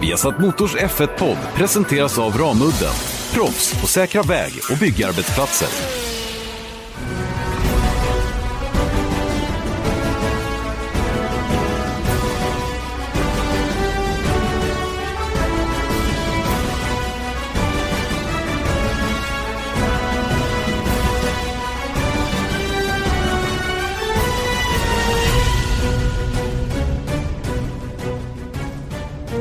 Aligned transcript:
Viasat 0.00 0.38
Motors 0.38 0.76
F1-podd 0.76 1.38
presenteras 1.54 2.18
av 2.18 2.38
Ramudden. 2.38 2.94
Proffs 3.34 3.80
på 3.80 3.86
säkra 3.86 4.22
väg 4.22 4.52
och 4.70 4.78
byggarbetsplatser. 4.78 6.19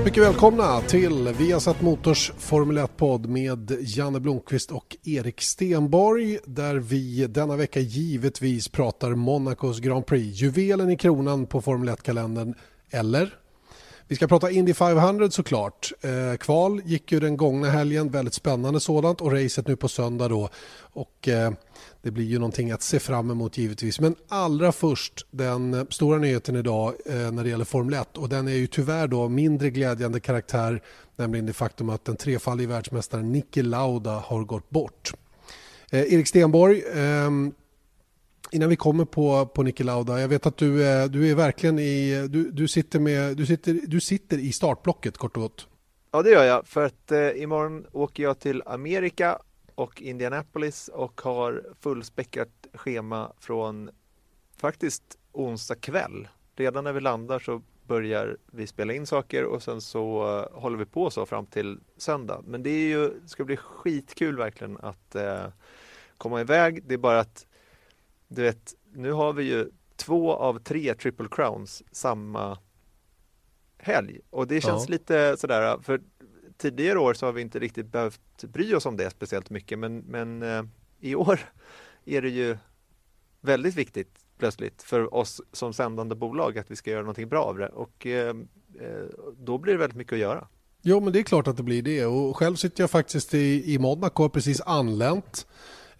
Mycket 0.10 0.24
välkomna 0.24 0.82
till 0.82 1.34
Viasat 1.40 1.82
Motors 1.82 2.32
Formel 2.38 2.78
1-podd 2.78 3.26
med 3.26 3.78
Janne 3.82 4.20
Blomqvist 4.20 4.72
och 4.72 4.98
Erik 5.04 5.42
Stenborg 5.42 6.40
där 6.46 6.76
vi 6.76 7.28
denna 7.28 7.56
vecka 7.56 7.80
givetvis 7.80 8.68
pratar 8.68 9.16
Monacos 9.16 9.80
Grand 9.80 10.06
Prix, 10.06 10.42
juvelen 10.42 10.90
i 10.90 10.98
kronan 10.98 11.46
på 11.46 11.62
Formel 11.62 11.90
1-kalendern, 11.90 12.54
eller? 12.92 13.39
Vi 14.10 14.16
ska 14.16 14.28
prata 14.28 14.52
Indy 14.52 14.74
500 14.74 15.32
såklart. 15.32 15.92
Eh, 16.02 16.38
kval 16.38 16.82
gick 16.86 17.12
ju 17.12 17.20
den 17.20 17.38
gångna 17.38 17.70
helgen, 17.70 18.10
väldigt 18.10 18.34
spännande 18.34 18.80
sådant 18.80 19.22
och 19.22 19.32
racet 19.32 19.68
nu 19.68 19.76
på 19.76 19.88
söndag 19.88 20.28
då. 20.28 20.50
Och, 20.80 21.28
eh, 21.28 21.52
det 22.02 22.12
blir 22.12 22.26
ju 22.26 22.40
någonting 22.40 22.72
att 22.72 22.82
se 22.82 23.00
fram 23.00 23.32
emot 23.32 23.58
givetvis. 23.58 24.00
Men 24.00 24.16
allra 24.28 24.72
först 24.72 25.26
den 25.32 25.88
stora 25.90 26.18
nyheten 26.18 26.56
idag 26.56 26.94
eh, 27.06 27.32
när 27.32 27.44
det 27.44 27.50
gäller 27.50 27.66
Formel 27.66 27.94
1 27.94 28.18
och 28.18 28.30
den 28.30 28.48
är 28.48 28.52
ju 28.54 28.68
tyvärr 28.68 29.08
då 29.08 29.30
mindre 29.30 29.70
glädjande 29.70 30.20
karaktär 30.20 30.82
nämligen 31.16 31.46
det 31.46 31.54
faktum 31.54 31.90
att 31.90 32.06
den 32.06 32.16
trefaldige 32.16 32.68
världsmästaren 32.68 33.32
Niki 33.32 33.62
Lauda 33.62 34.24
har 34.26 34.44
gått 34.44 34.70
bort. 34.70 35.12
Eh, 35.92 36.14
Erik 36.14 36.28
Stenborg, 36.28 36.84
eh, 36.94 37.30
innan 38.52 38.70
vi 38.70 38.76
kommer 38.76 39.06
på, 39.06 39.46
på 39.46 39.64
Niki 39.64 39.84
Lauda, 39.84 40.22
jag 40.22 40.28
vet 40.28 40.46
att 40.46 40.58
du, 40.58 40.88
är, 40.88 41.08
du 41.08 41.32
är 41.32 41.36
verkligen 41.36 41.80
i, 41.80 42.28
du, 42.30 42.52
du, 42.52 42.68
sitter 42.68 43.00
med, 43.00 43.38
du, 43.38 43.46
sitter, 43.46 43.80
du 43.88 44.00
sitter 44.00 44.38
i 44.38 44.52
startblocket 44.52 45.18
kort 45.18 45.38
och 45.38 45.44
gott. 45.44 45.68
Ja 46.12 46.22
det 46.22 46.30
gör 46.30 46.44
jag 46.44 46.68
för 46.68 46.86
att 46.86 47.12
eh, 47.12 47.42
imorgon 47.42 47.86
åker 47.92 48.24
jag 48.24 48.40
till 48.40 48.64
Amerika 48.66 49.40
och 49.76 50.02
Indianapolis 50.02 50.88
och 50.88 51.22
har 51.22 51.64
fullspäckat 51.80 52.50
schema 52.74 53.34
från 53.40 53.90
faktiskt 54.58 55.04
onsdag 55.32 55.76
kväll. 55.76 56.28
Redan 56.56 56.84
när 56.84 56.94
vi 56.94 57.00
landar 57.00 57.40
så 57.40 57.62
börjar 57.88 58.38
vi 58.52 58.68
spela 58.68 58.94
in 58.94 59.06
saker 59.06 59.46
och 59.46 59.64
sen 59.64 59.82
så 59.82 60.38
eh, 60.40 60.60
håller 60.60 60.78
vi 60.78 60.86
på 60.86 61.10
så 61.10 61.26
fram 61.26 61.46
till 61.46 61.80
söndag. 61.98 62.42
Men 62.46 62.64
det 62.64 62.70
är 62.70 62.88
ju, 62.88 63.12
ska 63.26 63.44
bli 63.44 63.58
skitkul 63.58 64.38
verkligen 64.38 64.78
att 64.78 65.16
eh, 65.16 65.46
komma 66.18 66.42
iväg. 66.42 66.84
Det 66.88 66.94
är 66.94 66.98
bara 66.98 67.20
att 67.20 67.46
du 68.30 68.42
vet, 68.42 68.74
nu 68.94 69.12
har 69.12 69.34
vi 69.34 69.44
ju 69.44 69.70
två 69.96 70.34
av 70.34 70.60
tre 70.60 70.94
triple 70.94 71.28
crowns 71.32 71.84
samma 71.92 72.58
helg 73.78 74.20
och 74.30 74.48
det 74.48 74.62
känns 74.62 74.86
ja. 74.88 74.92
lite 74.92 75.38
sådär 75.38 75.78
för 75.82 76.02
tidigare 76.58 77.00
år 77.00 77.14
så 77.14 77.26
har 77.26 77.34
vi 77.34 77.42
inte 77.42 77.60
riktigt 77.60 77.92
behövt 77.92 78.44
bry 78.44 78.74
oss 78.74 78.86
om 78.86 78.98
det 78.98 79.10
speciellt 79.10 79.50
mycket 79.50 79.80
men, 79.80 79.98
men 79.98 80.42
eh, 80.44 80.64
i 81.00 81.16
år 81.16 81.40
är 82.06 82.22
det 82.22 82.30
ju 82.30 82.58
väldigt 83.42 83.76
viktigt 83.76 84.20
plötsligt 84.38 84.84
för 84.84 85.14
oss 85.14 85.42
som 85.52 85.74
sändande 85.74 86.16
bolag 86.16 86.58
att 86.58 86.72
vi 86.72 86.76
ska 86.76 86.92
göra 86.92 87.02
någonting 87.02 87.30
bra 87.30 87.44
av 87.44 87.58
det 87.58 87.70
och 87.70 88.06
eh, 88.06 88.36
eh, 88.80 89.06
då 89.38 89.58
blir 89.58 89.74
det 89.74 89.80
väldigt 89.80 89.98
mycket 89.98 90.14
att 90.14 90.20
göra. 90.20 90.48
Jo 90.82 91.00
men 91.00 91.14
det 91.14 91.20
är 91.20 91.24
klart 91.24 91.48
att 91.48 91.58
det 91.58 91.64
blir 91.64 91.82
det 91.82 92.06
och 92.06 92.38
själv 92.38 92.56
sitter 92.56 92.84
jag 92.84 92.92
faktiskt 92.92 93.34
i, 93.34 93.74
i 93.74 93.80
Monaco 93.80 94.24
och 94.24 94.34
precis 94.34 94.62
anlänt 94.62 95.48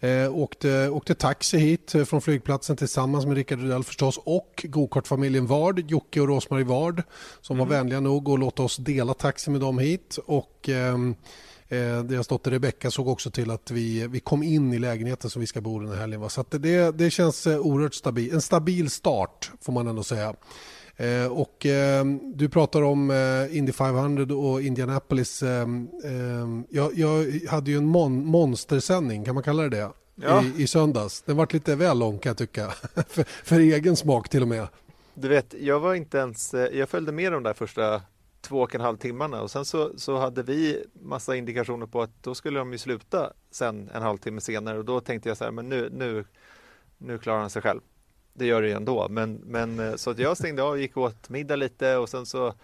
Eh, 0.02 0.36
åkte, 0.36 0.88
åkte 0.88 1.14
taxi 1.14 1.58
hit 1.58 1.94
eh, 1.94 2.04
från 2.04 2.20
flygplatsen 2.20 2.76
tillsammans 2.76 3.26
med 3.26 3.36
Rickard 3.36 3.60
Rydell 3.60 3.84
förstås 3.84 4.20
och 4.24 4.66
gokartfamiljen 4.68 5.46
Vard, 5.46 5.90
Jocke 5.90 6.20
och 6.20 6.28
Rosmarie 6.28 6.64
Vard 6.64 7.02
som 7.40 7.56
mm. 7.56 7.68
var 7.68 7.76
vänliga 7.76 8.00
nog 8.00 8.28
att 8.30 8.40
låta 8.40 8.62
oss 8.62 8.76
dela 8.76 9.14
taxi 9.14 9.50
med 9.50 9.60
dem 9.60 9.78
hit. 9.78 10.18
Och, 10.26 10.68
ehm, 10.68 11.14
eh, 11.68 12.02
deras 12.02 12.26
dotter 12.26 12.50
Rebecka 12.50 12.90
såg 12.90 13.08
också 13.08 13.30
till 13.30 13.50
att 13.50 13.70
vi, 13.70 14.06
vi 14.06 14.20
kom 14.20 14.42
in 14.42 14.72
i 14.72 14.78
lägenheten 14.78 15.30
som 15.30 15.40
vi 15.40 15.46
ska 15.46 15.60
bo 15.60 15.78
den 15.78 15.88
här 15.88 15.96
helgen. 15.96 16.20
Va? 16.20 16.28
Så 16.28 16.44
det, 16.50 16.98
det 16.98 17.10
känns 17.10 17.46
eh, 17.46 17.58
oerhört 17.58 17.94
stabil, 17.94 18.34
en 18.34 18.42
stabil 18.42 18.90
start 18.90 19.50
får 19.60 19.72
man 19.72 19.86
ändå 19.86 20.02
säga. 20.02 20.34
Eh, 21.00 21.26
och 21.26 21.66
eh, 21.66 22.04
du 22.34 22.48
pratar 22.48 22.82
om 22.82 23.10
eh, 23.10 23.56
Indy 23.56 23.72
500 23.72 24.34
och 24.34 24.62
Indianapolis. 24.62 25.42
Ehm, 25.42 25.88
ehm, 26.04 26.64
jag, 26.70 26.94
jag, 26.94 27.40
hade 27.48 27.70
ju 27.70 27.76
en 27.76 27.86
mon 27.86 28.26
monstersändning, 28.26 29.24
kan 29.24 29.34
man 29.34 29.44
kalla 29.44 29.62
det 29.62 29.68
det? 29.68 29.90
Ja. 30.14 30.44
I, 30.44 30.62
I 30.62 30.66
söndags. 30.66 31.22
Den 31.22 31.36
var 31.36 31.48
lite 31.50 31.76
väl 31.76 31.98
lång 31.98 32.18
kan 32.18 32.30
jag 32.30 32.36
tycka. 32.36 32.66
för, 33.08 33.24
för, 33.24 33.60
egen 33.60 33.96
smak 33.96 34.28
till 34.28 34.42
och 34.42 34.48
med. 34.48 34.68
Du 35.14 35.28
vet, 35.28 35.54
jag 35.60 35.80
var 35.80 35.94
inte 35.94 36.18
ens, 36.18 36.54
eh, 36.54 36.78
jag 36.78 36.88
följde 36.88 37.12
med 37.12 37.32
de 37.32 37.42
där 37.42 37.54
första 37.54 38.02
två 38.40 38.60
och 38.60 38.74
en 38.74 38.80
halv 38.80 38.96
timmarna 38.96 39.42
och 39.42 39.50
sen 39.50 39.64
så, 39.64 39.92
så 39.96 40.18
hade 40.18 40.42
vi 40.42 40.84
massa 40.92 41.36
indikationer 41.36 41.86
på 41.86 42.02
att 42.02 42.22
då 42.22 42.34
skulle 42.34 42.58
de 42.58 42.72
ju 42.72 42.78
sluta 42.78 43.32
sen 43.50 43.90
en 43.94 44.02
halvtimme 44.02 44.40
senare 44.40 44.78
och 44.78 44.84
då 44.84 45.00
tänkte 45.00 45.28
jag 45.28 45.38
så 45.38 45.44
här, 45.44 45.50
men 45.50 45.68
nu, 45.68 45.88
nu, 45.92 46.24
nu 46.98 47.18
klarar 47.18 47.40
han 47.40 47.50
sig 47.50 47.62
själv 47.62 47.80
det 48.32 48.46
gör 48.46 48.62
det 48.62 48.68
ju 48.68 48.74
ändå. 48.74 49.08
Men, 49.10 49.34
men 49.34 49.80
eh, 49.80 49.94
så 49.94 50.10
att 50.10 50.18
jag 50.18 50.36
stängde 50.36 50.62
av 50.62 50.80
gick 50.80 50.96
åt 50.96 51.28
middag 51.28 51.56
lite 51.56 51.96
och 51.96 52.08
sen 52.08 52.26
så 52.26 52.54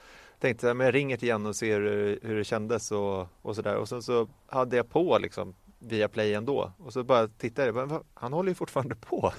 tänkte 0.41 0.67
jag 0.67 0.77
men 0.77 0.85
jag 0.85 0.95
ringer 0.95 1.25
igen 1.25 1.47
och 1.47 1.57
ser 1.57 1.81
hur, 1.81 2.19
hur 2.23 2.37
det 2.37 2.45
kändes 2.45 2.93
och, 2.93 3.27
och 3.43 3.57
sådär. 3.57 3.77
Och 3.77 3.89
sen 3.89 4.03
så 4.03 4.29
hade 4.47 4.77
jag 4.77 4.91
på 4.91 5.19
liksom 5.19 5.55
via 5.79 6.09
play 6.09 6.35
ändå 6.35 6.73
och 6.79 6.93
så 6.93 7.05
bara 7.05 7.29
tittade 7.29 7.69
jag, 7.69 7.89
men 7.89 8.01
han 8.15 8.33
håller 8.33 8.51
ju 8.51 8.55
fortfarande 8.55 8.95
på. 8.95 9.33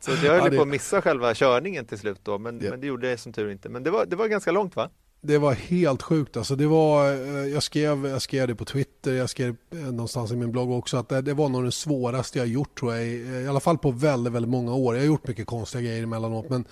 så 0.00 0.10
jag 0.10 0.16
höll 0.16 0.38
ja, 0.38 0.48
det... 0.48 0.56
på 0.56 0.62
att 0.62 0.68
missa 0.68 1.02
själva 1.02 1.34
körningen 1.34 1.86
till 1.86 1.98
slut 1.98 2.20
då, 2.22 2.38
men, 2.38 2.60
ja. 2.62 2.70
men 2.70 2.80
det 2.80 2.86
gjorde 2.86 3.10
jag 3.10 3.18
som 3.18 3.32
tur 3.32 3.50
inte. 3.50 3.68
Men 3.68 3.82
det 3.82 3.90
var, 3.90 4.06
det 4.06 4.16
var 4.16 4.28
ganska 4.28 4.52
långt 4.52 4.76
va? 4.76 4.90
Det 5.22 5.38
var 5.38 5.52
helt 5.52 6.02
sjukt. 6.02 6.36
Alltså 6.36 6.56
det 6.56 6.66
var, 6.66 7.12
eh, 7.12 7.46
jag, 7.46 7.62
skrev, 7.62 8.06
jag 8.06 8.22
skrev 8.22 8.48
det 8.48 8.54
på 8.54 8.64
Twitter, 8.64 9.12
jag 9.12 9.30
skrev 9.30 9.56
eh, 9.70 9.78
någonstans 9.78 10.32
i 10.32 10.36
min 10.36 10.52
blogg 10.52 10.70
också 10.70 10.96
att 10.96 11.08
det, 11.08 11.20
det 11.20 11.34
var 11.34 11.48
nog 11.48 11.64
det 11.64 11.72
svåraste 11.72 12.38
jag 12.38 12.48
gjort 12.48 12.78
tror 12.78 12.94
jag, 12.94 13.06
i, 13.06 13.42
eh, 13.44 13.50
alla 13.50 13.60
fall 13.60 13.78
på 13.78 13.90
väldigt, 13.90 14.32
väldigt 14.32 14.50
många 14.50 14.74
år. 14.74 14.94
Jag 14.94 15.02
har 15.02 15.06
gjort 15.06 15.28
mycket 15.28 15.46
konstiga 15.46 15.82
grejer 15.82 16.02
emellanåt 16.02 16.48
men, 16.48 16.64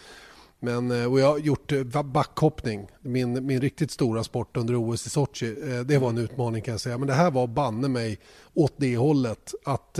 men, 0.60 0.90
och 0.90 1.20
jag 1.20 1.26
har 1.26 1.38
gjort 1.38 1.72
backhoppning, 2.04 2.86
min, 3.00 3.46
min 3.46 3.60
riktigt 3.60 3.90
stora 3.90 4.24
sport 4.24 4.56
under 4.56 4.90
OS 4.90 5.06
i 5.06 5.10
Sochi. 5.10 5.54
Det 5.84 5.98
var 5.98 6.08
en 6.08 6.18
utmaning 6.18 6.62
kan 6.62 6.72
jag 6.72 6.80
säga. 6.80 6.98
Men 6.98 7.08
det 7.08 7.14
här 7.14 7.30
var 7.30 7.46
banne 7.46 7.88
mig 7.88 8.18
åt 8.54 8.72
det 8.76 8.96
hållet. 8.96 9.54
Att 9.64 9.98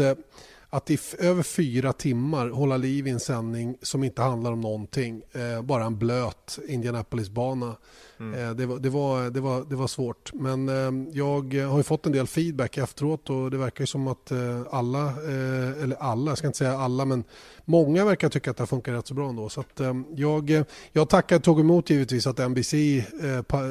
att 0.71 0.91
i 0.91 0.99
över 1.19 1.43
fyra 1.43 1.93
timmar 1.93 2.49
hålla 2.49 2.77
liv 2.77 3.07
i 3.07 3.11
en 3.11 3.21
sändning 3.21 3.77
som 3.83 4.05
inte 4.05 4.23
handlar 4.23 4.53
om 4.53 4.61
någonting. 4.61 5.23
Eh, 5.33 5.63
bara 5.63 5.85
en 5.85 5.99
blöt 5.99 6.59
Indianapolis-bana. 6.69 7.77
Mm. 8.21 8.49
Eh, 8.49 8.55
det, 8.55 8.67
var, 8.67 8.79
det, 8.79 8.91
var, 8.91 9.31
det, 9.31 9.41
var, 9.41 9.65
det 9.71 9.77
var 9.77 9.87
svårt. 9.87 10.33
Men 10.35 10.69
eh, 10.69 11.09
jag 11.13 11.55
har 11.55 11.83
fått 11.83 12.07
en 12.07 12.13
del 12.13 12.27
feedback 12.27 12.79
efteråt 12.79 13.31
och 13.31 13.51
det 13.51 13.57
verkar 13.57 13.87
som 13.87 14.09
att 14.09 14.31
eh, 14.31 14.61
alla, 14.71 15.07
eh, 15.07 15.83
eller 15.83 15.97
alla, 16.01 16.31
jag 16.31 16.39
ska 16.39 16.47
inte 16.47 16.59
säga 16.59 16.79
alla, 16.79 17.05
men 17.05 17.25
många 17.65 18.05
verkar 18.05 18.29
tycka 18.29 18.51
att 18.51 18.57
det 18.57 18.63
har 18.63 18.67
funkat 18.67 18.95
rätt 18.95 19.07
så 19.07 19.15
bra 19.15 19.29
ändå. 19.29 19.49
Så 19.49 19.61
att, 19.61 19.81
eh, 19.81 19.95
jag, 20.15 20.65
jag 20.93 21.09
tackar 21.09 21.39
tog 21.39 21.61
emot 21.61 21.91
givetvis 21.91 22.27
att 22.27 22.39
NBC 22.39 22.75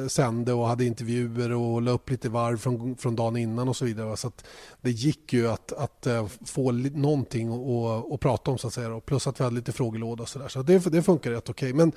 sände 0.08 0.52
och 0.52 0.66
hade 0.66 0.84
intervjuer 0.84 1.52
och 1.52 1.82
la 1.82 1.90
upp 1.90 2.10
lite 2.10 2.28
varv 2.28 2.56
från, 2.56 2.96
från 2.96 3.16
dagen 3.16 3.36
innan 3.36 3.68
och 3.68 3.76
så 3.76 3.84
vidare. 3.84 4.16
Så 4.16 4.28
att 4.28 4.44
det 4.80 4.90
gick 4.90 5.32
ju 5.32 5.48
att, 5.48 5.72
att 5.72 6.06
få 6.44 6.70
någonting 6.90 7.48
att, 7.48 8.12
att 8.12 8.20
prata 8.20 8.50
om 8.50 8.58
så 8.58 8.66
att 8.66 8.72
säga. 8.74 8.88
Då. 8.88 9.00
Plus 9.00 9.26
att 9.26 9.40
vi 9.40 9.44
hade 9.44 9.56
lite 9.56 9.72
frågelåda 9.72 10.22
och 10.22 10.28
så 10.28 10.38
där. 10.38 10.48
Så 10.48 10.62
det, 10.62 10.78
det 10.78 11.02
funkar 11.02 11.30
rätt 11.30 11.48
okej. 11.48 11.72
Men, 11.72 11.92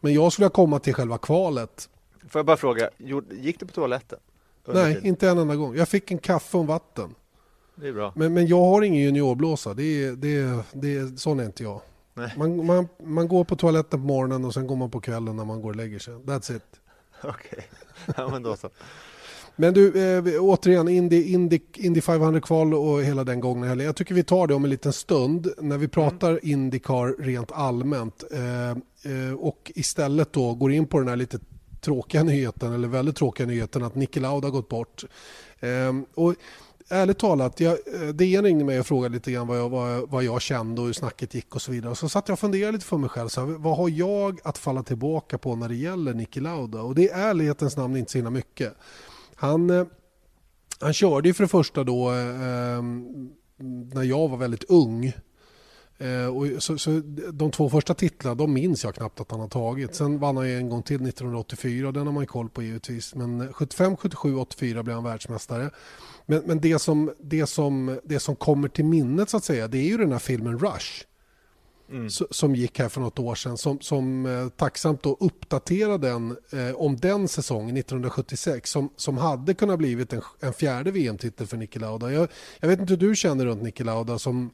men 0.00 0.14
jag 0.14 0.32
skulle 0.32 0.48
komma 0.48 0.78
till 0.78 0.94
själva 0.94 1.18
kvalet. 1.18 1.88
Får 2.28 2.38
jag 2.38 2.46
bara 2.46 2.56
fråga, 2.56 2.90
gick 3.30 3.60
du 3.60 3.66
på 3.66 3.72
toaletten? 3.72 4.18
Nej, 4.66 4.94
tiden? 4.94 5.06
inte 5.06 5.28
en 5.28 5.38
enda 5.38 5.56
gång. 5.56 5.76
Jag 5.76 5.88
fick 5.88 6.10
en 6.10 6.18
kaffe 6.18 6.56
och 6.56 6.66
vatten. 6.66 7.14
Det 7.74 7.88
är 7.88 7.92
bra. 7.92 8.12
Men, 8.16 8.34
men 8.34 8.46
jag 8.46 8.60
har 8.60 8.82
ingen 8.82 9.02
juniorblåsa. 9.02 9.74
Det 9.74 10.14
det 10.14 10.36
är, 10.36 10.62
det 10.72 11.20
sån 11.20 11.40
är 11.40 11.44
inte 11.44 11.62
jag. 11.62 11.80
Man, 12.36 12.66
man, 12.66 12.88
man 13.02 13.28
går 13.28 13.44
på 13.44 13.56
toaletten 13.56 14.00
på 14.00 14.06
morgonen 14.06 14.44
och 14.44 14.54
sen 14.54 14.66
går 14.66 14.76
man 14.76 14.90
på 14.90 15.00
kvällen 15.00 15.36
när 15.36 15.44
man 15.44 15.62
går 15.62 15.70
och 15.70 15.76
lägger 15.76 15.98
sig. 15.98 16.14
That's 16.14 16.56
it. 16.56 16.62
Okej, 17.22 17.34
okay. 17.50 18.14
ja 18.16 18.28
men 18.28 18.42
då 18.42 18.56
så. 18.56 18.70
Men 19.56 19.74
du, 19.74 20.16
eh, 20.16 20.42
återigen, 20.42 20.88
Indy, 20.88 21.22
Indy, 21.22 21.60
Indy 21.74 22.00
500-kval 22.00 22.74
och 22.74 23.02
hela 23.02 23.24
den 23.24 23.40
gången. 23.40 23.80
Jag 23.80 23.96
tycker 23.96 24.14
vi 24.14 24.22
tar 24.22 24.46
det 24.46 24.54
om 24.54 24.64
en 24.64 24.70
liten 24.70 24.92
stund 24.92 25.48
när 25.58 25.78
vi 25.78 25.88
pratar 25.88 26.30
mm. 26.30 26.40
Indycar 26.42 27.22
rent 27.22 27.52
allmänt. 27.52 28.24
Eh, 28.32 28.70
eh, 28.70 29.34
och 29.38 29.72
istället 29.74 30.32
då 30.32 30.54
går 30.54 30.72
in 30.72 30.86
på 30.86 30.98
den 30.98 31.08
här 31.08 31.16
lite 31.16 31.38
tråkiga 31.80 32.22
nyheten, 32.22 32.72
eller 32.72 32.88
väldigt 32.88 33.16
tråkiga 33.16 33.46
nyheten 33.46 33.84
att 33.84 33.94
Niki 33.94 34.20
Lauda 34.20 34.50
gått 34.50 34.68
bort. 34.68 35.04
Ehm, 35.60 36.06
och 36.14 36.34
ärligt 36.88 37.18
talat, 37.18 37.60
jag, 37.60 37.72
eh, 37.72 38.08
DN 38.08 38.44
ringde 38.44 38.64
mig 38.64 38.80
och 38.80 38.86
frågade 38.86 39.14
lite 39.14 39.32
grann 39.32 39.46
vad 39.46 39.58
jag, 39.58 39.68
vad, 39.68 40.10
vad 40.10 40.24
jag 40.24 40.42
kände 40.42 40.80
och 40.80 40.86
hur 40.86 40.94
snacket 40.94 41.34
gick 41.34 41.54
och 41.54 41.62
så 41.62 41.72
vidare. 41.72 41.94
Så 41.94 42.08
satt 42.08 42.28
jag 42.28 42.32
och 42.32 42.38
funderade 42.38 42.72
lite 42.72 42.84
för 42.84 42.96
mig 42.96 43.10
själv. 43.10 43.28
Så 43.28 43.40
här, 43.40 43.46
vad 43.46 43.76
har 43.76 43.88
jag 43.88 44.40
att 44.44 44.58
falla 44.58 44.82
tillbaka 44.82 45.38
på 45.38 45.56
när 45.56 45.68
det 45.68 45.76
gäller 45.76 46.14
Niki 46.14 46.40
Lauda? 46.40 46.82
Och 46.82 46.94
det 46.94 47.10
är 47.10 47.28
ärlighetens 47.30 47.76
namn 47.76 47.96
inte 47.96 48.12
så 48.12 48.18
himla 48.18 48.30
mycket. 48.30 48.76
Han, 49.36 49.70
eh, 49.70 49.86
han 50.80 50.92
körde 50.92 51.28
ju 51.28 51.34
för 51.34 51.44
det 51.44 51.48
första 51.48 51.84
då 51.84 52.12
eh, 52.12 52.76
ehm, 52.76 53.30
när 53.94 54.02
jag 54.02 54.28
var 54.28 54.36
väldigt 54.36 54.64
ung. 54.64 55.12
Eh, 55.98 56.36
och 56.36 56.62
så, 56.62 56.78
så, 56.78 56.90
de 57.32 57.50
två 57.50 57.70
första 57.70 57.94
titlarna 57.94 58.34
de 58.34 58.52
minns 58.52 58.84
jag 58.84 58.94
knappt 58.94 59.20
att 59.20 59.30
han 59.30 59.40
har 59.40 59.48
tagit. 59.48 59.94
Sen 59.94 60.18
vann 60.18 60.36
han 60.36 60.46
en 60.46 60.68
gång 60.68 60.82
till 60.82 60.96
1984 60.96 61.86
och 61.86 61.92
den 61.92 62.06
har 62.06 62.12
man 62.12 62.22
ju 62.22 62.26
koll 62.26 62.48
på 62.48 62.62
givetvis. 62.62 63.14
Men 63.14 63.52
75, 63.52 63.96
77, 63.96 64.36
84 64.36 64.82
blev 64.82 64.94
han 64.94 65.04
världsmästare. 65.04 65.70
Men, 66.26 66.42
men 66.46 66.60
det, 66.60 66.78
som, 66.78 67.12
det, 67.20 67.46
som, 67.46 67.98
det 68.04 68.20
som 68.20 68.36
kommer 68.36 68.68
till 68.68 68.84
minnet 68.84 69.30
så 69.30 69.36
att 69.36 69.44
säga 69.44 69.68
det 69.68 69.78
är 69.78 69.88
ju 69.88 69.96
den 69.96 70.12
här 70.12 70.18
filmen 70.18 70.58
Rush. 70.58 71.04
Mm. 71.90 72.10
som 72.10 72.54
gick 72.54 72.78
här 72.78 72.88
för 72.88 73.00
något 73.00 73.18
år 73.18 73.34
sedan 73.34 73.58
som, 73.58 73.80
som 73.80 74.26
eh, 74.26 74.48
tacksamt 74.48 75.02
då 75.02 75.16
uppdaterade 75.20 76.08
den 76.08 76.36
eh, 76.52 76.74
om 76.74 76.96
den 76.96 77.28
säsongen 77.28 77.76
1976 77.76 78.70
som, 78.70 78.90
som 78.96 79.18
hade 79.18 79.54
kunnat 79.54 79.78
blivit 79.78 80.12
en, 80.12 80.22
en 80.40 80.52
fjärde 80.52 80.90
VM-titel 80.90 81.46
för 81.46 81.56
Niki 81.56 81.78
Lauda. 81.78 82.12
Jag, 82.12 82.28
jag, 82.60 82.68
vet 82.68 82.80
inte 82.80 82.92
hur 82.92 83.08
du 83.08 83.16
känner 83.16 83.44
runt 83.44 83.62
Niki 83.62 83.84
Lauda 83.84 84.18
som, 84.18 84.50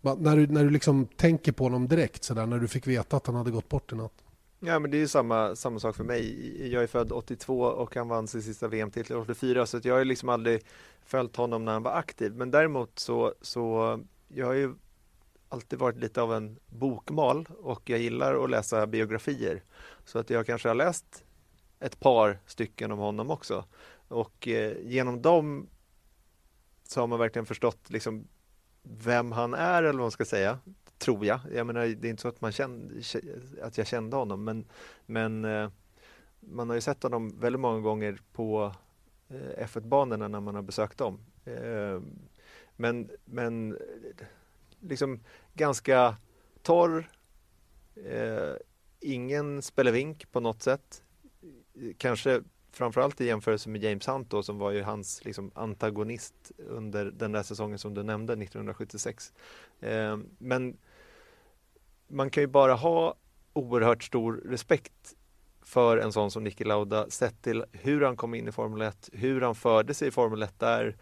när 0.00 0.36
du, 0.36 0.46
när 0.46 0.64
du 0.64 0.70
liksom 0.70 1.06
tänker 1.06 1.52
på 1.52 1.64
honom 1.64 1.88
direkt 1.88 2.24
så 2.24 2.34
där, 2.34 2.46
när 2.46 2.58
du 2.58 2.68
fick 2.68 2.86
veta 2.86 3.16
att 3.16 3.26
han 3.26 3.36
hade 3.36 3.50
gått 3.50 3.68
bort 3.68 3.92
i 3.92 3.96
natt. 3.96 4.24
Ja 4.60 4.78
men 4.78 4.90
det 4.90 4.96
är 4.96 4.98
ju 4.98 5.08
samma, 5.08 5.56
samma 5.56 5.80
sak 5.80 5.96
för 5.96 6.04
mig. 6.04 6.72
Jag 6.72 6.82
är 6.82 6.86
född 6.86 7.12
82 7.12 7.60
och 7.60 7.96
han 7.96 8.08
vann 8.08 8.28
sin 8.28 8.42
sista 8.42 8.68
VM-titel 8.68 9.16
84 9.16 9.66
så 9.66 9.80
jag 9.82 9.94
har 9.94 10.04
liksom 10.04 10.28
aldrig 10.28 10.62
följt 11.06 11.36
honom 11.36 11.64
när 11.64 11.72
han 11.72 11.82
var 11.82 11.92
aktiv. 11.92 12.34
Men 12.34 12.50
däremot 12.50 12.98
så, 12.98 13.34
så 13.40 14.00
jag 14.28 14.46
har 14.46 14.52
ju 14.52 14.74
alltid 15.54 15.78
varit 15.78 15.96
lite 15.96 16.22
av 16.22 16.34
en 16.34 16.58
bokmal 16.66 17.48
och 17.58 17.90
jag 17.90 17.98
gillar 17.98 18.44
att 18.44 18.50
läsa 18.50 18.86
biografier. 18.86 19.62
Så 20.04 20.18
att 20.18 20.30
jag 20.30 20.46
kanske 20.46 20.68
har 20.68 20.74
läst 20.74 21.24
ett 21.80 22.00
par 22.00 22.38
stycken 22.46 22.92
om 22.92 22.98
honom 22.98 23.30
också. 23.30 23.64
Och 24.08 24.48
eh, 24.48 24.76
genom 24.82 25.22
dem 25.22 25.68
så 26.82 27.00
har 27.00 27.06
man 27.06 27.18
verkligen 27.18 27.46
förstått 27.46 27.90
liksom 27.90 28.28
vem 28.82 29.32
han 29.32 29.54
är 29.54 29.82
eller 29.82 29.98
vad 29.98 30.04
man 30.04 30.10
ska 30.10 30.24
säga. 30.24 30.58
Tror 30.98 31.26
jag. 31.26 31.40
Jag 31.54 31.66
menar, 31.66 31.86
det 31.86 32.08
är 32.08 32.10
inte 32.10 32.22
så 32.22 32.28
att 32.28 32.40
man 32.40 32.52
kände, 32.52 32.94
att 33.62 33.78
jag 33.78 33.86
kände 33.86 34.16
honom 34.16 34.44
men, 34.44 34.66
men 35.06 35.44
eh, 35.44 35.70
man 36.40 36.68
har 36.68 36.74
ju 36.74 36.80
sett 36.80 37.02
honom 37.02 37.40
väldigt 37.40 37.60
många 37.60 37.80
gånger 37.80 38.18
på 38.32 38.72
eh, 39.28 39.66
F1-banorna 39.66 40.28
när 40.28 40.40
man 40.40 40.54
har 40.54 40.62
besökt 40.62 40.98
dem. 40.98 41.20
Eh, 41.44 42.00
men, 42.76 43.10
men 43.24 43.78
liksom 44.88 45.20
ganska 45.54 46.16
torr, 46.62 47.10
eh, 47.96 48.54
ingen 49.00 49.62
spelevink 49.62 50.32
på 50.32 50.40
något 50.40 50.62
sätt. 50.62 51.02
Kanske 51.98 52.42
framförallt 52.74 53.20
i 53.20 53.26
jämförelse 53.26 53.68
med 53.68 53.82
James 53.82 54.08
Hunt 54.08 54.30
då, 54.30 54.42
som 54.42 54.58
var 54.58 54.70
ju 54.70 54.82
hans 54.82 55.24
liksom, 55.24 55.50
antagonist 55.54 56.52
under 56.58 57.04
den 57.04 57.32
där 57.32 57.42
säsongen 57.42 57.78
som 57.78 57.94
du 57.94 58.02
nämnde, 58.02 58.32
1976. 58.32 59.32
Eh, 59.80 60.18
men 60.38 60.76
man 62.08 62.30
kan 62.30 62.42
ju 62.42 62.46
bara 62.46 62.74
ha 62.74 63.14
oerhört 63.52 64.02
stor 64.02 64.32
respekt 64.32 65.14
för 65.62 65.98
en 65.98 66.12
sån 66.12 66.30
som 66.30 66.44
Niki 66.44 66.64
Lauda 66.64 67.10
sett 67.10 67.42
till 67.42 67.64
hur 67.72 68.00
han 68.00 68.16
kom 68.16 68.34
in 68.34 68.48
i 68.48 68.52
Formel 68.52 68.82
1, 68.82 69.10
hur 69.12 69.40
han 69.40 69.54
förde 69.54 69.94
sig 69.94 70.08
i 70.08 70.10
Formel 70.10 70.42
1 70.42 70.60
där, 70.60 70.96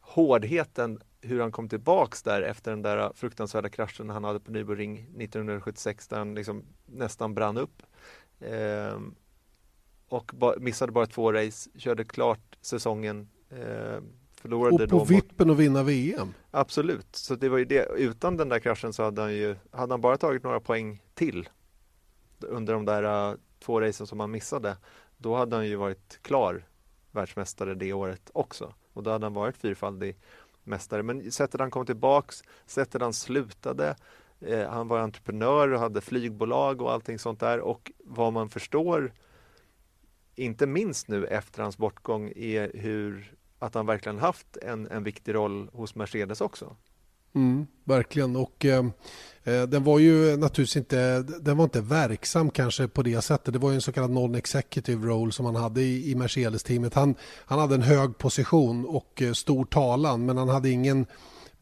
hårdheten 0.00 1.00
hur 1.24 1.40
han 1.40 1.52
kom 1.52 1.68
tillbaks 1.68 2.22
där 2.22 2.42
efter 2.42 2.70
den 2.70 2.82
där 2.82 3.12
fruktansvärda 3.14 3.68
kraschen 3.68 4.10
han 4.10 4.24
hade 4.24 4.40
på 4.40 4.52
Nürburgring 4.52 5.22
1976 5.22 6.08
där 6.08 6.18
han 6.18 6.34
liksom 6.34 6.64
nästan 6.86 7.34
brann 7.34 7.56
upp. 7.56 7.82
Eh, 8.40 9.00
och 10.08 10.30
ba 10.34 10.54
missade 10.58 10.92
bara 10.92 11.06
två 11.06 11.32
race, 11.32 11.70
körde 11.76 12.04
klart 12.04 12.58
säsongen. 12.60 13.28
Eh, 13.50 14.00
förlorade 14.40 14.84
och 14.84 14.90
på 14.90 15.04
vippen 15.04 15.50
att 15.50 15.56
vinna 15.56 15.82
VM. 15.82 16.34
Absolut, 16.50 17.16
så 17.16 17.34
det 17.34 17.48
var 17.48 17.58
ju 17.58 17.64
det. 17.64 17.88
Utan 17.96 18.36
den 18.36 18.48
där 18.48 18.58
kraschen 18.58 18.92
så 18.92 19.02
hade 19.02 19.22
han 19.22 19.34
ju, 19.34 19.56
hade 19.70 19.92
han 19.92 20.00
bara 20.00 20.16
tagit 20.16 20.42
några 20.42 20.60
poäng 20.60 21.02
till 21.14 21.48
under 22.40 22.72
de 22.72 22.84
där 22.84 23.30
uh, 23.30 23.36
två 23.58 23.80
racen 23.80 24.06
som 24.06 24.20
han 24.20 24.30
missade, 24.30 24.76
då 25.16 25.36
hade 25.36 25.56
han 25.56 25.66
ju 25.66 25.76
varit 25.76 26.18
klar 26.22 26.66
världsmästare 27.10 27.74
det 27.74 27.92
året 27.92 28.30
också. 28.34 28.74
Och 28.92 29.02
då 29.02 29.10
hade 29.10 29.26
han 29.26 29.34
varit 29.34 29.56
fyrfaldig 29.56 30.16
mästare. 30.66 31.02
Men 31.02 31.32
sättet 31.32 31.60
han 31.60 31.70
kom 31.70 31.86
tillbaks, 31.86 32.42
sättet 32.66 33.02
han 33.02 33.12
slutade, 33.12 33.96
eh, 34.40 34.68
han 34.68 34.88
var 34.88 34.98
entreprenör 34.98 35.72
och 35.72 35.80
hade 35.80 36.00
flygbolag 36.00 36.82
och 36.82 36.92
allting 36.92 37.18
sånt 37.18 37.40
där 37.40 37.60
och 37.60 37.92
vad 38.04 38.32
man 38.32 38.48
förstår 38.48 39.12
inte 40.36 40.66
minst 40.66 41.08
nu 41.08 41.26
efter 41.26 41.62
hans 41.62 41.78
bortgång 41.78 42.32
är 42.36 42.70
hur 42.74 43.34
att 43.58 43.74
han 43.74 43.86
verkligen 43.86 44.18
haft 44.18 44.56
en, 44.56 44.86
en 44.86 45.04
viktig 45.04 45.34
roll 45.34 45.70
hos 45.72 45.94
Mercedes 45.94 46.40
också. 46.40 46.76
Mm, 47.34 47.66
verkligen 47.84 48.36
och 48.36 48.64
ehm, 48.64 48.92
eh, 49.44 49.62
den 49.62 49.84
var 49.84 49.98
ju 49.98 50.36
naturligtvis 50.36 50.76
inte, 50.76 51.22
den 51.22 51.56
var 51.56 51.64
inte 51.64 51.80
verksam 51.80 52.50
kanske 52.50 52.88
på 52.88 53.02
det 53.02 53.22
sättet. 53.22 53.52
Det 53.52 53.58
var 53.58 53.70
ju 53.70 53.74
en 53.74 53.80
så 53.80 53.92
kallad 53.92 54.10
non-executive 54.10 55.06
role 55.06 55.32
som 55.32 55.46
han 55.46 55.56
hade 55.56 55.82
i, 55.82 56.10
i 56.10 56.14
Mercedes-teamet. 56.14 56.94
Han, 56.94 57.14
han 57.46 57.58
hade 57.58 57.74
en 57.74 57.82
hög 57.82 58.18
position 58.18 58.86
och 58.86 59.22
eh, 59.22 59.32
stor 59.32 59.64
talan 59.64 60.26
men 60.26 60.36
han 60.36 60.48
hade 60.48 60.70
ingen 60.70 61.06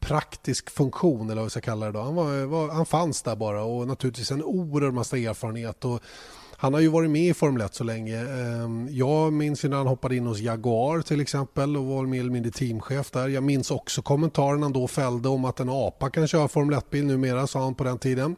praktisk 0.00 0.70
funktion 0.70 1.30
eller 1.30 1.36
vad 1.36 1.44
vi 1.44 1.50
ska 1.50 1.60
kalla 1.60 1.86
det. 1.86 1.92
Då. 1.92 2.00
Han, 2.00 2.14
var, 2.14 2.44
var, 2.44 2.69
han 2.69 2.86
fanns 2.86 3.22
där 3.22 3.36
bara 3.36 3.64
och 3.64 3.88
naturligtvis 3.88 4.30
en 4.30 4.42
oerhörd 4.42 4.94
massa 4.94 5.16
erfarenhet. 5.19 5.84
Och 5.84 6.00
han 6.62 6.75
har 6.75 6.81
ju 6.81 6.88
varit 6.88 7.11
med 7.11 7.23
i 7.23 7.35
Formel 7.35 7.62
1 7.62 7.75
så 7.75 7.85
länge. 7.85 8.19
Ehm, 8.19 8.88
jag 8.91 9.32
minns 9.32 9.64
ju 9.64 9.69
när 9.69 9.76
han 9.76 9.87
hoppade 9.87 10.17
in 10.17 10.26
hos 10.26 10.38
Jaguar 10.38 11.03
till 11.03 11.20
exempel 11.20 11.76
och 11.76 11.85
var 11.85 12.06
mer 12.06 12.20
eller 12.20 12.31
mindre 12.31 12.53
teamchef 12.53 13.11
där. 13.11 13.29
Jag 13.29 13.43
minns 13.43 13.70
också 13.70 14.03
kommentaren 14.03 14.62
han 14.62 14.73
då 14.73 14.88
fällde 14.88 15.29
om 15.29 15.44
att 15.44 15.61
en 15.61 15.69
apa 15.69 16.11
kan 16.11 16.29
köra 16.29 16.49
Formel 16.49 16.79
1-bil 16.79 17.06
numera, 17.06 17.47
sa 17.47 17.61
han 17.61 17.75
på 17.75 17.85
den 17.85 17.99
tiden. 17.99 18.37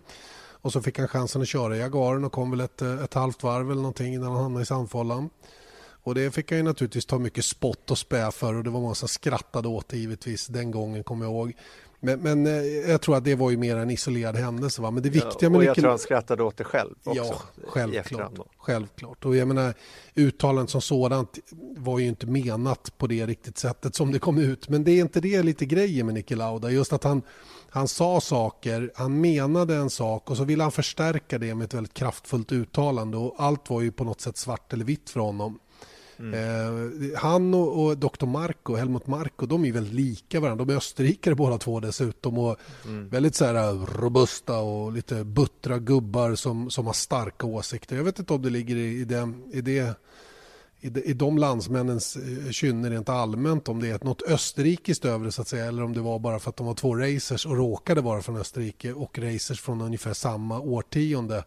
Och 0.50 0.73
så 0.73 0.82
fick 0.82 0.99
han 0.99 1.09
chansen 1.09 1.43
att 1.43 1.49
köra 1.49 1.76
Jaguaren 1.76 2.25
och 2.25 2.32
kom 2.32 2.50
väl 2.50 2.61
ett, 2.61 2.82
eh, 2.82 3.03
ett 3.05 3.15
halvt 3.15 3.43
varv 3.43 3.71
eller 3.71 3.82
någonting 3.82 4.15
innan 4.15 4.32
han 4.32 4.43
hamnade 4.43 4.62
i 4.62 4.67
Sandfållan. 4.67 5.31
Och 6.03 6.15
det 6.15 6.31
fick 6.31 6.50
han 6.50 6.59
ju 6.59 6.65
naturligtvis 6.65 7.06
ta 7.06 7.19
mycket 7.19 7.44
spott 7.44 7.91
och 7.91 7.99
spä 7.99 8.31
för 8.31 8.55
och 8.55 8.65
det 8.65 8.70
var 8.70 8.81
många 8.81 8.94
som 8.94 9.09
skrattade 9.09 9.69
åt 9.69 9.88
det 9.88 9.97
givetvis 9.97 10.47
den 10.47 10.70
gången 10.70 11.05
kommer 11.05 11.25
jag 11.25 11.32
ihåg. 11.32 11.53
Men, 12.05 12.21
men, 12.21 12.47
eh, 12.47 12.91
jag 12.91 13.01
tror 13.01 13.17
att 13.17 13.25
det 13.25 13.35
var 13.35 13.51
ju 13.51 13.56
mer 13.56 13.77
en 13.77 13.91
isolerad 13.91 14.37
händelse. 14.37 14.83
Va? 14.83 14.91
Men 14.91 15.03
det 15.03 15.11
viktiga 15.11 15.35
ja, 15.41 15.51
med 15.51 15.59
och 15.59 15.65
jag 15.65 15.77
tror 15.77 15.89
han 15.89 15.99
skrattade 15.99 16.43
åt 16.43 16.56
det 16.56 16.65
själv 16.65 16.95
också. 17.05 17.23
Ja, 17.23 17.43
självklart. 17.67 18.33
självklart. 18.56 19.25
Och 19.25 19.37
jag 19.37 19.49
menar, 19.49 19.75
uttalandet 20.15 20.71
som 20.71 20.81
sådant 20.81 21.39
var 21.77 21.99
ju 21.99 22.06
inte 22.06 22.27
menat 22.27 22.99
på 22.99 23.06
det 23.06 23.27
riktigt 23.27 23.58
sättet 23.58 23.94
som 23.94 24.13
det 24.13 24.19
kom 24.19 24.39
ut. 24.39 24.69
Men 24.69 24.84
det 24.84 24.91
är 24.93 25.01
inte 25.01 25.20
det 25.20 25.43
lite 25.43 25.67
grejen 25.67 26.06
med 26.06 26.15
Niki 26.15 26.34
Lauda. 26.34 26.70
Just 26.70 26.93
att 26.93 27.05
han, 27.05 27.23
han 27.70 27.89
sa 27.89 28.20
saker, 28.20 28.93
han 28.94 29.20
menade 29.20 29.75
en 29.75 29.91
sak 29.91 30.31
och 30.31 30.37
så 30.37 30.44
ville 30.44 30.63
han 30.63 30.73
förstärka 30.73 31.39
det 31.39 31.55
med 31.55 31.65
ett 31.65 31.75
väldigt 31.75 31.94
kraftfullt 31.94 32.53
uttalande. 32.53 33.17
Och 33.17 33.34
allt 33.39 33.70
var 33.70 33.81
ju 33.81 33.93
på 33.93 34.05
något 34.05 34.20
sätt 34.20 34.37
svart 34.37 34.73
eller 34.73 34.84
vitt 34.84 35.11
för 35.11 35.20
honom. 35.20 35.58
Mm. 36.19 36.35
Eh, 36.35 37.19
han 37.19 37.55
och, 37.55 37.85
och 37.85 37.99
Dr. 37.99 38.27
Marco, 38.27 38.75
Helmut 38.75 39.06
Marko, 39.06 39.47
de 39.47 39.65
är 39.65 39.73
väldigt 39.73 39.94
lika 39.94 40.41
varandra. 40.41 40.65
De 40.65 40.73
är 40.73 40.77
österrikare 40.77 41.35
båda 41.35 41.59
två 41.59 41.81
dessutom 41.81 42.39
och 42.39 42.56
mm. 42.85 43.09
väldigt 43.09 43.35
så 43.35 43.44
här 43.44 43.87
robusta 44.01 44.59
och 44.59 44.93
lite 44.93 45.25
buttra 45.25 45.79
gubbar 45.79 46.35
som, 46.35 46.71
som 46.71 46.87
har 46.87 46.93
starka 46.93 47.47
åsikter. 47.47 47.97
Jag 47.97 48.05
vet 48.05 48.19
inte 48.19 48.33
om 48.33 48.43
det 48.43 48.51
ligger 48.51 48.77
i, 48.77 49.01
i, 49.01 49.05
det, 49.05 49.33
i, 49.53 49.61
det, 49.61 49.94
i, 50.81 50.89
de, 50.89 51.01
i 51.01 51.13
de 51.13 51.39
landsmännens 51.39 52.17
eh, 52.17 52.51
kynne 52.51 52.91
rent 52.91 53.09
allmänt, 53.09 53.69
om 53.69 53.81
det 53.81 53.91
är 53.91 54.05
något 54.05 54.23
österrikiskt 54.23 55.05
över 55.05 55.25
det 55.25 55.33
så 55.33 55.43
att 55.43 55.49
säga, 55.49 55.65
eller 55.65 55.83
om 55.83 55.93
det 55.93 56.01
var 56.01 56.19
bara 56.19 56.39
för 56.39 56.51
att 56.51 56.56
de 56.56 56.67
var 56.67 56.75
två 56.75 56.97
racers 56.97 57.47
och 57.47 57.56
råkade 57.56 58.01
vara 58.01 58.23
från 58.23 58.37
Österrike 58.37 58.93
och 58.93 59.19
racers 59.19 59.61
från 59.61 59.81
ungefär 59.81 60.13
samma 60.13 60.61
årtionde 60.61 61.44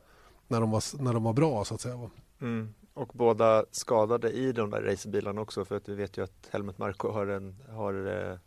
när 0.47 0.61
de 0.61 0.71
var, 0.71 1.03
när 1.03 1.13
de 1.13 1.23
var 1.23 1.33
bra 1.33 1.65
så 1.65 1.75
att 1.75 1.81
säga. 1.81 2.09
Mm. 2.41 2.73
Och 2.97 3.11
båda 3.13 3.65
skadade 3.71 4.31
i 4.31 4.51
de 4.51 4.69
där 4.69 4.81
racerbilarna 4.81 5.41
också 5.41 5.65
för 5.65 5.77
att 5.77 5.89
vi 5.89 5.95
vet 5.95 6.17
ju 6.17 6.23
att 6.23 6.49
Helmut 6.51 6.77
Marko 6.77 7.11
har 7.11 7.27
en 7.27 7.55
har, 7.69 7.93
eh, 8.07 8.37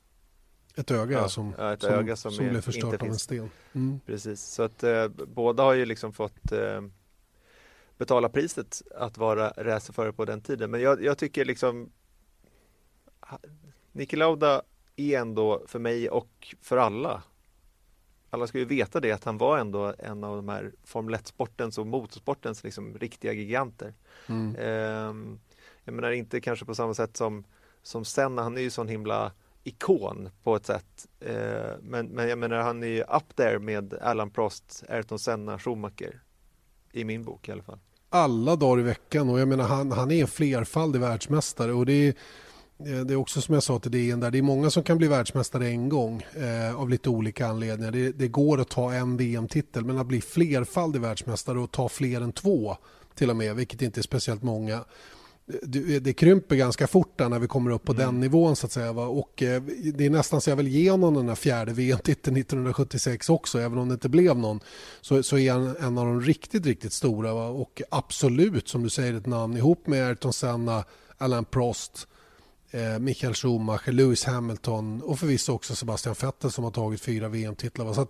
ett 0.76 0.90
öga 0.90 1.18
ja, 1.18 1.28
som, 1.28 1.54
ett 1.54 1.82
som, 1.82 1.90
öga 1.90 2.16
som, 2.16 2.32
som 2.32 2.46
är, 2.46 2.50
blev 2.50 2.60
förstört 2.60 3.02
av 3.02 3.08
en 3.08 3.18
sten. 3.18 3.50
Mm. 3.72 4.00
Precis, 4.06 4.40
så 4.40 4.62
att 4.62 4.82
eh, 4.82 5.08
båda 5.08 5.62
har 5.62 5.74
ju 5.74 5.84
liksom 5.84 6.12
fått 6.12 6.52
eh, 6.52 6.82
betala 7.98 8.28
priset 8.28 8.82
att 8.94 9.18
vara 9.18 9.52
racerförare 9.56 10.12
på 10.12 10.24
den 10.24 10.40
tiden. 10.40 10.70
Men 10.70 10.80
jag, 10.80 11.04
jag 11.04 11.18
tycker 11.18 11.44
liksom 11.44 11.92
Niki 13.92 14.16
Lauda 14.16 14.62
är 14.96 15.18
ändå 15.18 15.62
för 15.66 15.78
mig 15.78 16.10
och 16.10 16.54
för 16.60 16.76
alla 16.76 17.22
alla 18.30 18.46
ska 18.46 18.58
ju 18.58 18.64
veta 18.64 19.00
det 19.00 19.12
att 19.12 19.24
han 19.24 19.38
var 19.38 19.58
ändå 19.58 19.94
en 19.98 20.24
av 20.24 20.36
de 20.36 20.48
här 20.48 20.72
Formel 20.84 21.14
1-sportens 21.14 21.78
och 21.78 21.86
motorsportens 21.86 22.64
liksom 22.64 22.98
riktiga 22.98 23.32
giganter. 23.32 23.94
Mm. 24.26 24.56
Eh, 24.56 25.36
jag 25.84 25.94
menar 25.94 26.10
inte 26.10 26.40
kanske 26.40 26.64
på 26.64 26.74
samma 26.74 26.94
sätt 26.94 27.16
som, 27.16 27.44
som 27.82 28.04
Senna, 28.04 28.42
han 28.42 28.56
är 28.56 28.60
ju 28.60 28.70
sån 28.70 28.88
himla 28.88 29.32
ikon 29.64 30.28
på 30.42 30.56
ett 30.56 30.66
sätt. 30.66 31.08
Eh, 31.20 31.70
men, 31.82 32.06
men 32.06 32.28
jag 32.28 32.38
menar 32.38 32.56
han 32.56 32.82
är 32.82 32.86
ju 32.86 33.00
up 33.00 33.36
there 33.36 33.58
med 33.58 33.94
Alan 33.94 34.30
Prost, 34.30 34.84
Ayrton 34.88 35.18
Senna, 35.18 35.58
Schumacher. 35.58 36.20
I 36.92 37.04
min 37.04 37.24
bok 37.24 37.48
i 37.48 37.52
alla 37.52 37.62
fall. 37.62 37.78
Alla 38.08 38.56
dagar 38.56 38.80
i 38.80 38.82
veckan 38.82 39.28
och 39.28 39.40
jag 39.40 39.48
menar 39.48 39.64
han, 39.64 39.92
han 39.92 40.10
är 40.10 40.20
en 40.20 40.28
flerfaldig 40.28 41.00
världsmästare 41.00 41.72
och 41.72 41.86
det 41.86 41.92
är 41.92 42.14
det 42.84 43.14
är 43.14 43.16
också 43.16 43.40
som 43.40 43.54
jag 43.54 43.62
sa 43.62 43.78
till 43.78 43.90
DN 43.90 44.20
där, 44.20 44.30
det 44.30 44.38
är 44.38 44.42
många 44.42 44.70
som 44.70 44.82
kan 44.82 44.98
bli 44.98 45.08
världsmästare 45.08 45.68
en 45.68 45.88
gång 45.88 46.22
eh, 46.36 46.80
av 46.80 46.90
lite 46.90 47.08
olika 47.08 47.46
anledningar. 47.46 47.92
Det, 47.92 48.12
det 48.12 48.28
går 48.28 48.60
att 48.60 48.68
ta 48.68 48.92
en 48.92 49.16
VM-titel 49.16 49.84
men 49.84 49.98
att 49.98 50.06
bli 50.06 50.20
flerfaldig 50.20 51.00
världsmästare 51.00 51.58
och 51.58 51.70
ta 51.70 51.88
fler 51.88 52.20
än 52.20 52.32
två 52.32 52.76
till 53.14 53.30
och 53.30 53.36
med, 53.36 53.56
vilket 53.56 53.82
inte 53.82 54.00
är 54.00 54.02
speciellt 54.02 54.42
många. 54.42 54.84
Det, 55.62 55.98
det 55.98 56.12
krymper 56.12 56.56
ganska 56.56 56.86
fort 56.86 57.18
där 57.18 57.28
när 57.28 57.38
vi 57.38 57.46
kommer 57.46 57.70
upp 57.70 57.84
på 57.84 57.92
mm. 57.92 58.06
den 58.06 58.20
nivån 58.20 58.56
så 58.56 58.66
att 58.66 58.72
säga. 58.72 58.92
Va? 58.92 59.06
Och 59.06 59.42
eh, 59.42 59.62
det 59.94 60.06
är 60.06 60.10
nästan 60.10 60.40
så 60.40 60.50
jag 60.50 60.56
vill 60.56 60.68
ge 60.68 60.90
honom 60.90 61.14
den 61.14 61.26
där 61.26 61.34
fjärde 61.34 61.72
VM-titeln 61.72 62.36
1976 62.36 63.30
också, 63.30 63.58
även 63.58 63.78
om 63.78 63.88
det 63.88 63.92
inte 63.92 64.08
blev 64.08 64.38
någon. 64.38 64.60
Så, 65.00 65.22
så 65.22 65.38
är 65.38 65.52
han 65.52 65.76
en 65.76 65.98
av 65.98 66.06
de 66.06 66.20
riktigt, 66.20 66.66
riktigt 66.66 66.92
stora 66.92 67.34
va? 67.34 67.48
och 67.48 67.82
absolut 67.90 68.68
som 68.68 68.82
du 68.82 68.90
säger 68.90 69.14
ett 69.14 69.26
namn 69.26 69.56
ihop 69.56 69.86
med 69.86 70.06
Ayrton 70.06 70.32
Senna, 70.32 70.84
Alain 71.18 71.44
Prost, 71.44 72.06
eh, 72.06 72.19
Michael 73.00 73.34
Schumacher, 73.34 73.92
Lewis 73.92 74.24
Hamilton 74.24 75.02
och 75.02 75.18
förvisso 75.18 75.52
också 75.52 75.74
Sebastian 75.74 76.14
Vettel 76.22 76.50
som 76.50 76.64
har 76.64 76.70
tagit 76.70 77.00
fyra 77.00 77.28
VM-titlar. 77.28 77.92
Så 77.92 78.06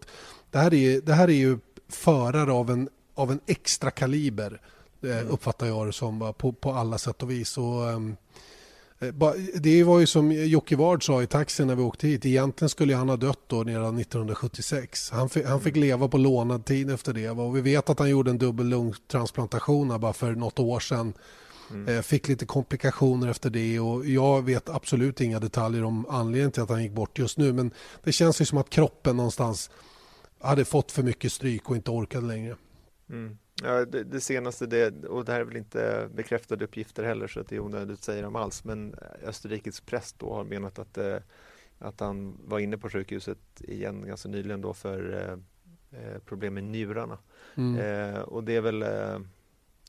det, 0.50 0.58
här 0.58 0.74
är, 0.74 1.00
det 1.00 1.12
här 1.12 1.28
är 1.28 1.32
ju 1.32 1.58
förare 1.88 2.52
av 2.52 2.70
en, 2.70 2.88
av 3.14 3.30
en 3.30 3.40
extra 3.46 3.90
kaliber 3.90 4.60
eh, 5.02 5.18
mm. 5.18 5.28
uppfattar 5.28 5.66
jag 5.66 5.86
det 5.86 5.92
som 5.92 6.34
på, 6.38 6.52
på 6.52 6.72
alla 6.72 6.98
sätt 6.98 7.22
och 7.22 7.30
vis. 7.30 7.58
Och, 7.58 7.90
ehm, 7.90 8.16
eh, 8.98 9.14
det 9.54 9.84
var 9.84 10.00
ju 10.00 10.06
som 10.06 10.32
Jocke 10.32 10.76
Ward 10.76 11.06
sa 11.06 11.22
i 11.22 11.26
taxin 11.26 11.66
när 11.66 11.74
vi 11.74 11.82
åkte 11.82 12.06
hit. 12.06 12.26
Egentligen 12.26 12.68
skulle 12.68 12.94
han 12.94 13.08
ha 13.08 13.16
dött 13.16 13.40
då 13.46 13.64
redan 13.64 13.98
1976. 13.98 15.10
Han 15.10 15.28
fick, 15.28 15.46
han 15.46 15.60
fick 15.60 15.76
mm. 15.76 15.88
leva 15.88 16.08
på 16.08 16.18
lånad 16.18 16.64
tid 16.64 16.90
efter 16.90 17.12
det. 17.12 17.30
Och 17.30 17.56
vi 17.56 17.60
vet 17.60 17.90
att 17.90 17.98
han 17.98 18.10
gjorde 18.10 18.30
en 18.30 18.38
dubbel 18.38 18.66
lungtransplantation 18.66 20.00
bara 20.00 20.12
för 20.12 20.34
något 20.34 20.58
år 20.58 20.80
sedan. 20.80 21.12
Mm. 21.70 21.96
Eh, 21.96 22.02
fick 22.02 22.28
lite 22.28 22.46
komplikationer 22.46 23.28
efter 23.28 23.50
det 23.50 23.80
och 23.80 24.06
jag 24.06 24.44
vet 24.44 24.68
absolut 24.68 25.20
inga 25.20 25.38
detaljer 25.38 25.84
om 25.84 26.06
anledningen 26.08 26.52
till 26.52 26.62
att 26.62 26.68
han 26.68 26.82
gick 26.82 26.92
bort 26.92 27.18
just 27.18 27.38
nu. 27.38 27.52
Men 27.52 27.70
det 28.02 28.12
känns 28.12 28.40
ju 28.40 28.44
som 28.44 28.58
att 28.58 28.70
kroppen 28.70 29.16
någonstans 29.16 29.70
hade 30.40 30.64
fått 30.64 30.92
för 30.92 31.02
mycket 31.02 31.32
stryk 31.32 31.70
och 31.70 31.76
inte 31.76 31.90
orkade 31.90 32.26
längre. 32.26 32.56
Mm. 33.10 33.38
Ja, 33.62 33.84
det, 33.84 34.04
det, 34.04 34.20
senaste, 34.20 34.66
det, 34.66 35.04
och 35.04 35.24
det 35.24 35.32
här 35.32 35.40
är 35.40 35.44
väl 35.44 35.56
inte 35.56 36.08
bekräftade 36.14 36.64
uppgifter 36.64 37.04
heller 37.04 37.26
så 37.26 37.40
att 37.40 37.48
det 37.48 37.56
är 37.56 37.60
onödigt 37.60 37.98
att 37.98 38.04
säga 38.04 38.22
dem 38.22 38.36
alls. 38.36 38.64
Men 38.64 38.94
Österrikes 39.24 39.80
präst 39.80 40.18
då 40.18 40.34
har 40.34 40.44
menat 40.44 40.78
att, 40.78 40.98
eh, 40.98 41.16
att 41.78 42.00
han 42.00 42.38
var 42.44 42.58
inne 42.58 42.78
på 42.78 42.90
sjukhuset 42.90 43.38
igen 43.58 44.06
ganska 44.06 44.28
nyligen 44.28 44.60
då 44.60 44.74
för 44.74 45.12
eh, 45.92 46.18
problem 46.24 46.54
med 46.54 46.64
njurarna. 46.64 47.18
Mm. 47.54 47.80
Eh, 47.80 48.20
och 48.20 48.44
det 48.44 48.56
är 48.56 48.60
väl 48.60 48.84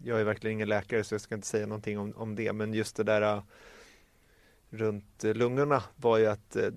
jag 0.04 0.20
är 0.20 0.24
verkligen 0.24 0.54
ingen 0.54 0.70
läkare 0.70 1.04
så 1.04 1.14
jag 1.14 1.22
ska 1.22 1.36
inte 1.36 1.48
säga 1.48 1.68
någonting 1.68 2.00
om, 2.00 2.14
om 2.16 2.36
det. 2.36 2.54
Men 2.54 2.74
just 2.74 2.96
det 2.96 3.04
där 3.04 3.36
uh, 3.36 3.44
runt 4.70 5.24
äh, 5.24 5.34
lungorna 5.34 5.84
var 5.96 6.18
ju 6.18 6.28
att 6.28 6.56
uh, 6.56 6.70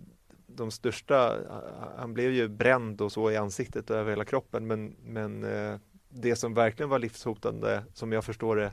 de 0.46 0.70
största, 0.70 1.38
han 1.96 2.14
blev 2.14 2.32
ju 2.32 2.48
bränd 2.48 3.00
och 3.00 3.12
så 3.12 3.30
i 3.30 3.36
ansiktet 3.36 3.90
och 3.90 3.96
över 3.96 4.10
hela 4.10 4.24
kroppen. 4.24 4.66
Men, 4.66 4.96
men 5.04 5.46
det 6.08 6.36
som 6.36 6.54
verkligen 6.54 6.90
var 6.90 6.98
livshotande 6.98 7.84
som 7.94 8.12
jag 8.12 8.24
förstår 8.24 8.56
det 8.56 8.72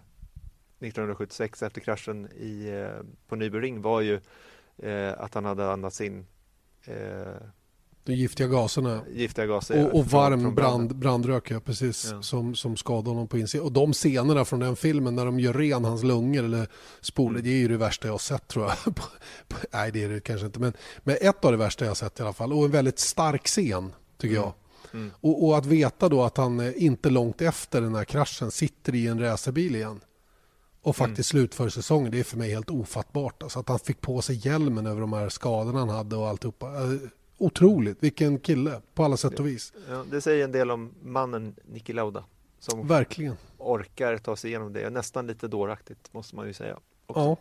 1976 0.80 1.64
efter 1.64 1.82
kraschen 1.82 2.28
i, 2.28 2.86
på 3.28 3.36
Nybyring 3.36 3.82
var 3.82 4.02
ju 4.02 4.20
att 5.18 5.34
han 5.34 5.46
hade 5.46 5.72
andats 5.72 6.02
in 6.02 6.26
de 8.04 8.14
giftiga 8.14 8.48
gaserna. 8.48 9.02
Giftiga 9.14 9.46
gaser, 9.46 9.86
och, 9.86 10.00
och 10.00 10.06
varm 10.06 10.56
brand, 10.56 10.96
brandrök, 10.96 11.52
ja, 11.52 11.60
precis, 11.60 12.10
ja. 12.12 12.22
Som, 12.22 12.56
som 12.56 12.78
skadade 12.78 13.10
honom 13.10 13.28
på 13.28 13.38
insidan. 13.38 13.66
Och 13.66 13.72
de 13.72 13.94
scenerna 13.94 14.46
från 14.46 14.60
den 14.60 14.76
filmen 14.76 15.16
när 15.16 15.26
de 15.26 15.40
gör 15.40 15.54
ren 15.54 15.86
hans 15.86 16.04
lungor 16.04 16.44
eller 16.44 16.68
spolar, 17.02 17.30
mm. 17.30 17.44
det 17.44 17.50
är 17.50 17.58
ju 17.58 17.68
det 17.68 17.78
värsta 17.78 18.08
jag 18.08 18.14
har 18.14 18.20
sett 18.20 18.48
tror 18.48 18.66
jag. 18.66 18.94
Nej, 19.74 19.92
det 19.92 20.04
är 20.04 20.10
det 20.10 20.20
kanske 20.20 20.46
inte, 20.46 20.60
men, 20.60 20.74
men 21.04 21.18
ett 21.22 21.46
av 21.46 21.52
det 21.52 21.58
värsta 21.58 21.86
jag 21.86 21.90
har 21.90 21.96
sett 21.96 22.20
i 22.20 22.24
alla 22.24 22.34
fall. 22.34 22.54
Och 22.54 22.66
en 22.66 22.72
väldigt 22.72 23.00
stark 23.00 23.48
scen, 23.48 23.94
tycker 24.18 24.36
mm. 24.36 24.44
jag. 24.44 24.54
Mm. 24.94 25.12
Och, 25.22 25.48
och, 25.48 25.58
att 25.58 25.66
veta 25.66 26.10
då 26.10 26.24
att 26.24 26.38
han 26.38 26.60
eh, 26.60 26.84
inte 26.84 27.10
långt 27.10 27.42
efter 27.42 27.82
den 27.82 27.96
här 27.96 28.04
kraschen 28.04 28.52
sitter 28.52 28.96
i 28.96 29.08
en 29.08 29.20
racerbil 29.20 29.76
igen 29.76 30.00
och 30.82 30.96
faktiskt 30.96 31.34
mm. 31.34 31.42
slutför 31.42 31.70
säsongen. 31.70 32.12
Det 32.12 32.20
är 32.20 32.24
för 32.24 32.38
mig 32.38 32.52
helt 32.52 32.70
ofattbart. 32.70 33.44
Alltså 33.44 33.60
att 33.60 33.70
han 33.70 33.80
fick 33.80 34.02
på 34.02 34.22
sig 34.22 34.48
hjälmen 34.48 34.88
över 34.88 35.02
de 35.02 35.14
här 35.14 35.30
skadorna 35.30 35.80
han 35.80 35.90
hade 35.90 36.16
och 36.16 36.28
alltihopa. 36.28 36.68
Eh, 37.42 37.46
otroligt. 37.46 37.98
Vilken 38.00 38.40
kille 38.40 38.82
på 38.94 39.04
alla 39.04 39.18
sätt 39.18 39.40
och 39.40 39.48
vis. 39.48 39.74
Ja, 39.90 40.06
det 40.12 40.22
säger 40.22 40.44
en 40.44 40.52
del 40.52 40.72
om 40.72 40.92
mannen 41.04 41.56
Niki 41.66 41.94
Lauda. 41.94 42.24
Som 42.60 42.88
Verkligen. 42.88 43.36
orkar 43.58 44.18
ta 44.18 44.36
sig 44.36 44.50
igenom 44.50 44.74
det. 44.74 44.90
Nästan 44.90 45.28
lite 45.28 45.48
dåraktigt 45.48 46.14
måste 46.14 46.36
man 46.36 46.48
ju 46.48 46.54
säga. 46.54 46.78
Också. 47.08 47.22
Ja. 47.22 47.38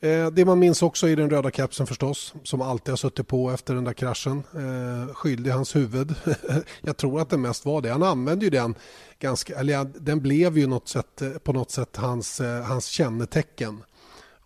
Eh, 0.00 0.30
det 0.30 0.44
man 0.44 0.58
minns 0.58 0.82
också 0.82 1.08
är 1.08 1.16
den 1.16 1.30
röda 1.30 1.50
kepsen 1.50 1.86
förstås, 1.86 2.34
som 2.42 2.62
alltid 2.62 2.92
har 2.92 2.96
suttit 2.96 3.28
på 3.28 3.50
efter 3.50 3.74
den 3.74 3.84
där 3.84 3.92
kraschen. 3.92 4.42
Eh, 4.54 5.14
skyld 5.14 5.46
i 5.46 5.50
hans 5.50 5.76
huvud. 5.76 6.14
Jag 6.80 6.96
tror 6.96 7.20
att 7.20 7.30
det 7.30 7.36
mest 7.36 7.64
var 7.64 7.82
det. 7.82 7.88
Han 7.90 8.02
använde 8.02 8.44
ju 8.44 8.50
den 8.50 8.74
ganska, 9.18 9.58
eller 9.58 9.84
den 9.98 10.20
blev 10.20 10.58
ju 10.58 10.66
något 10.66 10.88
sätt, 10.88 11.22
på 11.44 11.52
något 11.52 11.70
sätt 11.70 11.96
hans, 11.96 12.40
eh, 12.40 12.62
hans 12.62 12.86
kännetecken. 12.86 13.82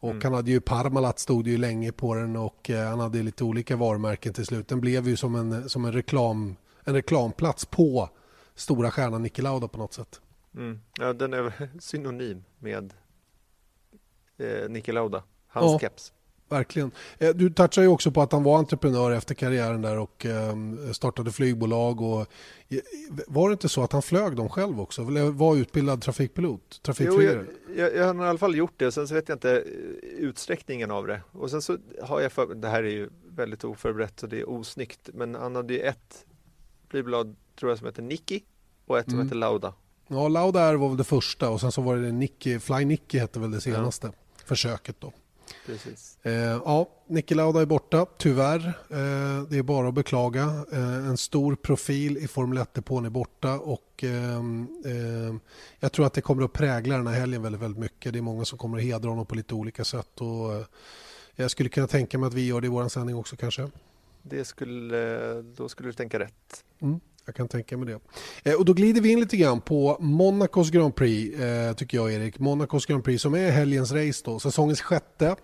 Och 0.02 0.10
mm. 0.10 0.22
han 0.22 0.34
hade 0.34 0.50
ju 0.50 0.60
Parmalat 0.60 1.18
stod 1.18 1.46
ju 1.46 1.58
länge 1.58 1.92
på 1.92 2.14
den 2.14 2.36
och 2.36 2.70
eh, 2.70 2.88
han 2.88 3.00
hade 3.00 3.22
lite 3.22 3.44
olika 3.44 3.76
varumärken 3.76 4.32
till 4.32 4.46
slut. 4.46 4.68
Den 4.68 4.80
blev 4.80 5.08
ju 5.08 5.16
som 5.16 5.34
en, 5.34 5.68
som 5.68 5.84
en, 5.84 5.92
reklam, 5.92 6.56
en 6.84 6.94
reklamplats 6.94 7.64
på 7.64 8.08
stora 8.54 8.90
stjärnan 8.90 9.22
Niki 9.22 9.42
Lauda 9.42 9.68
på 9.68 9.78
något 9.78 9.92
sätt. 9.92 10.20
Mm. 10.54 10.80
Ja, 10.98 11.12
den 11.12 11.32
är 11.32 11.70
synonym 11.80 12.44
med 12.58 12.94
eh, 14.36 14.68
Niki 14.68 14.92
Lauda, 14.92 15.22
hans 15.46 15.72
ja. 15.72 15.78
keps 15.78 16.12
verkligen. 16.52 16.90
Eh, 17.18 17.34
du 17.34 17.50
touchar 17.50 17.82
ju 17.82 17.88
också 17.88 18.10
på 18.10 18.22
att 18.22 18.32
han 18.32 18.42
var 18.42 18.58
entreprenör 18.58 19.10
efter 19.10 19.34
karriären 19.34 19.82
där 19.82 19.98
och 19.98 20.26
ehm, 20.26 20.94
startade 20.94 21.32
flygbolag. 21.32 22.00
Och 22.00 22.20
eh, 22.20 22.78
var 23.26 23.48
det 23.48 23.52
inte 23.52 23.68
så 23.68 23.82
att 23.82 23.92
han 23.92 24.02
flög 24.02 24.36
dem 24.36 24.48
själv 24.48 24.80
också? 24.80 25.02
Eller 25.02 25.30
var 25.30 25.56
utbildad 25.56 26.02
trafikpilot? 26.02 26.82
Trafikflygare? 26.82 27.44
Jo, 27.48 27.74
jag, 27.76 27.94
jag, 27.94 27.96
jag, 27.96 28.14
har 28.14 28.24
i 28.24 28.28
alla 28.28 28.38
fall 28.38 28.56
gjort 28.56 28.74
det. 28.76 28.92
Sen 28.92 29.08
så 29.08 29.14
vet 29.14 29.28
jag 29.28 29.36
inte 29.36 29.50
eh, 29.52 29.62
utsträckningen 30.18 30.90
av 30.90 31.06
det. 31.06 31.20
Och 31.32 31.50
sen 31.50 31.62
så 31.62 31.76
har 32.02 32.20
jag 32.20 32.32
för, 32.32 32.54
det 32.54 32.68
här 32.68 32.82
är 32.82 32.90
ju 32.90 33.08
väldigt 33.28 33.64
oförberett 33.64 34.22
och 34.22 34.28
det 34.28 34.40
är 34.40 34.48
osnyggt. 34.48 35.10
Men 35.14 35.34
han 35.34 35.56
hade 35.56 35.74
ju 35.74 35.80
ett 35.80 36.26
flygbolag 36.90 37.36
tror 37.58 37.70
jag 37.70 37.78
som 37.78 37.86
heter 37.86 38.02
Nicky 38.02 38.40
och 38.86 38.98
ett 38.98 39.04
som 39.04 39.14
mm. 39.14 39.26
heter 39.26 39.36
Lauda. 39.36 39.74
Ja, 40.08 40.28
Lauda 40.28 40.76
var 40.76 40.88
väl 40.88 40.96
det 40.96 41.04
första 41.04 41.50
och 41.50 41.60
sen 41.60 41.72
så 41.72 41.82
var 41.82 41.96
det 41.96 42.12
Nicky, 42.12 42.58
Fly 42.58 42.84
Nicky 42.84 43.18
hette 43.18 43.40
väl 43.40 43.50
det 43.50 43.60
senaste 43.60 44.06
ja. 44.06 44.44
försöket 44.44 44.96
då. 45.00 45.12
Precis. 45.66 46.18
Eh, 46.22 46.32
ja, 46.32 46.88
Niki 47.06 47.34
Lauda 47.34 47.60
är 47.60 47.66
borta, 47.66 48.06
tyvärr. 48.18 48.66
Eh, 48.66 49.42
det 49.50 49.58
är 49.58 49.62
bara 49.62 49.88
att 49.88 49.94
beklaga. 49.94 50.64
Eh, 50.72 51.06
en 51.08 51.16
stor 51.16 51.54
profil 51.54 52.18
i 52.18 52.28
Formel 52.28 52.58
1-depån 52.58 53.04
är 53.04 53.10
borta 53.10 53.58
och 53.58 54.04
ehm, 54.04 54.68
eh, 54.84 55.34
jag 55.80 55.92
tror 55.92 56.06
att 56.06 56.12
det 56.12 56.20
kommer 56.20 56.44
att 56.44 56.52
prägla 56.52 56.96
den 56.96 57.06
här 57.06 57.20
helgen 57.20 57.42
väldigt, 57.42 57.62
väldigt 57.62 57.80
mycket. 57.80 58.12
Det 58.12 58.18
är 58.18 58.22
många 58.22 58.44
som 58.44 58.58
kommer 58.58 58.78
att 58.78 58.84
hedra 58.84 59.08
honom 59.08 59.26
på 59.26 59.34
lite 59.34 59.54
olika 59.54 59.84
sätt 59.84 60.20
och 60.20 60.54
eh, 60.54 60.64
jag 61.34 61.50
skulle 61.50 61.68
kunna 61.68 61.86
tänka 61.86 62.18
mig 62.18 62.26
att 62.26 62.34
vi 62.34 62.46
gör 62.46 62.60
det 62.60 62.66
i 62.66 62.70
vår 62.70 62.88
sändning 62.88 63.16
också 63.16 63.36
kanske. 63.36 63.70
Det 64.22 64.44
skulle, 64.44 65.42
då 65.42 65.68
skulle 65.68 65.88
du 65.88 65.92
tänka 65.92 66.18
rätt. 66.18 66.64
Mm. 66.80 67.00
Jag 67.24 67.34
kan 67.34 67.48
tänka 67.48 67.76
mig 67.76 67.86
det. 67.86 68.00
Eh, 68.50 68.58
och 68.58 68.64
då 68.64 68.72
glider 68.72 69.00
vi 69.00 69.12
in 69.12 69.20
lite 69.20 69.36
grann 69.36 69.60
på 69.60 69.96
Monacos 70.00 70.70
Grand 70.70 70.94
Prix, 70.94 71.40
eh, 71.40 71.72
tycker 71.74 71.96
jag 71.98 72.12
Erik. 72.12 72.38
Monacos 72.38 72.86
Grand 72.86 73.04
Prix 73.04 73.22
som 73.22 73.34
är 73.34 73.50
helgens 73.50 73.92
race 73.92 74.22
då, 74.24 74.38
säsongens 74.38 74.80
sjätte. 74.80 75.36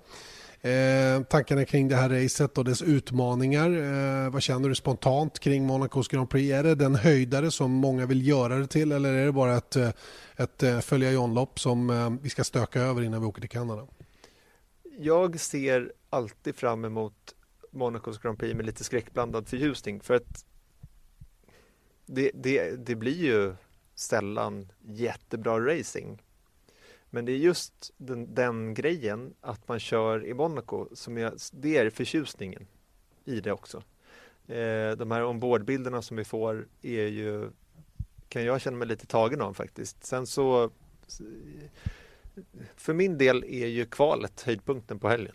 Eh, 0.60 1.22
tankarna 1.22 1.64
kring 1.64 1.88
det 1.88 1.96
här 1.96 2.08
racet 2.08 2.58
och 2.58 2.64
dess 2.64 2.82
utmaningar. 2.82 3.70
Eh, 3.70 4.30
vad 4.30 4.42
känner 4.42 4.68
du 4.68 4.74
spontant 4.74 5.38
kring 5.38 5.66
Monacos 5.66 6.08
Grand 6.08 6.30
Prix? 6.30 6.52
Är 6.52 6.62
det 6.62 6.74
den 6.74 6.94
höjdare 6.94 7.50
som 7.50 7.70
många 7.70 8.06
vill 8.06 8.28
göra 8.28 8.56
det 8.56 8.66
till 8.66 8.92
eller 8.92 9.12
är 9.12 9.26
det 9.26 9.32
bara 9.32 9.56
ett, 9.56 9.76
eh, 9.76 9.90
ett, 10.36 10.62
eh, 10.62 10.80
följa 10.80 11.10
John-lopp 11.10 11.60
som 11.60 11.90
eh, 11.90 12.10
vi 12.22 12.30
ska 12.30 12.44
stöka 12.44 12.80
över 12.80 13.02
innan 13.02 13.20
vi 13.20 13.26
åker 13.26 13.40
till 13.40 13.50
Kanada? 13.50 13.86
Jag 14.98 15.40
ser 15.40 15.92
alltid 16.10 16.56
fram 16.56 16.84
emot 16.84 17.34
Monacos 17.72 18.18
Grand 18.18 18.38
Prix 18.38 18.56
med 18.56 18.66
lite 18.66 18.84
skräckblandad 18.84 19.48
förtjusning 19.48 20.00
för 20.00 20.14
att 20.14 20.44
det, 22.08 22.30
det, 22.34 22.76
det 22.76 22.94
blir 22.94 23.24
ju 23.24 23.54
sällan 23.94 24.72
jättebra 24.80 25.60
racing. 25.60 26.22
Men 27.10 27.24
det 27.24 27.32
är 27.32 27.36
just 27.36 27.92
den, 27.96 28.34
den, 28.34 28.74
grejen 28.74 29.34
att 29.40 29.68
man 29.68 29.80
kör 29.80 30.26
i 30.26 30.34
Monaco 30.34 30.88
som 30.92 31.18
är, 31.18 31.32
det 31.52 31.76
är 31.76 31.90
förtjusningen 31.90 32.66
i 33.24 33.40
det 33.40 33.52
också. 33.52 33.82
Eh, 34.46 34.90
de 34.90 35.10
här 35.10 35.24
ombordbilderna 35.24 36.02
som 36.02 36.16
vi 36.16 36.24
får 36.24 36.68
är 36.82 37.06
ju, 37.06 37.50
kan 38.28 38.44
jag 38.44 38.60
känna 38.60 38.76
mig 38.76 38.88
lite 38.88 39.06
tagen 39.06 39.40
av 39.40 39.54
faktiskt. 39.54 40.04
Sen 40.04 40.26
så, 40.26 40.70
för 42.76 42.94
min 42.94 43.18
del 43.18 43.44
är 43.44 43.66
ju 43.66 43.86
kvalet 43.86 44.42
höjdpunkten 44.42 44.98
på 44.98 45.08
helgen. 45.08 45.34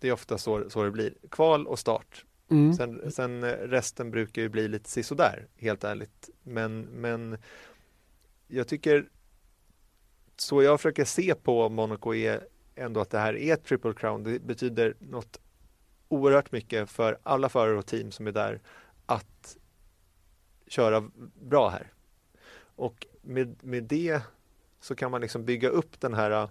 Det 0.00 0.08
är 0.08 0.12
ofta 0.12 0.38
så, 0.38 0.70
så 0.70 0.82
det 0.82 0.90
blir. 0.90 1.14
Kval 1.30 1.66
och 1.66 1.78
start. 1.78 2.24
Mm. 2.50 2.74
Sen, 2.74 3.12
sen, 3.12 3.44
eh, 3.44 3.52
resten 3.52 4.10
brukar 4.10 4.42
ju 4.42 4.48
bli 4.48 4.68
lite 4.68 4.90
sisådär, 4.90 5.46
helt 5.56 5.84
ärligt. 5.84 6.30
Men, 6.42 6.80
men 6.80 7.38
jag 8.48 8.68
tycker 8.68 9.08
så 10.36 10.62
jag 10.62 10.80
försöker 10.80 11.04
se 11.04 11.34
på 11.34 11.68
Monaco 11.68 12.14
är 12.14 12.40
ändå 12.74 13.00
att 13.00 13.10
det 13.10 13.18
här 13.18 13.36
är 13.36 13.56
Triple 13.56 13.94
Crown. 13.94 14.22
Det 14.22 14.38
betyder 14.38 14.94
något 14.98 15.40
oerhört 16.08 16.52
mycket 16.52 16.90
för 16.90 17.18
alla 17.22 17.48
förare 17.48 17.78
och 17.78 17.86
team 17.86 18.10
som 18.10 18.26
är 18.26 18.32
där 18.32 18.60
att 19.06 19.56
köra 20.66 21.10
bra 21.42 21.68
här. 21.68 21.92
Och 22.76 23.06
med, 23.22 23.64
med 23.64 23.84
det 23.84 24.22
så 24.80 24.94
kan 24.94 25.10
man 25.10 25.20
liksom 25.20 25.44
bygga 25.44 25.68
upp 25.68 26.00
den 26.00 26.14
här 26.14 26.30
eh, 26.30 26.48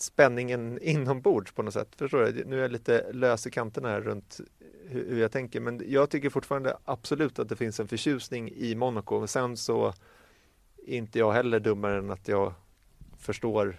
spänningen 0.00 0.78
inombords 0.82 1.52
på 1.52 1.62
något 1.62 1.74
sätt. 1.74 1.88
Förstår 1.96 2.24
du? 2.24 2.44
Nu 2.44 2.56
är 2.58 2.62
jag 2.62 2.72
lite 2.72 3.12
lös 3.12 3.46
i 3.46 3.50
kanterna 3.50 3.88
här 3.88 4.00
runt 4.00 4.40
hur 4.88 5.20
jag 5.20 5.32
tänker 5.32 5.60
men 5.60 5.82
jag 5.86 6.10
tycker 6.10 6.30
fortfarande 6.30 6.76
absolut 6.84 7.38
att 7.38 7.48
det 7.48 7.56
finns 7.56 7.80
en 7.80 7.88
förtjusning 7.88 8.50
i 8.50 8.74
Monaco. 8.74 9.18
men 9.18 9.28
Sen 9.28 9.56
så 9.56 9.86
är 10.86 10.94
inte 10.96 11.18
jag 11.18 11.32
heller 11.32 11.60
dummare 11.60 11.98
än 11.98 12.10
att 12.10 12.28
jag 12.28 12.52
förstår 13.18 13.76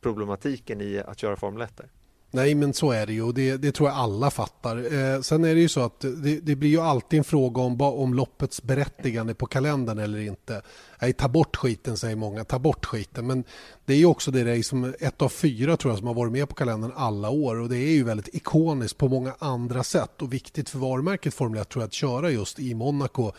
problematiken 0.00 0.80
i 0.80 0.98
att 0.98 1.18
köra 1.18 1.36
Formel 1.36 1.62
1 1.62 1.76
där. 1.76 1.90
Nej, 2.34 2.54
men 2.54 2.72
så 2.72 2.90
är 2.90 3.06
det 3.06 3.12
ju 3.12 3.22
och 3.22 3.34
det, 3.34 3.56
det 3.56 3.72
tror 3.72 3.88
jag 3.88 3.98
alla 3.98 4.30
fattar. 4.30 4.76
Eh, 4.76 5.20
sen 5.20 5.44
är 5.44 5.54
det 5.54 5.60
ju 5.60 5.68
så 5.68 5.80
att 5.80 6.00
det, 6.00 6.40
det, 6.40 6.56
blir 6.56 6.70
ju 6.70 6.80
alltid 6.80 7.18
en 7.18 7.24
fråga 7.24 7.62
om, 7.62 7.80
om 7.80 8.14
loppets 8.14 8.62
berättigande 8.62 9.34
på 9.34 9.46
kalendern 9.46 9.98
eller 9.98 10.18
inte. 10.18 10.62
Nej, 11.00 11.12
ta 11.12 11.28
bort 11.28 11.56
skiten 11.56 11.96
säger 11.96 12.16
många, 12.16 12.44
ta 12.44 12.58
bort 12.58 12.86
skiten. 12.86 13.26
Men 13.26 13.44
det 13.84 13.92
är 13.92 13.96
ju 13.96 14.06
också 14.06 14.30
det 14.30 14.58
race 14.58 14.68
som 14.68 14.94
ett 15.00 15.22
av 15.22 15.28
fyra 15.28 15.76
tror 15.76 15.92
jag 15.92 15.98
som 15.98 16.06
har 16.06 16.14
varit 16.14 16.32
med 16.32 16.48
på 16.48 16.54
kalendern 16.54 16.92
alla 16.96 17.30
år 17.30 17.60
och 17.60 17.68
det 17.68 17.78
är 17.78 17.92
ju 17.92 18.04
väldigt 18.04 18.34
ikoniskt 18.34 18.98
på 18.98 19.08
många 19.08 19.34
andra 19.38 19.82
sätt 19.82 20.22
och 20.22 20.32
viktigt 20.32 20.68
för 20.68 20.78
varumärket 20.78 21.34
Formel 21.34 21.60
1 21.60 21.68
tror 21.68 21.82
jag 21.82 21.86
att 21.86 21.92
köra 21.92 22.30
just 22.30 22.58
i 22.58 22.74
Monaco. 22.74 23.32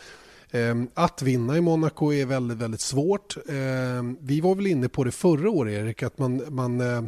Ehm, 0.50 0.88
att 0.94 1.22
vinna 1.22 1.56
i 1.56 1.60
Monaco 1.60 2.12
är 2.12 2.26
väldigt, 2.26 2.58
väldigt 2.58 2.80
svårt. 2.80 3.36
Ehm, 3.48 4.16
vi 4.20 4.40
var 4.40 4.54
väl 4.54 4.66
inne 4.66 4.88
på 4.88 5.04
det 5.04 5.12
förra 5.12 5.50
året, 5.50 5.72
Erik, 5.72 6.02
att 6.02 6.18
man, 6.18 6.42
man 6.48 6.80
eh, 6.80 7.02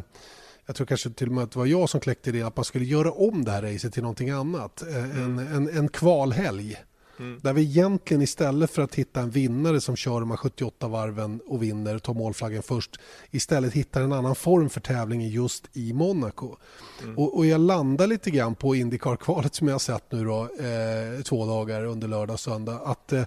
jag 0.67 0.75
tror 0.75 0.87
kanske 0.87 1.09
till 1.09 1.27
och 1.27 1.33
med 1.33 1.43
att 1.43 1.51
det 1.51 1.59
var 1.59 1.65
jag 1.65 1.89
som 1.89 1.99
kläckte 1.99 2.31
det, 2.31 2.41
att 2.41 2.55
man 2.55 2.65
skulle 2.65 2.85
göra 2.85 3.11
om 3.11 3.45
det 3.45 3.51
här 3.51 3.61
racet 3.61 3.93
till 3.93 4.03
någonting 4.03 4.29
annat. 4.29 4.81
Eh, 4.81 4.97
en, 4.97 5.39
mm. 5.39 5.55
en, 5.55 5.77
en 5.77 5.89
kvalhelg. 5.89 6.77
Mm. 7.19 7.39
Där 7.43 7.53
vi 7.53 7.61
egentligen 7.61 8.21
istället 8.21 8.71
för 8.71 8.81
att 8.81 8.95
hitta 8.95 9.19
en 9.21 9.29
vinnare 9.29 9.81
som 9.81 9.95
kör 9.95 10.19
de 10.19 10.29
här 10.29 10.37
78 10.37 10.87
varven 10.87 11.41
och 11.47 11.63
vinner, 11.63 11.99
tar 11.99 12.13
målflaggen 12.13 12.63
först, 12.63 12.99
istället 13.31 13.73
hittar 13.73 14.01
en 14.01 14.13
annan 14.13 14.35
form 14.35 14.69
för 14.69 14.81
tävlingen 14.81 15.29
just 15.29 15.69
i 15.73 15.93
Monaco. 15.93 16.55
Mm. 17.03 17.17
Och, 17.17 17.37
och, 17.37 17.45
jag 17.45 17.61
landar 17.61 18.07
lite 18.07 18.31
grann 18.31 18.55
på 18.55 18.75
Indycar-kvalet 18.75 19.55
som 19.55 19.67
jag 19.67 19.73
har 19.73 19.79
sett 19.79 20.11
nu 20.11 20.25
då, 20.25 20.41
eh, 20.43 21.21
två 21.23 21.45
dagar 21.45 21.85
under 21.85 22.07
lördag 22.07 22.33
och 22.33 22.39
söndag. 22.39 22.81
Att 22.85 23.13
eh, 23.13 23.23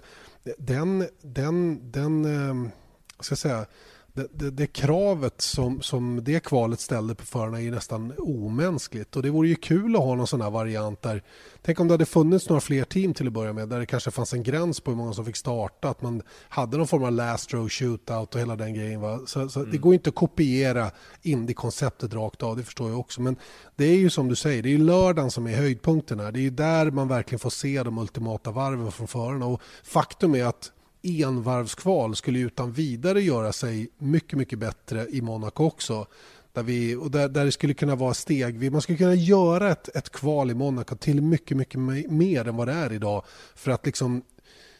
den, 0.57 1.07
den, 1.21 1.91
den 1.91 2.25
eh, 2.25 2.71
ska 3.19 3.31
jag 3.31 3.37
säga, 3.37 3.65
det, 4.13 4.27
det, 4.33 4.51
det, 4.51 4.67
kravet 4.67 5.41
som, 5.41 5.81
som 5.81 6.23
det 6.23 6.43
kvalet 6.43 6.79
ställde 6.79 7.15
på 7.15 7.25
förarna 7.25 7.61
är 7.61 7.71
nästan 7.71 8.13
omänskligt. 8.17 9.15
Och 9.15 9.23
det 9.23 9.29
vore 9.29 9.47
ju 9.47 9.55
kul 9.55 9.95
att 9.95 10.01
ha 10.01 10.15
någon 10.15 10.27
sån 10.27 10.41
här 10.41 10.49
variant 10.49 11.01
där. 11.01 11.23
Tänk 11.61 11.79
om 11.79 11.87
det 11.87 11.93
hade 11.93 12.05
funnits 12.05 12.49
några 12.49 12.61
fler 12.61 12.83
team 12.83 13.13
till 13.13 13.27
att 13.27 13.33
börja 13.33 13.53
med 13.53 13.69
där 13.69 13.79
det 13.79 13.85
kanske 13.85 14.11
fanns 14.11 14.33
en 14.33 14.43
gräns 14.43 14.79
på 14.79 14.91
hur 14.91 14.97
många 14.97 15.13
som 15.13 15.25
fick 15.25 15.35
starta. 15.35 15.89
Att 15.89 16.01
man 16.01 16.21
hade 16.49 16.77
någon 16.77 16.87
form 16.87 17.03
av 17.03 17.11
last 17.11 17.53
row 17.53 17.69
shootout 17.69 18.35
och 18.35 18.41
hela 18.41 18.55
den 18.55 18.73
grejen. 18.73 19.01
Va? 19.01 19.19
Så, 19.25 19.49
så 19.49 19.59
mm. 19.59 19.71
Det 19.71 19.77
går 19.77 19.93
inte 19.93 20.09
att 20.09 20.15
kopiera 20.15 20.91
indie-konceptet 21.21 22.13
rakt 22.13 22.43
av, 22.43 22.57
det 22.57 22.63
förstår 22.63 22.89
jag 22.89 22.99
också. 22.99 23.21
Men 23.21 23.35
det 23.75 23.85
är 23.85 23.97
ju 23.97 24.09
som 24.09 24.27
du 24.27 24.35
säger, 24.35 24.63
det 24.63 24.69
är 24.69 24.77
ju 24.77 24.85
lördagen 24.85 25.31
som 25.31 25.47
är 25.47 25.55
höjdpunkten 25.55 26.19
här. 26.19 26.31
Det 26.31 26.39
är 26.39 26.41
ju 26.41 26.49
där 26.49 26.91
man 26.91 27.07
verkligen 27.07 27.39
får 27.39 27.49
se 27.49 27.83
de 27.83 27.97
ultimata 27.97 28.51
varven 28.51 28.91
från 28.91 29.07
förarna. 29.07 29.45
Och 29.45 29.61
faktum 29.83 30.35
är 30.35 30.45
att 30.45 30.71
envarvskval 31.01 32.15
skulle 32.15 32.39
utan 32.39 32.71
vidare 32.71 33.21
göra 33.21 33.53
sig 33.53 33.89
mycket, 33.97 34.39
mycket 34.39 34.59
bättre 34.59 35.07
i 35.09 35.21
Monaco 35.21 35.63
också. 35.63 36.07
Där, 36.53 36.63
vi, 36.63 36.95
och 36.95 37.11
där, 37.11 37.29
där 37.29 37.45
det 37.45 37.51
skulle 37.51 37.73
kunna 37.73 37.95
vara 37.95 38.13
steg. 38.13 38.71
Man 38.71 38.81
skulle 38.81 38.97
kunna 38.97 39.15
göra 39.15 39.71
ett, 39.71 39.95
ett 39.95 40.09
kval 40.09 40.51
i 40.51 40.53
Monaco 40.53 40.95
till 40.95 41.21
mycket, 41.21 41.57
mycket 41.57 41.79
mer 42.11 42.47
än 42.47 42.55
vad 42.55 42.67
det 42.67 42.73
är 42.73 42.93
idag 42.93 43.23
för 43.55 43.71
att 43.71 43.85
liksom 43.85 44.21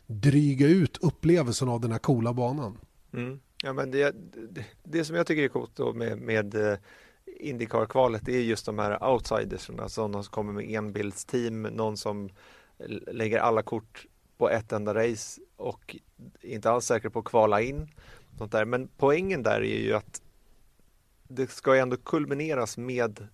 dryga 0.08 0.68
ut 0.68 0.98
upplevelsen 0.98 1.70
av 1.70 1.82
den 1.82 1.92
här 1.92 2.00
coola 2.00 2.34
banan. 2.34 2.78
Mm. 3.14 3.40
Ja, 3.64 3.74
men 3.74 3.92
det, 3.92 4.16
det, 4.52 4.66
det, 4.84 5.06
som 5.06 5.16
jag 5.16 5.28
tycker 5.28 5.44
är 5.44 5.48
coolt 5.48 5.96
med, 5.96 6.18
med 6.18 6.56
eh, 6.56 6.78
Indycar-kvalet 7.40 8.28
är 8.28 8.40
just 8.40 8.66
de 8.66 8.80
här 8.80 9.12
outsiders. 9.12 9.70
alltså 9.70 10.08
någon 10.08 10.24
som 10.24 10.32
kommer 10.32 10.54
med 10.54 10.72
enbildsteam, 10.72 11.62
någon 11.62 11.98
som 11.98 12.30
lägger 13.12 13.40
alla 13.40 13.62
kort 13.62 14.06
på 14.38 14.50
ett 14.50 14.72
enda 14.72 14.94
race 14.94 15.42
och 15.62 15.96
inte 16.42 16.72
alls 16.72 16.86
säker 16.86 17.10
på 17.10 17.20
att 17.20 17.26
kvala 17.26 17.62
in. 17.62 17.88
Sånt 18.38 18.52
där. 18.52 18.66
Men 18.66 18.90
poängen 18.98 19.44
där 19.44 19.62
är 19.62 19.80
ju 19.80 19.94
att 19.94 20.22
det 21.28 21.52
ska 21.52 21.76
ju 21.76 21.82
ändå 21.82 21.98
kulmineras 21.98 22.78
med 22.78 23.28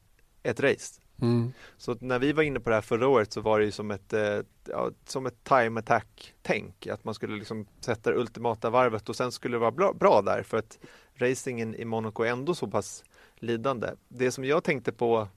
ett 0.44 0.60
race. 0.60 1.02
Mm. 1.22 1.54
Så 1.78 1.98
när 2.00 2.20
vi 2.20 2.34
var 2.34 2.44
inne 2.44 2.60
på 2.60 2.70
det 2.70 2.76
här 2.76 2.82
förra 2.82 3.08
året 3.08 3.34
så 3.34 3.42
var 3.42 3.60
det 3.60 3.66
ju 3.66 3.72
som 3.72 3.92
ett, 3.92 4.14
eh, 4.14 4.40
ja, 4.70 4.92
som 5.06 5.26
ett 5.26 5.44
time 5.44 5.80
attack-tänk. 5.80 6.88
Att 6.88 7.04
man 7.04 7.14
skulle 7.14 7.36
liksom 7.36 7.66
sätta 7.80 8.12
det 8.12 8.18
ultimata 8.18 8.70
varvet 8.70 9.10
och 9.10 9.16
sen 9.16 9.32
skulle 9.32 9.56
det 9.56 9.60
vara 9.60 9.72
bra, 9.72 9.94
bra 9.94 10.22
där 10.22 10.44
för 10.44 10.58
att 10.58 10.80
racingen 11.16 11.76
i 11.76 11.86
Monaco 11.86 12.24
är 12.24 12.32
ändå 12.32 12.56
så 12.56 12.68
pass 12.68 13.04
lidande. 13.36 13.88
Det 14.08 14.32
som 14.32 14.46
jag 14.46 14.64
tänkte 14.64 14.92
på 14.92 15.28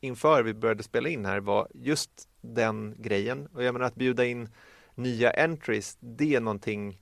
inför 0.00 0.42
vi 0.42 0.54
började 0.54 0.82
spela 0.82 1.08
in 1.08 1.24
här 1.24 1.40
var 1.40 1.68
just 1.74 2.28
den 2.40 2.94
grejen. 2.98 3.48
Och 3.52 3.64
jag 3.64 3.72
menar 3.72 3.86
att 3.86 3.94
bjuda 3.94 4.24
in 4.24 4.48
nya 4.96 5.30
entries, 5.30 5.96
det 6.00 6.34
är 6.34 6.40
någonting 6.40 6.98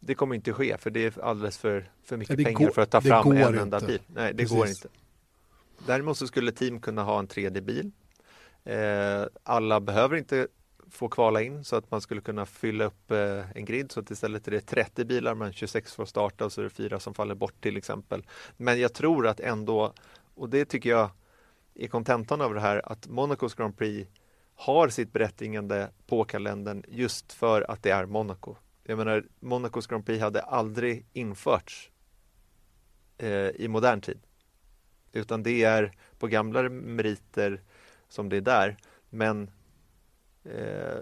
det 0.00 0.14
kommer 0.14 0.34
inte 0.34 0.52
ske 0.52 0.76
för 0.78 0.90
det 0.90 1.04
är 1.04 1.24
alldeles 1.24 1.58
för, 1.58 1.90
för 2.02 2.16
mycket 2.16 2.38
ja, 2.38 2.44
pengar 2.44 2.58
går, 2.58 2.70
för 2.70 2.82
att 2.82 2.90
ta 2.90 3.00
fram 3.00 3.32
en 3.32 3.58
enda 3.58 3.80
bil. 3.80 4.00
Nej, 4.06 4.32
det 4.32 4.42
Precis. 4.42 4.58
går 4.58 4.68
inte. 4.68 4.88
Däremot 5.86 6.18
så 6.18 6.26
skulle 6.26 6.52
team 6.52 6.80
kunna 6.80 7.02
ha 7.02 7.18
en 7.18 7.28
3D-bil. 7.28 7.90
Eh, 8.64 9.24
alla 9.42 9.80
behöver 9.80 10.16
inte 10.16 10.48
få 10.90 11.08
kvala 11.08 11.42
in 11.42 11.64
så 11.64 11.76
att 11.76 11.90
man 11.90 12.00
skulle 12.00 12.20
kunna 12.20 12.46
fylla 12.46 12.84
upp 12.84 13.10
eh, 13.10 13.50
en 13.56 13.64
grid 13.64 13.92
så 13.92 14.00
att 14.00 14.10
istället 14.10 14.48
är 14.48 14.52
det 14.52 14.60
30 14.60 15.04
bilar 15.04 15.34
men 15.34 15.52
26 15.52 15.94
får 15.94 16.04
starta 16.04 16.44
och 16.44 16.52
så 16.52 16.60
är 16.60 16.64
det 16.64 16.70
fyra 16.70 17.00
som 17.00 17.14
faller 17.14 17.34
bort 17.34 17.60
till 17.60 17.76
exempel. 17.76 18.26
Men 18.56 18.80
jag 18.80 18.92
tror 18.92 19.26
att 19.26 19.40
ändå, 19.40 19.92
och 20.34 20.48
det 20.48 20.64
tycker 20.64 20.90
jag 20.90 21.10
är 21.74 21.88
kontentan 21.88 22.40
av 22.40 22.54
det 22.54 22.60
här, 22.60 22.92
att 22.92 23.08
Monacos 23.08 23.54
Grand 23.54 23.78
Prix 23.78 24.10
har 24.60 24.88
sitt 24.88 25.12
berättigande 25.12 25.90
på 26.06 26.24
kalendern 26.24 26.84
just 26.88 27.32
för 27.32 27.70
att 27.70 27.82
det 27.82 27.90
är 27.90 28.06
Monaco. 28.06 28.56
Jag 28.82 28.98
menar, 28.98 29.24
Monacos 29.38 29.86
Grand 29.86 30.06
Prix 30.06 30.22
hade 30.22 30.42
aldrig 30.42 31.06
införts 31.12 31.90
eh, 33.18 33.48
i 33.48 33.68
modern 33.68 34.00
tid. 34.00 34.20
Utan 35.12 35.42
det 35.42 35.64
är 35.64 35.96
på 36.18 36.26
gamla 36.26 36.62
meriter 36.68 37.62
som 38.08 38.28
det 38.28 38.36
är 38.36 38.40
där. 38.40 38.76
Men 39.10 39.50
eh, 40.44 40.98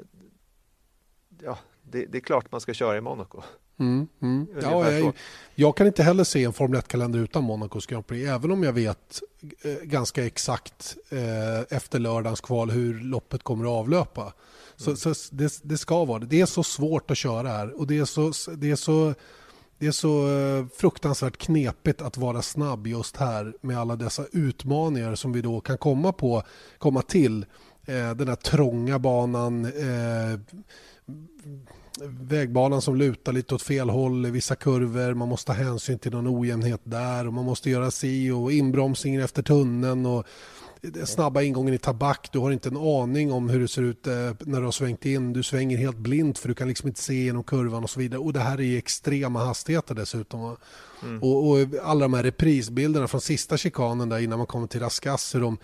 ja, 1.42 1.58
det, 1.82 2.06
det, 2.06 2.18
är 2.18 2.22
klart 2.22 2.52
man 2.52 2.60
ska 2.60 2.74
köra 2.74 2.96
i 2.96 3.00
Monaco. 3.00 3.42
Mm, 3.80 4.08
mm. 4.22 4.46
Ja, 4.62 4.92
jag, 4.92 5.12
jag, 5.54 5.76
kan 5.76 5.86
inte 5.86 6.02
heller 6.02 6.24
se 6.24 6.44
en 6.44 6.52
Formel 6.52 6.80
1-kalender 6.80 7.18
utan 7.18 7.44
Monacos 7.44 7.86
Grand 7.86 8.06
Prix, 8.06 8.28
även 8.28 8.50
om 8.50 8.62
jag 8.62 8.72
vet 8.72 9.22
eh, 9.62 9.72
ganska 9.82 10.26
exakt 10.26 10.96
eh, 11.10 11.76
efter 11.76 11.98
lördagens 11.98 12.40
kval 12.40 12.70
hur 12.70 13.00
loppet 13.00 13.42
kommer 13.42 13.64
att 13.64 13.70
avlöpa. 13.70 14.32
Så, 14.76 14.90
mm. 14.90 14.96
så 14.96 15.14
det, 15.30 15.60
det, 15.62 15.78
ska 15.78 16.04
vara 16.04 16.18
det. 16.18 16.26
Det 16.26 16.40
är 16.40 16.46
så 16.46 16.62
svårt 16.62 17.10
att 17.10 17.18
köra 17.18 17.48
här 17.48 17.80
och 17.80 17.86
det 17.86 17.98
är 17.98 18.04
så, 18.04 18.32
det 18.56 18.70
är 18.70 18.76
så, 18.76 19.14
det 19.78 19.86
är 19.86 19.92
så 19.92 20.38
eh, 20.38 20.66
fruktansvärt 20.76 21.36
knepigt 21.36 22.02
att 22.02 22.16
vara 22.16 22.42
snabb 22.42 22.86
just 22.86 23.16
här 23.16 23.54
med 23.60 23.78
alla 23.78 23.96
dessa 23.96 24.24
utmaningar 24.32 25.14
som 25.14 25.32
vi 25.32 25.42
då 25.42 25.60
kan 25.60 25.78
komma, 25.78 26.12
på, 26.12 26.42
komma 26.78 27.02
till. 27.02 27.46
Eh, 27.86 28.10
den 28.14 28.28
här 28.28 28.36
trånga 28.36 28.98
banan, 28.98 29.64
eh, 29.64 30.40
vägbanan 32.04 32.82
som 32.82 32.96
lutar 32.96 33.32
lite 33.32 33.54
åt 33.54 33.62
fel 33.62 33.90
håll 33.90 34.26
i 34.26 34.30
vissa 34.30 34.54
kurvor. 34.54 35.14
Man 35.14 35.28
måste 35.28 35.46
ta 35.46 35.52
hänsyn 35.52 35.98
till 35.98 36.12
någon 36.12 36.38
ojämnhet 36.40 36.80
där 36.84 37.26
och 37.26 37.32
man 37.32 37.44
måste 37.44 37.70
göra 37.70 37.90
si 37.90 38.30
och 38.30 38.52
inbromsningen 38.52 39.22
efter 39.22 39.42
tunneln. 39.42 40.06
Och 40.06 40.26
snabba 41.04 41.42
ingången 41.42 41.74
i 41.74 41.78
tabak, 41.78 42.28
du 42.32 42.38
har 42.38 42.50
inte 42.50 42.68
en 42.68 42.76
aning 42.76 43.32
om 43.32 43.48
hur 43.48 43.60
det 43.60 43.68
ser 43.68 43.82
ut 43.82 44.06
eh, 44.06 44.12
när 44.40 44.58
du 44.58 44.64
har 44.64 44.72
svängt 44.72 45.06
in. 45.06 45.32
Du 45.32 45.42
svänger 45.42 45.76
helt 45.76 45.98
blint 45.98 46.38
för 46.38 46.48
du 46.48 46.54
kan 46.54 46.68
liksom 46.68 46.88
inte 46.88 47.00
se 47.00 47.14
genom 47.14 47.44
kurvan 47.44 47.84
och 47.84 47.90
så 47.90 48.00
vidare. 48.00 48.20
Och 48.20 48.32
det 48.32 48.40
här 48.40 48.54
är 48.54 48.62
i 48.62 48.76
extrema 48.76 49.44
hastigheter 49.44 49.94
dessutom. 49.94 50.56
Mm. 51.02 51.22
Och, 51.22 51.50
och, 51.50 51.58
alla 51.82 52.00
de 52.00 52.14
här 52.14 52.22
reprisbilderna 52.22 53.08
från 53.08 53.20
sista 53.20 53.56
chikanen 53.56 54.08
där 54.08 54.18
innan 54.18 54.38
man 54.38 54.46
kommer 54.46 54.66
till 54.66 54.80
Raskas, 54.80 55.34
hur 55.34 55.40
de 55.40 55.58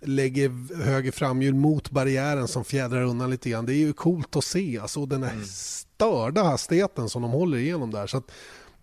lägger 0.00 0.76
höger 0.84 1.12
framhjul 1.12 1.54
mot 1.54 1.90
barriären 1.90 2.48
som 2.48 2.64
fjädrar 2.64 3.02
undan 3.02 3.30
lite 3.30 3.50
grann. 3.50 3.66
Det 3.66 3.74
är 3.74 3.78
ju 3.78 3.92
coolt 3.92 4.36
att 4.36 4.44
se. 4.44 4.78
Alltså 4.78 5.06
den 5.06 5.22
här 5.22 5.32
mm. 5.32 5.44
störda 5.46 6.42
hastigheten 6.42 7.08
som 7.08 7.22
de 7.22 7.30
håller 7.30 7.58
igenom 7.58 7.90
där. 7.90 8.06
Så 8.06 8.16
att 8.16 8.30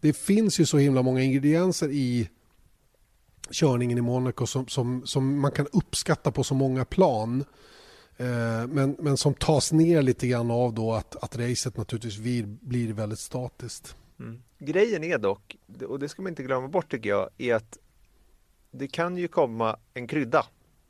det 0.02 0.14
finns 0.14 0.60
ju 0.60 0.66
så 0.66 0.78
himla 0.78 1.02
många 1.02 1.22
ingredienser 1.22 1.90
i 1.92 2.30
körningen 3.52 3.98
i 3.98 4.02
Monaco 4.02 4.46
som, 4.46 4.68
som, 4.68 5.06
som 5.06 5.40
man 5.40 5.52
kan 5.52 5.68
uppskatta 5.72 6.32
på 6.32 6.44
så 6.44 6.54
många 6.54 6.86
plan. 6.86 7.46
Eh, 8.18 8.68
men, 8.68 8.96
men 9.00 9.18
som 9.18 9.34
tas 9.34 9.72
ner 9.72 10.02
lite 10.02 10.28
grann 10.28 10.52
av 10.52 10.74
då 10.74 10.94
att, 10.94 11.16
att 11.16 11.38
racet 11.38 11.78
naturligtvis 11.78 12.18
blir, 12.18 12.44
blir 12.46 12.94
väldigt 12.94 13.20
statiskt. 13.20 13.96
Mm. 14.20 14.42
Grejen 14.60 15.04
är 15.04 15.18
dock, 15.18 15.58
och 15.88 16.00
det 16.00 16.10
ska 16.10 16.22
man 16.22 16.30
inte 16.30 16.44
glömma 16.44 16.68
bort 16.68 16.92
tycker 16.92 17.10
jag, 17.10 17.30
är 17.38 17.56
att 17.56 17.78
det 18.72 18.88
kan 18.88 19.18
ju 19.18 19.28
komma 19.28 19.80
en 19.94 20.08
krydda 20.08 20.46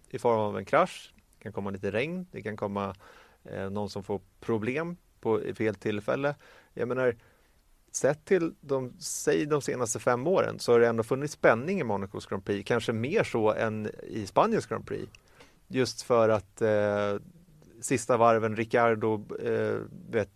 i 0.10 0.20
form 0.20 0.40
av 0.40 0.58
en 0.58 0.66
krasch. 0.66 1.14
Det 1.38 1.44
kan 1.44 1.54
komma 1.54 1.70
lite 1.70 1.92
regn, 1.92 2.28
det 2.32 2.42
kan 2.42 2.58
komma 2.58 2.96
eh, 3.44 3.70
någon 3.70 3.90
som 3.90 4.04
får 4.04 4.22
problem 4.40 4.98
på 5.20 5.42
fel 5.56 5.76
tillfälle. 5.76 6.36
Jag 6.74 6.88
menar, 6.88 7.16
sett 7.98 8.26
till 8.26 8.54
de, 8.62 8.94
säg 9.00 9.46
de 9.46 9.62
senaste 9.62 10.00
fem 10.00 10.28
åren 10.28 10.60
så 10.60 10.72
har 10.72 10.80
det 10.80 10.88
ändå 10.88 11.04
funnits 11.04 11.34
spänning 11.34 11.80
i 11.80 11.84
Monacos 11.84 12.26
Grand 12.26 12.46
Prix, 12.46 12.68
kanske 12.68 12.94
mer 12.94 13.24
så 13.24 13.54
än 13.54 13.90
i 14.04 14.26
Spaniens 14.26 14.66
Grand 14.66 14.88
Prix. 14.88 15.12
Just 15.68 16.02
för 16.02 16.30
att 16.30 16.62
eh, 16.62 17.16
sista 17.82 18.18
varven, 18.18 18.56
Ricardo, 18.56 19.26
eh, 19.44 19.80
vet, 20.10 20.30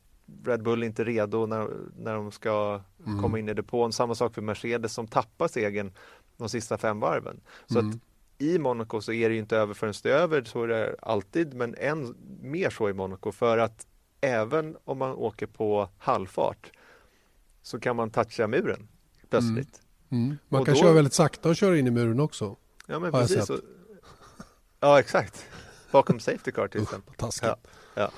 Red 0.45 0.63
Bull 0.63 0.83
inte 0.83 1.03
redo 1.03 1.45
när, 1.45 1.67
när 1.97 2.15
de 2.15 2.31
ska 2.31 2.81
mm. 3.05 3.21
komma 3.21 3.39
in 3.39 3.49
i 3.49 3.53
depån. 3.53 3.93
Samma 3.93 4.15
sak 4.15 4.33
för 4.33 4.41
Mercedes 4.41 4.93
som 4.93 5.07
tappar 5.07 5.47
segern 5.47 5.91
de 6.37 6.49
sista 6.49 6.77
fem 6.77 6.99
varven. 6.99 7.41
Så 7.67 7.79
mm. 7.79 7.89
att 7.89 7.97
i 8.37 8.59
Monaco 8.59 9.01
så 9.01 9.13
är 9.13 9.29
det 9.29 9.35
inte 9.35 9.57
över 9.57 9.73
förrän 9.73 9.93
det 10.03 10.11
är 10.11 10.17
över, 10.17 10.43
så 10.43 10.63
är 10.63 10.67
det 10.67 10.95
alltid, 11.01 11.53
men 11.53 11.75
än 11.77 12.15
mer 12.41 12.69
så 12.69 12.89
i 12.89 12.93
Monaco 12.93 13.31
för 13.31 13.57
att 13.57 13.87
även 14.21 14.77
om 14.83 14.97
man 14.97 15.11
åker 15.11 15.47
på 15.47 15.89
halvfart 15.97 16.71
så 17.61 17.79
kan 17.79 17.95
man 17.95 18.09
toucha 18.09 18.47
muren 18.47 18.87
plötsligt. 19.29 19.81
Mm. 20.09 20.25
Mm. 20.25 20.37
Man 20.49 20.61
och 20.61 20.65
kan 20.65 20.75
då... 20.75 20.81
köra 20.81 20.93
väldigt 20.93 21.13
sakta 21.13 21.49
och 21.49 21.55
köra 21.55 21.77
in 21.77 21.87
i 21.87 21.91
muren 21.91 22.19
också. 22.19 22.55
Ja, 22.87 22.99
men 22.99 23.11
precis. 23.11 23.45
Så... 23.45 23.59
Ja, 24.79 24.99
exakt. 24.99 25.45
Bakom 25.91 26.19
Safety 26.19 26.51
Car 26.51 26.67
till 26.67 26.81
exempel. 26.81 27.15
Taskigt. 27.15 27.43
Ja, 27.43 27.57
ja. 27.95 28.11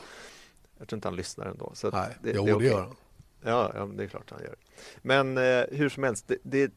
Jag 0.78 0.88
tror 0.88 0.98
inte 0.98 1.08
han 1.08 1.16
lyssnar 1.16 1.46
ändå. 1.46 1.72
Så 1.74 1.90
Nej, 1.90 2.18
det, 2.24 2.32
jo, 2.36 2.46
det, 2.46 2.54
okay. 2.54 2.68
gör 2.68 2.82
han. 2.82 2.96
Ja, 3.42 3.72
ja, 3.76 3.86
det 3.86 4.04
är 4.04 4.08
klart 4.08 4.32
han 4.32 4.42
gör. 4.42 4.56
Men 5.02 5.38
eh, 5.38 5.64
hur 5.72 5.90
som 5.90 6.04
helst, 6.04 6.28
det, 6.28 6.38
det, 6.44 6.74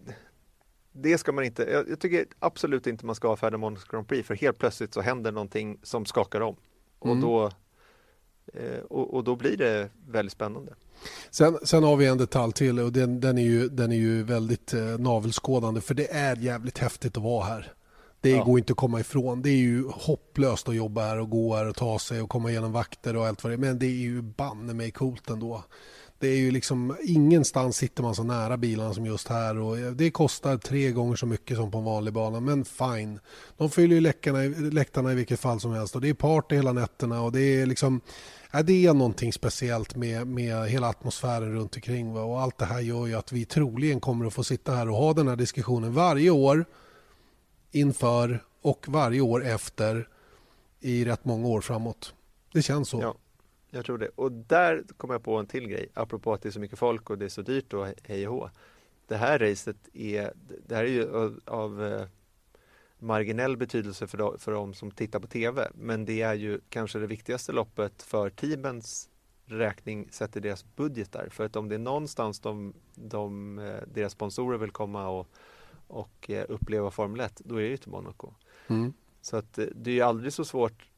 det 0.92 1.18
ska 1.18 1.32
man 1.32 1.44
inte, 1.44 1.62
jag, 1.62 1.88
jag, 1.88 2.00
tycker 2.00 2.26
absolut 2.38 2.86
inte 2.86 3.06
man 3.06 3.14
ska 3.14 3.28
avfärda 3.28 3.58
Monaco 3.58 3.86
Grand 3.90 4.08
Prix 4.08 4.26
för 4.26 4.34
helt 4.34 4.58
plötsligt 4.58 4.94
så 4.94 5.00
händer 5.00 5.32
någonting 5.32 5.78
som 5.82 6.06
skakar 6.06 6.40
om. 6.40 6.56
Och, 6.98 7.06
mm. 7.06 7.20
då, 7.20 7.50
och, 8.88 9.14
och, 9.14 9.24
då 9.24 9.36
blir 9.36 9.56
det 9.56 9.88
väldigt 10.08 10.32
spännande. 10.32 10.72
Sen, 11.30 11.58
sen 11.62 11.84
har 11.84 11.96
vi 11.96 12.06
en 12.06 12.18
detalj 12.18 12.52
till 12.52 12.78
och 12.78 12.92
den, 12.92 13.20
den 13.20 13.38
är, 13.38 13.42
ju, 13.42 13.68
den 13.68 13.92
är 13.92 13.96
ju 13.96 14.22
väldigt 14.22 14.74
eh, 14.74 14.82
navelskådande 14.82 15.80
för 15.80 15.94
det 15.94 16.12
är 16.12 16.36
jävligt 16.36 16.78
häftigt 16.78 17.16
att 17.16 17.22
vara 17.22 17.44
här. 17.44 17.72
Det 18.20 18.30
ja. 18.30 18.44
går 18.44 18.58
inte 18.58 18.72
att 18.72 18.76
komma 18.76 19.00
ifrån. 19.00 19.42
Det 19.42 19.50
är 19.50 19.56
ju 19.56 19.84
hopplöst 19.88 20.68
att 20.68 20.76
jobba 20.76 21.02
här 21.02 21.18
och 21.18 21.30
gå 21.30 21.56
här 21.56 21.68
och 21.68 21.76
ta 21.76 21.98
sig 21.98 22.22
och 22.22 22.30
komma 22.30 22.50
igenom 22.50 22.72
vakter 22.72 23.16
och 23.16 23.26
allt 23.26 23.44
vad 23.44 23.50
det 23.50 23.54
är. 23.54 23.58
Men 23.58 23.78
det 23.78 23.86
är 23.86 23.90
ju 23.90 24.22
banne 24.22 24.74
mig 24.74 24.90
coolt 24.90 25.30
ändå. 25.30 25.64
Det 26.18 26.28
är 26.28 26.36
ju 26.36 26.50
liksom 26.50 26.96
ingenstans 27.02 27.76
sitter 27.76 28.02
man 28.02 28.14
så 28.14 28.22
nära 28.22 28.56
bilarna 28.56 28.94
som 28.94 29.06
just 29.06 29.28
här 29.28 29.58
och 29.58 29.76
det 29.76 30.10
kostar 30.10 30.56
tre 30.56 30.90
gånger 30.90 31.16
så 31.16 31.26
mycket 31.26 31.56
som 31.56 31.70
på 31.70 31.78
en 31.78 31.84
vanlig 31.84 32.12
bana 32.12 32.40
men 32.40 32.64
fine. 32.64 33.20
De 33.56 33.70
fyller 33.70 33.94
ju 33.94 34.00
läktarna, 34.00 34.38
läktarna 34.72 35.12
i 35.12 35.14
vilket 35.14 35.40
fall 35.40 35.60
som 35.60 35.72
helst 35.72 35.94
och 35.94 36.00
det 36.00 36.08
är 36.08 36.14
party 36.14 36.56
hela 36.56 36.72
nätterna 36.72 37.22
och 37.22 37.32
det 37.32 37.40
är 37.40 37.66
liksom 37.66 38.00
ja, 38.52 38.62
det 38.62 38.86
är 38.86 38.94
någonting 38.94 39.32
speciellt 39.32 39.96
med, 39.96 40.26
med 40.26 40.68
hela 40.68 40.88
atmosfären 40.88 41.52
runt 41.52 41.76
omkring 41.76 42.12
va? 42.12 42.22
och 42.22 42.40
allt 42.40 42.58
det 42.58 42.64
här 42.64 42.80
gör 42.80 43.06
ju 43.06 43.14
att 43.14 43.32
vi 43.32 43.44
troligen 43.44 44.00
kommer 44.00 44.26
att 44.26 44.34
få 44.34 44.44
sitta 44.44 44.72
här 44.72 44.88
och 44.88 44.96
ha 44.96 45.12
den 45.12 45.28
här 45.28 45.36
diskussionen 45.36 45.92
varje 45.92 46.30
år 46.30 46.64
inför 47.70 48.44
och 48.62 48.88
varje 48.88 49.20
år 49.20 49.44
efter 49.44 50.08
i 50.80 51.04
rätt 51.04 51.24
många 51.24 51.48
år 51.48 51.60
framåt. 51.60 52.14
Det 52.52 52.62
känns 52.62 52.88
så. 52.88 53.00
Ja. 53.00 53.14
Jag 53.70 53.84
tror 53.84 53.98
det. 53.98 54.08
Och 54.08 54.32
där 54.32 54.84
kom 54.96 55.10
jag 55.10 55.22
på 55.22 55.36
en 55.36 55.46
till 55.46 55.68
grej, 55.68 55.88
apropå 55.94 56.32
att 56.32 56.42
det 56.42 56.48
är 56.48 56.50
så 56.50 56.60
mycket 56.60 56.78
folk 56.78 57.10
och 57.10 57.18
det 57.18 57.24
är 57.24 57.28
så 57.28 57.42
dyrt 57.42 57.72
och 57.72 57.86
hej 58.02 58.28
och 58.28 58.34
hå. 58.34 58.50
Det 59.08 59.16
här 59.16 59.38
racet 59.38 59.76
är, 59.92 60.32
det 60.66 60.74
här 60.74 60.84
är 60.84 60.88
ju 60.88 61.16
av, 61.16 61.40
av 61.44 61.84
eh, 61.84 62.06
marginell 62.98 63.56
betydelse 63.56 64.06
för 64.06 64.18
de, 64.18 64.38
för 64.38 64.52
de 64.52 64.74
som 64.74 64.90
tittar 64.90 65.20
på 65.20 65.26
TV, 65.26 65.68
men 65.74 66.04
det 66.04 66.22
är 66.22 66.34
ju 66.34 66.60
kanske 66.68 66.98
det 66.98 67.06
viktigaste 67.06 67.52
loppet 67.52 68.02
för 68.02 68.30
teamens 68.30 69.08
räkning 69.46 70.08
sett 70.10 70.36
i 70.36 70.40
deras 70.40 70.64
budgetar. 70.76 71.28
För 71.30 71.44
att 71.44 71.56
om 71.56 71.68
det 71.68 71.74
är 71.74 71.78
någonstans 71.78 72.40
de, 72.40 72.74
de, 72.94 73.58
eh, 73.58 73.80
deras 73.94 74.12
sponsorer 74.12 74.58
vill 74.58 74.70
komma 74.70 75.08
och, 75.08 75.28
och 75.86 76.30
eh, 76.30 76.46
uppleva 76.48 76.90
Formel 76.90 77.20
1, 77.20 77.42
då 77.44 77.56
är 77.56 77.62
det 77.62 77.68
ju 77.68 77.76
till 77.76 77.90
Monaco. 77.90 78.34
Mm. 78.66 78.92
Så 79.20 79.36
att 79.36 79.58
det 79.74 79.90
är 79.90 79.94
ju 79.94 80.00
aldrig 80.00 80.32
så 80.32 80.44
svårt 80.44 80.90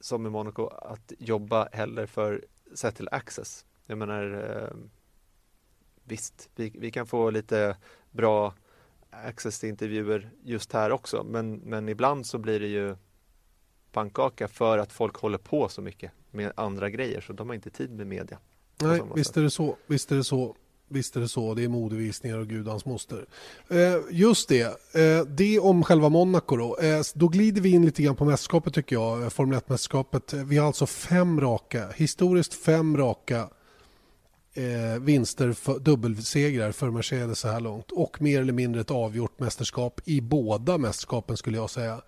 som 0.00 0.26
i 0.26 0.30
Monaco 0.30 0.66
att 0.66 1.12
jobba 1.18 1.68
heller 1.72 2.06
för 2.06 2.44
settle 2.74 3.08
access. 3.10 3.66
Jag 3.86 3.98
menar 3.98 4.50
eh, 4.50 4.76
visst, 6.04 6.50
vi, 6.56 6.72
vi 6.78 6.90
kan 6.90 7.06
få 7.06 7.30
lite 7.30 7.76
bra 8.10 8.54
access 9.12 9.58
till 9.58 9.68
intervjuer 9.68 10.30
just 10.42 10.72
här 10.72 10.90
också 10.92 11.24
men, 11.24 11.54
men 11.54 11.88
ibland 11.88 12.26
så 12.26 12.38
blir 12.38 12.60
det 12.60 12.66
ju 12.66 12.96
pannkaka 13.92 14.48
för 14.48 14.78
att 14.78 14.92
folk 14.92 15.16
håller 15.16 15.38
på 15.38 15.68
så 15.68 15.82
mycket 15.82 16.12
med 16.30 16.52
andra 16.56 16.90
grejer 16.90 17.20
så 17.20 17.32
de 17.32 17.48
har 17.48 17.54
inte 17.54 17.70
tid 17.70 17.90
med 17.90 18.06
media. 18.06 18.38
Nej, 18.82 19.02
visst 19.14 19.36
är 19.36 19.42
det 19.42 19.50
så. 19.50 19.76
Visst 19.86 20.12
är 20.12 20.16
det 20.16 20.24
så. 20.24 20.56
Visst 20.88 21.16
är 21.16 21.20
det 21.20 21.28
så. 21.28 21.54
Det 21.54 21.64
är 21.64 21.68
modevisningar 21.68 22.38
och 22.38 22.46
gudans 22.46 22.84
moster. 22.84 23.26
Eh, 23.68 23.96
just 24.10 24.48
det. 24.48 24.62
Eh, 24.94 25.24
det 25.26 25.58
om 25.58 25.84
själva 25.84 26.08
Monaco 26.08 26.56
då. 26.56 26.78
Eh, 26.78 27.00
då 27.14 27.28
glider 27.28 27.60
vi 27.60 27.70
in 27.70 27.84
lite 27.86 28.02
grann 28.02 28.16
på 28.16 28.24
mästerskapet 28.24 28.74
tycker 28.74 28.96
jag. 28.96 29.22
Eh, 29.22 29.28
Formel 29.28 29.58
1-mästerskapet. 29.58 30.44
Vi 30.44 30.56
har 30.58 30.66
alltså 30.66 30.86
fem 30.86 31.40
raka, 31.40 31.88
historiskt 31.88 32.54
fem 32.54 32.96
raka 32.96 33.48
eh, 34.54 35.00
vinster, 35.00 35.52
för, 35.52 35.78
dubbelsegrar 35.78 36.72
för 36.72 36.90
Mercedes 36.90 37.38
så 37.38 37.48
här 37.48 37.60
långt. 37.60 37.90
Och 37.90 38.22
mer 38.22 38.40
eller 38.40 38.52
mindre 38.52 38.80
ett 38.80 38.90
avgjort 38.90 39.40
mästerskap 39.40 40.00
i 40.04 40.20
båda 40.20 40.78
mästerskapen 40.78 41.36
skulle 41.36 41.56
jag 41.56 41.70
säga. 41.70 42.00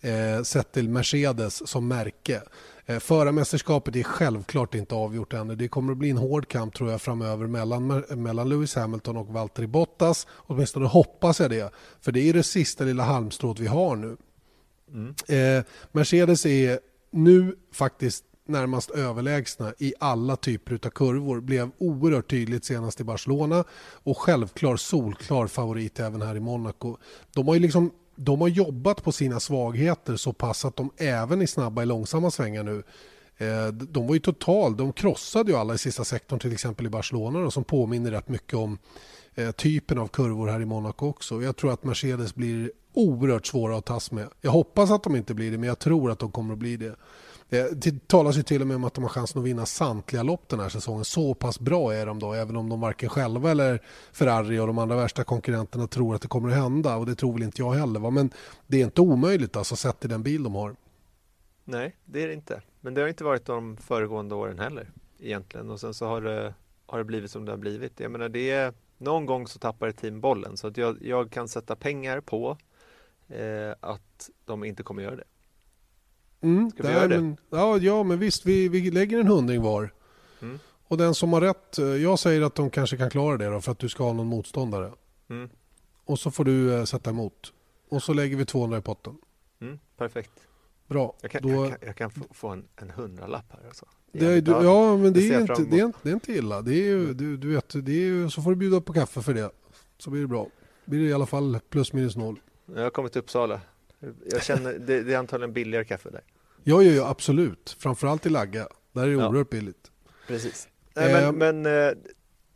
Eh, 0.00 0.42
sett 0.42 0.72
till 0.72 0.88
Mercedes 0.88 1.68
som 1.68 1.88
märke. 1.88 2.42
Eh, 2.86 2.98
förarmästerskapet 2.98 3.96
är 3.96 4.02
självklart 4.02 4.74
inte 4.74 4.94
avgjort 4.94 5.32
ännu. 5.32 5.56
Det 5.56 5.68
kommer 5.68 5.92
att 5.92 5.98
bli 5.98 6.10
en 6.10 6.16
hård 6.16 6.48
kamp 6.48 6.74
tror 6.74 6.90
jag 6.90 7.02
framöver 7.02 7.46
mellan, 7.46 8.04
mellan 8.08 8.48
Lewis 8.48 8.74
Hamilton 8.74 9.16
och 9.16 9.28
Valtteri 9.28 9.66
Bottas. 9.66 10.26
Åtminstone 10.30 10.86
hoppas 10.86 11.40
jag 11.40 11.50
det. 11.50 11.72
För 12.00 12.12
det 12.12 12.28
är 12.28 12.32
det 12.32 12.42
sista 12.42 12.84
lilla 12.84 13.02
halmstrået 13.02 13.58
vi 13.58 13.66
har 13.66 13.96
nu. 13.96 14.16
Mm. 14.92 15.14
Eh, 15.28 15.64
Mercedes 15.92 16.46
är 16.46 16.80
nu 17.10 17.56
faktiskt 17.72 18.24
närmast 18.48 18.90
överlägsna 18.90 19.74
i 19.78 19.94
alla 20.00 20.36
typer 20.36 20.74
av 20.74 20.90
kurvor. 20.90 21.40
Blev 21.40 21.70
oerhört 21.78 22.30
tydligt 22.30 22.64
senast 22.64 23.00
i 23.00 23.04
Barcelona 23.04 23.64
och 23.92 24.18
självklar 24.18 24.76
solklar 24.76 25.46
favorit 25.46 26.00
även 26.00 26.22
här 26.22 26.36
i 26.36 26.40
Monaco. 26.40 26.96
De 27.34 27.46
har 27.46 27.54
ju 27.54 27.60
liksom 27.60 27.90
de 28.16 28.40
har 28.40 28.48
jobbat 28.48 29.04
på 29.04 29.12
sina 29.12 29.40
svagheter 29.40 30.16
så 30.16 30.32
pass 30.32 30.64
att 30.64 30.76
de 30.76 30.90
även 30.96 31.42
i 31.42 31.46
snabba 31.46 31.82
i 31.82 31.86
långsamma 31.86 32.30
svängar 32.30 32.62
nu 32.62 32.82
eh, 33.36 33.66
de 33.66 34.06
var 34.06 34.14
ju 34.14 34.20
total, 34.20 34.76
de 34.76 34.92
krossade 34.92 35.52
ju 35.52 35.58
alla 35.58 35.74
i 35.74 35.78
sista 35.78 36.04
sektorn 36.04 36.38
till 36.38 36.52
exempel 36.52 36.86
i 36.86 36.88
Barcelona 36.88 37.40
då, 37.40 37.50
som 37.50 37.64
påminner 37.64 38.10
rätt 38.10 38.28
mycket 38.28 38.54
om 38.54 38.78
eh, 39.34 39.50
typen 39.50 39.98
av 39.98 40.08
kurvor 40.08 40.48
här 40.48 40.60
i 40.60 40.64
Monaco 40.64 41.06
också. 41.06 41.42
Jag 41.42 41.56
tror 41.56 41.72
att 41.72 41.84
Mercedes 41.84 42.34
blir 42.34 42.72
oerhört 42.92 43.46
svåra 43.46 43.76
att 43.76 43.84
tas 43.84 44.10
med. 44.10 44.28
Jag 44.40 44.50
hoppas 44.50 44.90
att 44.90 45.02
de 45.02 45.16
inte 45.16 45.34
blir 45.34 45.50
det 45.50 45.58
men 45.58 45.68
jag 45.68 45.78
tror 45.78 46.10
att 46.10 46.18
de 46.18 46.32
kommer 46.32 46.52
att 46.52 46.58
bli 46.58 46.76
det. 46.76 46.96
Det 47.48 48.08
talas 48.08 48.36
ju 48.38 48.42
till 48.42 48.60
och 48.60 48.66
med 48.66 48.76
om 48.76 48.84
att 48.84 48.94
de 48.94 49.04
har 49.04 49.08
chansen 49.08 49.40
att 49.40 49.46
vinna 49.46 49.66
samtliga 49.66 50.22
lopp 50.22 50.48
den 50.48 50.60
här 50.60 50.68
säsongen. 50.68 51.04
Så 51.04 51.34
pass 51.34 51.60
bra 51.60 51.94
är 51.94 52.06
de 52.06 52.18
då, 52.18 52.32
även 52.32 52.56
om 52.56 52.68
de 52.68 52.80
varken 52.80 53.08
själva 53.08 53.50
eller 53.50 53.82
Ferrari 54.12 54.58
och 54.58 54.66
de 54.66 54.78
andra 54.78 54.96
värsta 54.96 55.24
konkurrenterna 55.24 55.86
tror 55.86 56.14
att 56.14 56.22
det 56.22 56.28
kommer 56.28 56.48
att 56.48 56.54
hända. 56.54 56.96
Och 56.96 57.06
det 57.06 57.14
tror 57.14 57.32
väl 57.32 57.42
inte 57.42 57.62
jag 57.62 57.72
heller. 57.72 58.00
Va? 58.00 58.10
Men 58.10 58.30
det 58.66 58.80
är 58.80 58.84
inte 58.84 59.00
omöjligt 59.00 59.56
alltså, 59.56 59.76
sett 59.76 60.00
till 60.00 60.10
den 60.10 60.22
bil 60.22 60.42
de 60.42 60.54
har. 60.54 60.76
Nej, 61.64 61.96
det 62.04 62.22
är 62.22 62.28
det 62.28 62.34
inte. 62.34 62.62
Men 62.80 62.94
det 62.94 63.00
har 63.00 63.08
inte 63.08 63.24
varit 63.24 63.44
de 63.44 63.76
föregående 63.76 64.34
åren 64.34 64.58
heller 64.58 64.90
egentligen. 65.18 65.70
Och 65.70 65.80
sen 65.80 65.94
så 65.94 66.06
har 66.06 66.20
det, 66.20 66.54
har 66.86 66.98
det 66.98 67.04
blivit 67.04 67.30
som 67.30 67.44
det 67.44 67.52
har 67.52 67.56
blivit. 67.56 68.00
Jag 68.00 68.10
menar, 68.10 68.28
det 68.28 68.50
är, 68.50 68.72
någon 68.98 69.26
gång 69.26 69.46
så 69.46 69.58
tappar 69.58 69.88
ett 69.88 69.96
team 69.96 70.20
bollen. 70.20 70.56
Så 70.56 70.66
att 70.66 70.76
jag, 70.76 70.96
jag 71.02 71.30
kan 71.30 71.48
sätta 71.48 71.76
pengar 71.76 72.20
på 72.20 72.56
eh, 73.28 73.72
att 73.80 74.30
de 74.44 74.64
inte 74.64 74.82
kommer 74.82 75.02
göra 75.02 75.16
det. 75.16 75.24
Mm, 76.44 76.70
Ska 76.70 76.82
vi 76.82 76.88
där, 76.88 76.94
göra 76.94 77.08
det? 77.08 77.20
Men, 77.20 77.36
ja, 77.50 77.78
ja, 77.78 78.02
men 78.02 78.18
visst, 78.18 78.46
vi, 78.46 78.68
vi 78.68 78.90
lägger 78.90 79.20
en 79.20 79.26
hundring 79.26 79.62
var. 79.62 79.92
Mm. 80.42 80.58
Och 80.88 80.98
den 80.98 81.14
som 81.14 81.32
har 81.32 81.40
rätt, 81.40 81.78
eh, 81.78 81.84
jag 81.84 82.18
säger 82.18 82.42
att 82.42 82.54
de 82.54 82.70
kanske 82.70 82.96
kan 82.96 83.10
klara 83.10 83.36
det 83.36 83.46
då 83.46 83.60
för 83.60 83.72
att 83.72 83.78
du 83.78 83.88
ska 83.88 84.04
ha 84.04 84.12
någon 84.12 84.26
motståndare. 84.26 84.92
Mm. 85.30 85.48
Och 86.04 86.18
så 86.18 86.30
får 86.30 86.44
du 86.44 86.74
eh, 86.74 86.84
sätta 86.84 87.10
emot. 87.10 87.52
Och 87.88 88.02
så 88.02 88.12
lägger 88.12 88.36
vi 88.36 88.44
200 88.44 88.78
i 88.78 88.80
potten. 88.80 89.16
Mm. 89.60 89.78
Perfekt. 89.96 90.30
Bra. 90.86 91.14
Jag 91.20 91.30
kan, 91.30 91.42
Då, 91.42 91.48
jag 91.48 91.68
kan, 91.68 91.78
jag 91.86 91.96
kan 91.96 92.10
få, 92.10 92.20
få 92.30 92.48
en, 92.48 92.64
en 92.76 92.90
hundralapp 92.90 93.44
här 93.48 93.60
alltså. 93.66 93.86
det, 94.12 94.40
du, 94.40 94.50
ja, 94.50 94.96
men 94.96 95.12
det 95.12 95.20
ser 95.20 95.36
är, 95.36 95.40
inte, 95.40 95.64
det, 95.70 95.80
är, 95.80 95.92
det 96.02 96.08
är 96.08 96.14
inte 96.14 96.32
illa. 96.32 96.62
Det 96.62 96.74
är 96.74 96.84
ju, 96.84 97.14
du, 97.14 97.36
du 97.36 97.48
vet, 97.54 97.68
det 97.84 97.92
är 97.92 98.06
ju, 98.06 98.30
så 98.30 98.42
får 98.42 98.50
du 98.50 98.56
bjuda 98.56 98.80
på 98.80 98.92
kaffe 98.92 99.22
för 99.22 99.34
det. 99.34 99.50
Så 99.98 100.10
blir 100.10 100.20
det 100.20 100.26
bra. 100.26 100.48
Blir 100.84 101.00
det 101.00 101.06
i 101.06 101.12
alla 101.12 101.26
fall 101.26 101.58
plus 101.68 101.92
minus 101.92 102.16
noll. 102.16 102.40
Jag 102.74 102.82
har 102.82 102.90
kommit 102.90 103.12
till 103.12 103.18
Uppsala. 103.18 103.60
Jag 104.30 104.42
känner, 104.42 104.72
det, 104.72 105.02
det 105.02 105.14
är 105.14 105.18
antagligen 105.18 105.52
billigare 105.52 105.84
kaffe 105.84 106.10
där. 106.10 106.22
Ja, 106.64 106.82
ja, 106.82 106.92
ja, 106.92 107.08
absolut. 107.08 107.76
Framförallt 107.78 108.26
i 108.26 108.28
Lagga. 108.28 108.68
Där 108.92 109.02
är 109.02 109.06
det 109.06 109.12
Ja. 109.12 109.28
oerhört 109.28 109.50
billigt. 109.50 109.90
Precis. 110.26 110.68
Nej, 110.94 111.12
Eh, 111.12 111.32
men, 111.32 111.62
men 111.62 111.88
eh, 111.88 111.92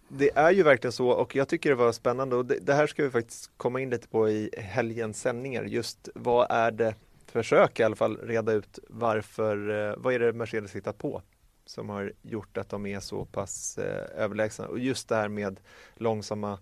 det 0.09 0.31
är 0.35 0.51
ju 0.51 0.62
verkligen 0.62 0.92
så 0.92 1.09
och 1.11 1.37
jag 1.37 1.49
tycker 1.49 1.71
det 1.71 1.77
var 1.77 1.92
spännande 1.92 2.37
och 2.37 2.47
det, 2.47 2.59
det 2.62 2.75
här 2.75 2.87
ska 2.87 3.05
vi 3.05 3.11
faktiskt 3.11 3.51
komma 3.57 3.81
in 3.81 3.90
lite 3.90 4.09
på 4.09 4.29
i 4.31 4.51
helgens 4.59 5.21
sändningar. 5.21 5.64
Just 5.64 6.09
vad 6.14 6.47
är 6.51 6.71
det, 6.71 6.94
försök 7.27 7.81
i 7.81 7.83
alla 7.83 7.97
fall 7.97 8.16
reda 8.16 8.53
ut 8.53 8.79
varför, 8.88 9.71
eh, 9.90 9.94
vad 9.99 10.14
är 10.14 10.18
det 10.18 10.33
Mercedes 10.33 10.73
hittat 10.77 10.99
på 10.99 11.23
som 11.66 11.88
har 11.88 12.12
gjort 12.23 12.57
att 12.57 12.68
de 12.68 12.87
är 12.87 13.01
så 13.01 13.25
pass 13.25 13.79
eh, 13.79 14.23
överlägsna 14.23 14.66
och 14.66 14.79
just 14.79 15.09
det 15.09 15.16
här 15.16 15.29
med 15.29 15.61
långsamma 15.97 16.59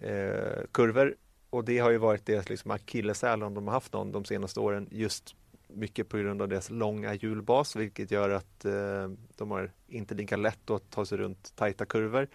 eh, 0.00 0.62
kurvor 0.72 1.14
och 1.50 1.64
det 1.64 1.78
har 1.78 1.90
ju 1.90 1.98
varit 1.98 2.26
deras 2.26 2.48
liksom 2.48 2.70
akilleshäl 2.70 3.42
om 3.42 3.54
de 3.54 3.66
har 3.66 3.74
haft 3.74 3.92
någon 3.92 4.12
de 4.12 4.24
senaste 4.24 4.60
åren 4.60 4.88
just 4.90 5.34
mycket 5.74 6.08
på 6.08 6.18
grund 6.18 6.42
av 6.42 6.48
deras 6.48 6.70
långa 6.70 7.14
hjulbas 7.14 7.76
vilket 7.76 8.10
gör 8.10 8.30
att 8.30 8.64
eh, 8.64 8.72
de 9.36 9.50
har 9.50 9.72
inte 9.88 10.14
lika 10.14 10.36
lätt 10.36 10.70
att 10.70 10.90
ta 10.90 11.04
sig 11.06 11.18
runt 11.18 11.52
tajta 11.56 11.84
kurvor 11.86 12.28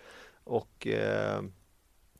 och 0.43 0.87
eh, 0.87 1.41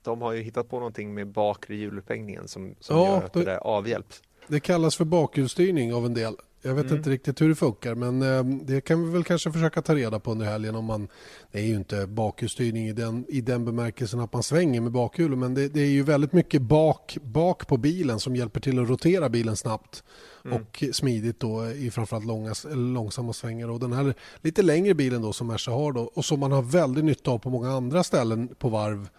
de 0.02 0.22
har 0.22 0.34
ju 0.34 0.42
hittat 0.42 0.70
på 0.70 0.78
någonting 0.80 1.14
med 1.14 1.28
bakre 1.28 1.76
hjulupphängningen 1.76 2.48
som, 2.48 2.76
som 2.80 2.98
Ja, 2.98 3.08
gör 3.08 3.18
att 3.26 3.34
det- 3.34 3.40
det 3.40 3.46
där 3.46 3.58
avhjälps. 3.58 4.22
Det 4.48 4.60
kallas 4.60 4.96
för 4.96 5.06
bakhjulsstyrning 5.06 5.94
av 5.94 6.06
en 6.06 6.14
del. 6.14 6.36
Jag 6.62 6.74
vet 6.76 6.86
Mm. 6.86 6.98
inte 6.98 7.10
riktigt 7.10 7.42
hur 7.42 7.50
det 7.50 7.56
funkar 7.56 7.96
men 7.96 8.22
eh, 8.22 8.44
det 8.66 8.82
kan 8.82 9.06
vi 9.06 9.12
väl 9.12 9.24
kanske 9.24 9.52
försöka 9.52 9.82
ta 9.82 9.96
reda 9.96 10.20
på 10.20 10.32
under 10.32 10.46
helgen 10.46 10.76
om 10.76 10.86
man 10.86 11.08
Det 11.52 11.60
är 11.60 11.64
ju 11.66 11.76
inte 11.76 12.08
bakhjulsstyrning 12.08 12.88
i 12.88 12.94
den, 12.94 13.26
i 13.28 13.42
den 13.42 13.66
bemärkelsen 13.66 14.20
att 14.20 14.34
man 14.34 14.44
svänger 14.44 14.82
med 14.82 14.92
bakhjulen 14.92 15.40
men 15.40 15.54
det, 15.54 15.68
det 15.68 15.82
är 15.82 15.86
ju 15.90 16.04
väldigt 16.04 16.34
mycket 16.34 16.62
bak, 16.62 17.18
bak 17.22 17.68
på 17.68 17.78
bilen 17.78 18.20
som 18.20 18.36
hjälper 18.36 18.60
till 18.60 18.80
att 18.80 18.90
rotera 18.90 19.30
bilen 19.30 19.56
snabbt 19.56 20.04
Mm. 20.46 20.62
och 20.62 20.84
smidigt 20.92 21.40
då 21.40 21.68
i 21.72 21.92
framförallt 21.92 22.26
långa, 22.26 22.54
långsamma 22.74 23.34
svängar. 23.34 23.70
Och 23.70 23.80
den 23.80 23.94
här 23.94 24.14
lite 24.42 24.62
längre 24.62 24.94
bilen 24.94 25.22
då 25.22 25.34
som 25.34 25.48
Merca 25.48 25.72
har 25.72 25.92
då 25.92 26.02
och 26.02 26.26
som 26.26 26.40
man 26.40 26.52
har 26.52 26.62
väldigt 26.62 27.06
nytta 27.06 27.32
av 27.32 27.40
på 27.40 27.50
många 27.50 27.72
andra 27.72 28.04
ställen 28.04 28.48
på 28.60 28.70
varv 28.70 29.10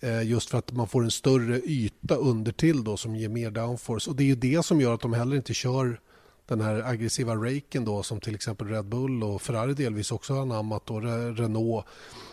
eh, 0.00 0.22
just 0.22 0.50
för 0.50 0.58
att 0.58 0.72
man 0.72 0.88
får 0.88 1.04
en 1.04 1.10
större 1.10 1.60
yta 1.64 2.14
under 2.14 2.52
till 2.52 2.84
då 2.84 2.96
som 2.96 3.16
ger 3.16 3.28
mer 3.28 3.50
downforce. 3.50 4.10
Och 4.10 4.16
det 4.16 4.22
är 4.22 4.26
ju 4.26 4.34
det 4.34 4.64
som 4.64 4.80
gör 4.80 4.94
att 4.94 5.00
de 5.00 5.12
heller 5.12 5.36
inte 5.36 5.54
kör 5.54 6.00
den 6.50 6.60
här 6.60 6.82
aggressiva 6.86 7.34
raken 7.34 7.84
då 7.84 8.02
som 8.02 8.20
till 8.20 8.34
exempel 8.34 8.68
Red 8.68 8.84
Bull 8.84 9.22
och 9.22 9.42
Ferrari 9.42 9.74
delvis 9.74 10.12
också 10.12 10.34
har 10.34 10.42
anammat 10.42 10.90
och 10.90 11.02
Renault. 11.36 11.86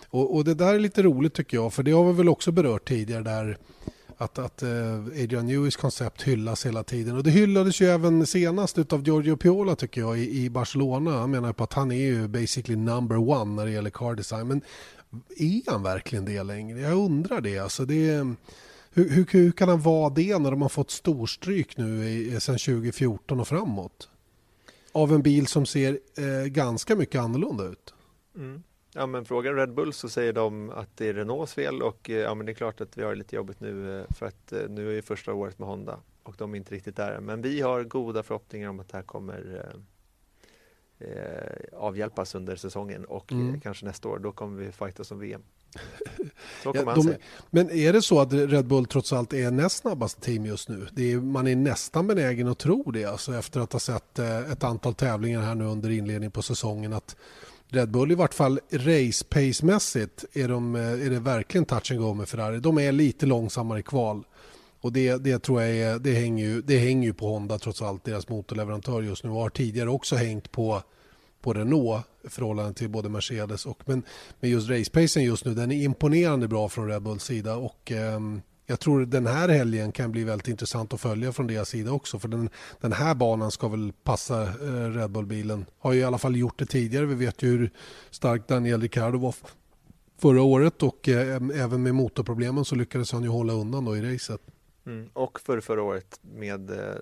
Och, 0.09 0.35
och 0.35 0.43
det 0.43 0.53
där 0.53 0.73
är 0.73 0.79
lite 0.79 1.03
roligt 1.03 1.33
tycker 1.33 1.57
jag 1.57 1.73
för 1.73 1.83
det 1.83 1.91
har 1.91 2.11
vi 2.11 2.17
väl 2.17 2.29
också 2.29 2.51
berört 2.51 2.87
tidigare 2.87 3.23
där 3.23 3.57
att, 4.17 4.39
att 4.39 4.63
eh, 4.63 4.95
Adrian 5.23 5.45
Newies 5.45 5.75
koncept 5.75 6.21
hyllas 6.21 6.65
hela 6.65 6.83
tiden. 6.83 7.17
Och 7.17 7.23
det 7.23 7.31
hyllades 7.31 7.81
ju 7.81 7.85
även 7.85 8.25
senast 8.25 8.77
utav 8.77 9.03
Giorgio 9.03 9.35
Piola 9.35 9.75
tycker 9.75 10.01
jag 10.01 10.19
i, 10.19 10.43
i 10.43 10.49
Barcelona. 10.49 11.11
Han 11.11 11.31
menar 11.31 11.53
på 11.53 11.63
att 11.63 11.73
han 11.73 11.91
är 11.91 11.95
ju 11.95 12.27
basically 12.27 12.75
number 12.75 13.17
one 13.17 13.55
när 13.55 13.65
det 13.65 13.71
gäller 13.71 13.89
car 13.89 14.15
design. 14.15 14.47
Men 14.47 14.61
är 15.37 15.71
han 15.71 15.83
verkligen 15.83 16.25
det 16.25 16.43
längre? 16.43 16.79
Jag 16.79 16.97
undrar 16.97 17.41
det. 17.41 17.59
Alltså 17.59 17.85
det 17.85 18.09
är, 18.09 18.35
hur, 18.97 19.09
hur, 19.09 19.25
hur 19.31 19.51
kan 19.51 19.69
han 19.69 19.81
vara 19.81 20.09
det 20.09 20.37
när 20.37 20.51
de 20.51 20.61
har 20.61 20.69
fått 20.69 20.91
storstryk 20.91 21.77
nu 21.77 22.05
i, 22.09 22.39
sedan 22.39 22.57
2014 22.57 23.39
och 23.39 23.47
framåt? 23.47 24.09
Av 24.91 25.13
en 25.13 25.21
bil 25.21 25.47
som 25.47 25.65
ser 25.65 25.99
eh, 26.17 26.45
ganska 26.45 26.95
mycket 26.95 27.21
annorlunda 27.21 27.63
ut. 27.63 27.93
Mm. 28.35 28.63
Ja 28.93 29.05
men 29.05 29.25
fråga 29.25 29.53
Red 29.53 29.73
Bull 29.73 29.93
så 29.93 30.09
säger 30.09 30.33
de 30.33 30.69
att 30.69 30.97
det 30.97 31.09
är 31.09 31.13
Renaults 31.13 31.53
fel 31.53 31.81
och 31.81 32.09
eh, 32.09 32.15
ja 32.15 32.35
men 32.35 32.45
det 32.45 32.51
är 32.51 32.53
klart 32.53 32.81
att 32.81 32.97
vi 32.97 33.03
har 33.03 33.09
det 33.09 33.15
lite 33.15 33.35
jobbigt 33.35 33.59
nu 33.59 33.99
eh, 33.99 34.05
för 34.09 34.25
att 34.25 34.51
eh, 34.51 34.69
nu 34.69 34.89
är 34.89 34.93
ju 34.93 35.01
första 35.01 35.33
året 35.33 35.59
med 35.59 35.67
Honda 35.67 35.99
och 36.23 36.35
de 36.37 36.53
är 36.53 36.57
inte 36.57 36.75
riktigt 36.75 36.95
där 36.95 37.19
men 37.19 37.41
vi 37.41 37.61
har 37.61 37.83
goda 37.83 38.23
förhoppningar 38.23 38.69
om 38.69 38.79
att 38.79 38.89
det 38.89 38.97
här 38.97 39.03
kommer 39.03 39.65
eh, 40.99 41.09
avhjälpas 41.73 42.35
under 42.35 42.55
säsongen 42.55 43.05
och 43.05 43.31
Mm. 43.31 43.61
kanske 43.61 43.85
nästa 43.85 44.09
år 44.09 44.19
då 44.19 44.31
kommer 44.31 44.63
vi 44.63 44.71
fightas 44.71 45.11
om 45.11 45.19
VM. 45.19 45.43
Ja, 46.63 46.93
de, 46.95 47.15
men 47.49 47.71
är 47.71 47.93
det 47.93 48.01
så 48.01 48.19
att 48.19 48.33
Red 48.33 48.67
Bull 48.67 48.85
trots 48.85 49.13
allt 49.13 49.33
är 49.33 49.51
näst 49.51 49.77
snabbaste 49.77 50.21
team 50.21 50.45
just 50.45 50.69
nu? 50.69 50.87
Är, 50.97 51.17
man 51.17 51.47
är 51.47 51.55
nästan 51.55 52.07
benägen 52.07 52.47
att 52.47 52.57
tro 52.57 52.91
det 52.91 53.05
alltså 53.05 53.35
efter 53.35 53.59
att 53.59 53.73
ha 53.73 53.79
sett 53.79 54.19
eh, 54.19 54.51
ett 54.51 54.63
antal 54.63 54.93
tävlingar 54.93 55.41
här 55.41 55.55
nu 55.55 55.65
under 55.65 55.89
inledningen 55.89 56.31
på 56.31 56.41
säsongen 56.41 56.93
att 56.93 57.15
Red 57.69 57.91
Bull 57.91 58.11
i 58.11 58.15
vart 58.15 58.33
fall 58.33 58.59
race 58.71 59.25
pace-mässigt 59.29 60.25
är, 60.33 60.47
de, 60.47 60.75
eh, 60.75 60.81
är 60.81 61.09
det 61.09 61.19
verkligen 61.19 61.65
touch 61.65 61.91
and 61.91 61.99
go 61.99 62.13
med 62.13 62.29
Ferrari. 62.29 62.59
De 62.59 62.77
är 62.77 62.91
lite 62.91 63.25
långsammare 63.25 63.79
i 63.79 63.83
kval. 63.83 64.23
Och 64.81 64.93
det, 64.93 65.17
det 65.17 65.39
tror 65.39 65.61
jag 65.61 65.71
är, 65.71 65.99
det 65.99 66.13
hänger, 66.13 66.45
ju, 66.45 66.61
det 66.61 66.77
hänger 66.77 67.07
ju 67.07 67.13
på 67.13 67.27
Honda 67.27 67.59
trots 67.59 67.81
allt, 67.81 68.03
deras 68.03 68.29
motorleverantör 68.29 69.01
just 69.01 69.23
nu 69.23 69.29
och 69.29 69.41
har 69.41 69.49
tidigare 69.49 69.89
också 69.89 70.15
hängt 70.15 70.51
på 70.51 70.83
på 71.47 71.53
Renault 71.53 72.05
i 72.23 72.29
förhållande 72.29 72.73
till 72.73 72.89
både 72.89 73.09
Mercedes 73.09 73.65
och 73.65 73.83
men, 73.85 74.03
men 74.39 74.49
just 74.49 74.69
racepacen 74.69 75.23
just 75.23 75.45
nu 75.45 75.53
den 75.53 75.71
är 75.71 75.83
imponerande 75.83 76.47
bra 76.47 76.69
från 76.69 76.87
Red 76.87 77.01
Bulls 77.01 77.23
sida 77.23 77.55
och 77.55 77.91
eh, 77.91 78.19
jag 78.65 78.79
tror 78.79 79.05
den 79.05 79.27
här 79.27 79.49
helgen 79.49 79.91
kan 79.91 80.11
bli 80.11 80.23
väldigt 80.23 80.47
intressant 80.47 80.93
att 80.93 81.01
följa 81.01 81.31
från 81.31 81.47
deras 81.47 81.69
sida 81.69 81.91
också 81.91 82.19
för 82.19 82.27
den, 82.27 82.49
den 82.81 82.93
här 82.93 83.15
banan 83.15 83.51
ska 83.51 83.67
väl 83.67 83.93
passa 84.03 84.43
eh, 84.43 84.91
Red 84.91 85.11
Bull-bilen. 85.11 85.65
Har 85.79 85.93
ju 85.93 85.99
i 85.99 86.03
alla 86.03 86.17
fall 86.17 86.35
gjort 86.35 86.59
det 86.59 86.65
tidigare. 86.65 87.05
Vi 87.05 87.15
vet 87.15 87.43
ju 87.43 87.47
hur 87.47 87.71
stark 88.09 88.47
Daniel 88.47 88.81
Ricciardo 88.81 89.17
var 89.17 89.35
förra 90.17 90.41
året 90.41 90.83
och 90.83 91.09
eh, 91.09 91.41
även 91.55 91.83
med 91.83 91.95
motorproblemen 91.95 92.65
så 92.65 92.75
lyckades 92.75 93.11
han 93.11 93.23
ju 93.23 93.29
hålla 93.29 93.53
undan 93.53 93.85
då 93.85 93.97
i 93.97 94.13
racet. 94.13 94.41
Mm. 94.85 95.09
Och 95.13 95.39
för 95.39 95.61
förra 95.61 95.81
året 95.83 96.19
med 96.21 96.69
eh, 96.69 96.95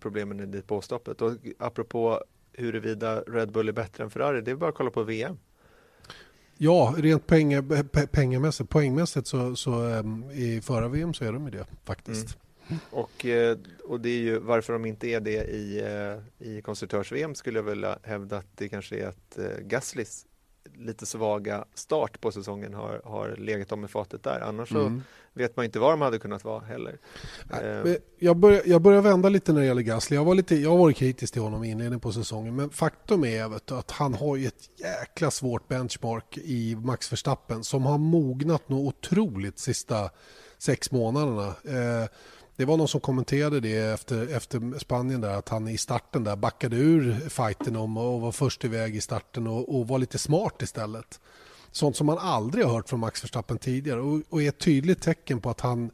problemen 0.00 0.40
i 0.40 0.46
depåstoppet. 0.46 1.18
påstoppet 1.18 1.56
och 1.58 1.66
apropå 1.66 2.22
huruvida 2.52 3.20
Red 3.20 3.52
Bull 3.52 3.68
är 3.68 3.72
bättre 3.72 4.04
än 4.04 4.10
Ferrari, 4.10 4.40
det 4.40 4.50
är 4.50 4.54
bara 4.54 4.70
att 4.70 4.76
kolla 4.76 4.90
på 4.90 5.02
VM. 5.02 5.38
Ja, 6.56 6.94
rent 6.98 7.26
penga, 7.26 7.60
pe- 7.60 8.06
pengamässigt, 8.06 8.70
poängmässigt 8.70 9.26
så, 9.26 9.56
så 9.56 9.72
ehm, 9.84 10.30
i 10.30 10.60
förra 10.60 10.88
VM 10.88 11.14
så 11.14 11.24
är 11.24 11.32
de 11.32 11.44
ju 11.44 11.50
det 11.50 11.66
faktiskt. 11.84 12.38
Och, 12.90 13.26
eh, 13.26 13.58
och 13.84 14.00
det 14.00 14.08
är 14.08 14.18
ju 14.20 14.38
varför 14.38 14.72
de 14.72 14.84
inte 14.86 15.06
är 15.08 15.20
det 15.20 15.44
i, 15.44 15.80
eh, 15.80 16.48
i 16.48 16.62
konstruktörs-VM 16.62 17.34
skulle 17.34 17.58
jag 17.58 17.62
vilja 17.64 17.98
hävda 18.02 18.36
att 18.36 18.46
det 18.54 18.68
kanske 18.68 18.96
är 18.96 19.06
att 19.08 19.38
eh, 19.38 19.44
Gaslys 19.60 20.26
lite 20.74 21.06
svaga 21.06 21.64
start 21.74 22.20
på 22.20 22.32
säsongen 22.32 22.74
har, 22.74 23.00
har 23.04 23.36
legat 23.36 23.68
dem 23.68 23.84
i 23.84 23.88
fatet 23.88 24.22
där. 24.22 24.40
Annars 24.40 24.68
så 24.68 24.78
Mm. 24.80 25.02
Vet 25.34 25.56
man 25.56 25.64
inte 25.64 25.78
var 25.78 25.90
de 25.90 26.00
hade 26.00 26.18
kunnat 26.18 26.44
vara 26.44 26.60
heller. 26.64 26.98
Nej, 27.44 27.92
Eh, 27.92 27.96
Jag 28.18 28.36
börjar, 28.36 28.62
jag 28.66 28.82
börjar 28.82 29.02
vända 29.02 29.28
lite 29.28 29.52
när 29.52 29.60
det 29.60 29.66
gäller 29.66 29.82
Gasly. 29.82 30.16
Jag, 30.16 30.24
var 30.24 30.34
lite, 30.34 30.56
jag 30.56 30.76
varit 30.76 30.96
kritisk 30.96 31.32
till 31.32 31.42
honom 31.42 31.64
i 31.64 31.70
inledningen 31.70 32.00
på 32.00 32.12
säsongen. 32.12 32.56
Men 32.56 32.70
faktum 32.70 33.24
är 33.24 33.60
du, 33.66 33.74
att 33.74 33.90
han 33.90 34.14
har 34.14 34.36
ju 34.36 34.46
ett 34.46 34.80
jäkla 34.80 35.30
svårt 35.30 35.68
benchmark 35.68 36.38
i 36.38 36.76
Max 36.76 37.12
Verstappen 37.12 37.64
som 37.64 37.82
har 37.86 37.98
mognat 37.98 38.68
något 38.68 38.96
otroligt 39.06 39.58
sista 39.58 40.10
sex 40.58 40.90
månaderna. 40.90 41.46
Eh, 41.46 42.08
det 42.56 42.64
var 42.64 42.76
någon 42.76 42.88
som 42.88 43.00
kommenterade 43.00 43.60
det 43.60 43.76
efter, 43.78 44.36
efter 44.36 44.78
Spanien 44.78 45.20
där 45.20 45.34
att 45.38 45.48
han 45.48 45.68
i 45.68 45.78
starten 45.78 46.24
där 46.24 46.36
backade 46.36 46.76
ur 46.76 47.28
fighten 47.28 47.76
om 47.76 47.96
och 47.96 48.20
var 48.20 48.32
först 48.32 48.64
iväg 48.64 48.96
i 48.96 49.00
starten 49.00 49.46
och, 49.46 49.76
och 49.76 49.88
var 49.88 49.98
lite 49.98 50.18
smart 50.18 50.62
istället. 50.62 51.20
Sånt 51.72 51.96
som 51.96 52.06
man 52.06 52.18
aldrig 52.18 52.64
har 52.64 52.72
hört 52.72 52.88
från 52.88 53.00
Max 53.00 53.24
Verstappen 53.24 53.58
tidigare 53.58 54.00
och, 54.00 54.22
och 54.28 54.42
är 54.42 54.48
ett 54.48 54.58
tydligt 54.58 55.02
tecken 55.02 55.40
på 55.40 55.50
att 55.50 55.60
han 55.60 55.90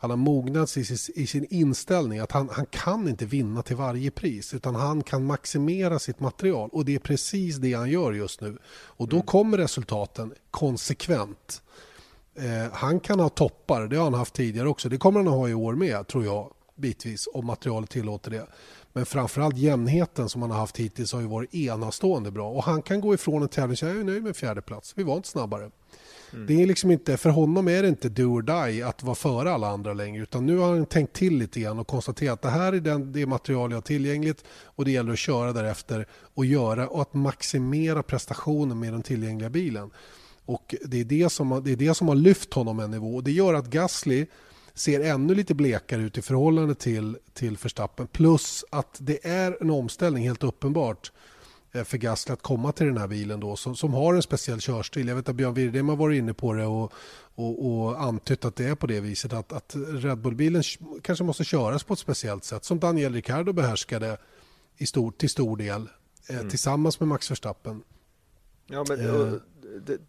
han 0.00 0.10
har 0.10 0.16
mognats 0.16 0.76
i 0.76 0.84
sin, 0.84 1.14
i 1.14 1.26
sin 1.26 1.46
inställning 1.50 2.18
att 2.18 2.32
han, 2.32 2.48
han 2.52 2.66
kan 2.66 3.08
inte 3.08 3.26
vinna 3.26 3.62
till 3.62 3.76
varje 3.76 4.10
pris 4.10 4.54
utan 4.54 4.74
han 4.74 5.02
kan 5.02 5.24
maximera 5.24 5.98
sitt 5.98 6.20
material 6.20 6.68
och 6.72 6.84
det 6.84 6.94
är 6.94 6.98
precis 6.98 7.56
det 7.56 7.74
han 7.74 7.90
gör 7.90 8.12
just 8.12 8.40
nu. 8.40 8.58
Och 8.68 9.08
då 9.08 9.22
kommer 9.22 9.58
resultaten 9.58 10.34
konsekvent. 10.50 11.62
Eh, 12.34 12.72
han 12.72 13.00
kan 13.00 13.20
ha 13.20 13.28
toppar, 13.28 13.86
det 13.86 13.96
har 13.96 14.04
han 14.04 14.14
haft 14.14 14.34
tidigare 14.34 14.68
också. 14.68 14.88
Det 14.88 14.98
kommer 14.98 15.20
han 15.20 15.28
att 15.28 15.34
ha 15.34 15.48
i 15.48 15.54
år 15.54 15.74
med 15.74 16.06
tror 16.06 16.24
jag 16.24 16.52
bitvis 16.74 17.28
om 17.34 17.46
materialet 17.46 17.90
tillåter 17.90 18.30
det. 18.30 18.46
Men 18.92 19.06
framförallt 19.06 19.56
jämnheten 19.56 20.28
som 20.28 20.42
han 20.42 20.50
har 20.50 20.58
haft 20.58 20.76
hittills 20.76 21.12
har 21.12 21.20
ju 21.20 21.26
varit 21.26 21.54
enastående 21.54 22.30
bra 22.30 22.50
och 22.50 22.64
han 22.64 22.82
kan 22.82 23.00
gå 23.00 23.14
ifrån 23.14 23.42
en 23.42 23.48
tävling 23.48 23.72
och 23.72 23.78
säga 23.78 23.92
jag 23.92 24.00
är 24.00 24.04
nöjd 24.04 24.22
med 24.22 24.36
fjärde 24.36 24.62
plats. 24.62 24.92
vi 24.96 25.02
var 25.02 25.16
inte 25.16 25.28
snabbare. 25.28 25.70
Mm. 26.32 26.46
Det 26.46 26.62
är 26.62 26.66
liksom 26.66 26.90
inte, 26.90 27.16
för 27.16 27.30
honom 27.30 27.68
är 27.68 27.82
det 27.82 27.88
inte 27.88 28.08
do 28.08 28.22
or 28.22 28.42
die 28.42 28.82
att 28.82 29.02
vara 29.02 29.14
före 29.14 29.52
alla 29.52 29.68
andra 29.68 29.92
längre 29.92 30.22
utan 30.22 30.46
nu 30.46 30.56
har 30.56 30.76
han 30.76 30.86
tänkt 30.86 31.12
till 31.12 31.38
lite 31.38 31.60
grann 31.60 31.78
och 31.78 31.86
konstaterat 31.86 32.32
att 32.32 32.42
det 32.42 32.50
här 32.50 32.72
är 32.72 32.80
den, 32.80 33.12
det 33.12 33.26
material 33.26 33.70
jag 33.70 33.76
har 33.76 33.82
tillgängligt 33.82 34.44
och 34.64 34.84
det 34.84 34.90
gäller 34.90 35.12
att 35.12 35.18
köra 35.18 35.52
därefter 35.52 36.06
och 36.34 36.46
göra 36.46 36.88
och 36.88 37.02
att 37.02 37.14
maximera 37.14 38.02
prestationen 38.02 38.78
med 38.78 38.92
den 38.92 39.02
tillgängliga 39.02 39.50
bilen. 39.50 39.90
Och 40.44 40.74
det 40.84 41.00
är 41.00 41.04
det 41.04 41.32
som, 41.32 41.62
det 41.64 41.72
är 41.72 41.76
det 41.76 41.94
som 41.94 42.08
har 42.08 42.14
lyft 42.14 42.54
honom 42.54 42.80
en 42.80 42.90
nivå 42.90 43.14
och 43.14 43.24
det 43.24 43.32
gör 43.32 43.54
att 43.54 43.66
Gasly 43.66 44.26
ser 44.78 45.00
ännu 45.00 45.34
lite 45.34 45.54
blekare 45.54 46.02
ut 46.02 46.18
i 46.18 46.22
förhållande 46.22 46.74
till, 46.74 47.16
till 47.32 47.56
Verstappen. 47.56 48.06
Plus 48.06 48.64
att 48.70 48.96
det 49.00 49.26
är 49.26 49.56
en 49.60 49.70
omställning 49.70 50.24
helt 50.24 50.44
uppenbart 50.44 51.12
eh, 51.72 51.84
för 51.84 51.98
Gasly 51.98 52.32
att 52.32 52.42
komma 52.42 52.72
till 52.72 52.86
den 52.86 52.98
här 52.98 53.08
bilen 53.08 53.40
då 53.40 53.56
som, 53.56 53.76
som 53.76 53.94
har 53.94 54.14
en 54.14 54.22
speciell 54.22 54.60
körstil. 54.60 55.08
Jag 55.08 55.16
vet 55.16 55.28
att 55.28 55.36
Björn 55.36 55.54
Wirdheim 55.54 55.88
har 55.88 55.96
varit 55.96 56.18
inne 56.18 56.34
på 56.34 56.52
det 56.52 56.66
och, 56.66 56.92
och, 57.34 57.66
och 57.66 58.02
antytt 58.02 58.44
att 58.44 58.56
det 58.56 58.64
är 58.64 58.74
på 58.74 58.86
det 58.86 59.00
viset 59.00 59.32
att, 59.32 59.52
att 59.52 59.76
Red 59.76 60.18
Bull-bilen 60.18 60.62
kanske 61.02 61.24
måste 61.24 61.44
köras 61.44 61.84
på 61.84 61.92
ett 61.92 61.98
speciellt 61.98 62.44
sätt 62.44 62.64
som 62.64 62.78
Daniel 62.78 63.14
Ricciardo 63.14 63.52
behärskade 63.52 64.18
i 64.76 64.86
stor, 64.86 65.10
till 65.10 65.30
stor 65.30 65.56
del 65.56 65.88
eh, 66.28 66.36
mm. 66.36 66.50
tillsammans 66.50 67.00
med 67.00 67.08
Max 67.08 67.30
Verstappen. 67.30 67.82
Ja, 68.66 68.84
men, 68.88 69.00
eh. 69.00 69.32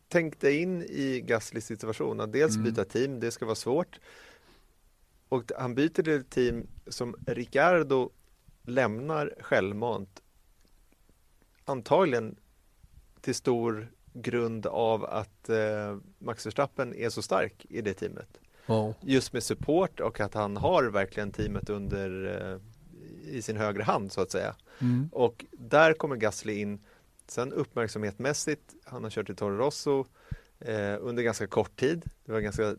tänk 0.08 0.40
dig 0.40 0.62
in 0.62 0.84
i 0.84 1.24
Gaslys 1.28 1.66
situation. 1.66 2.20
Att 2.20 2.34
dels 2.34 2.56
mm. 2.56 2.64
byta 2.64 2.86
team, 2.86 3.20
det 3.20 3.32
ska 3.32 3.46
vara 3.46 3.56
svårt. 3.56 4.00
Och 5.30 5.52
han 5.58 5.76
byter 5.76 5.90
till 5.90 6.10
ett 6.10 6.30
team 6.30 6.68
som 6.88 7.16
Ricardo 7.28 8.10
lämnar 8.64 9.34
självmant. 9.40 10.22
Antagligen 11.66 12.36
till 13.22 13.36
stor 13.36 13.92
grund 14.14 14.66
av 14.66 15.06
att 15.06 15.50
eh, 15.50 15.98
Max 16.18 16.46
Verstappen 16.46 16.96
är 16.96 17.10
så 17.10 17.22
stark 17.22 17.66
i 17.70 17.82
det 17.82 17.94
teamet. 17.94 18.40
Oh. 18.68 18.92
Just 19.02 19.34
med 19.34 19.44
support 19.44 20.00
och 20.00 20.20
att 20.20 20.34
han 20.34 20.58
har 20.58 20.84
verkligen 20.84 21.32
teamet 21.32 21.70
under 21.70 22.38
eh, 22.42 22.60
i 23.30 23.42
sin 23.42 23.58
högra 23.58 23.84
hand 23.84 24.12
så 24.12 24.22
att 24.22 24.32
säga. 24.32 24.56
Mm. 24.80 25.10
Och 25.12 25.46
där 25.52 25.94
kommer 25.94 26.16
Gasly 26.16 26.54
in. 26.54 26.80
Sen 27.28 27.54
uppmärksamhetmässigt, 27.54 28.74
han 28.86 29.04
har 29.04 29.10
kört 29.10 29.30
i 29.30 29.36
Toro 29.36 29.58
Rosso 29.58 30.06
eh, 30.60 30.98
under 31.00 31.24
ganska 31.24 31.48
kort 31.48 31.76
tid. 31.80 32.06
Det 32.26 32.32
var 32.32 32.40
ganska 32.40 32.76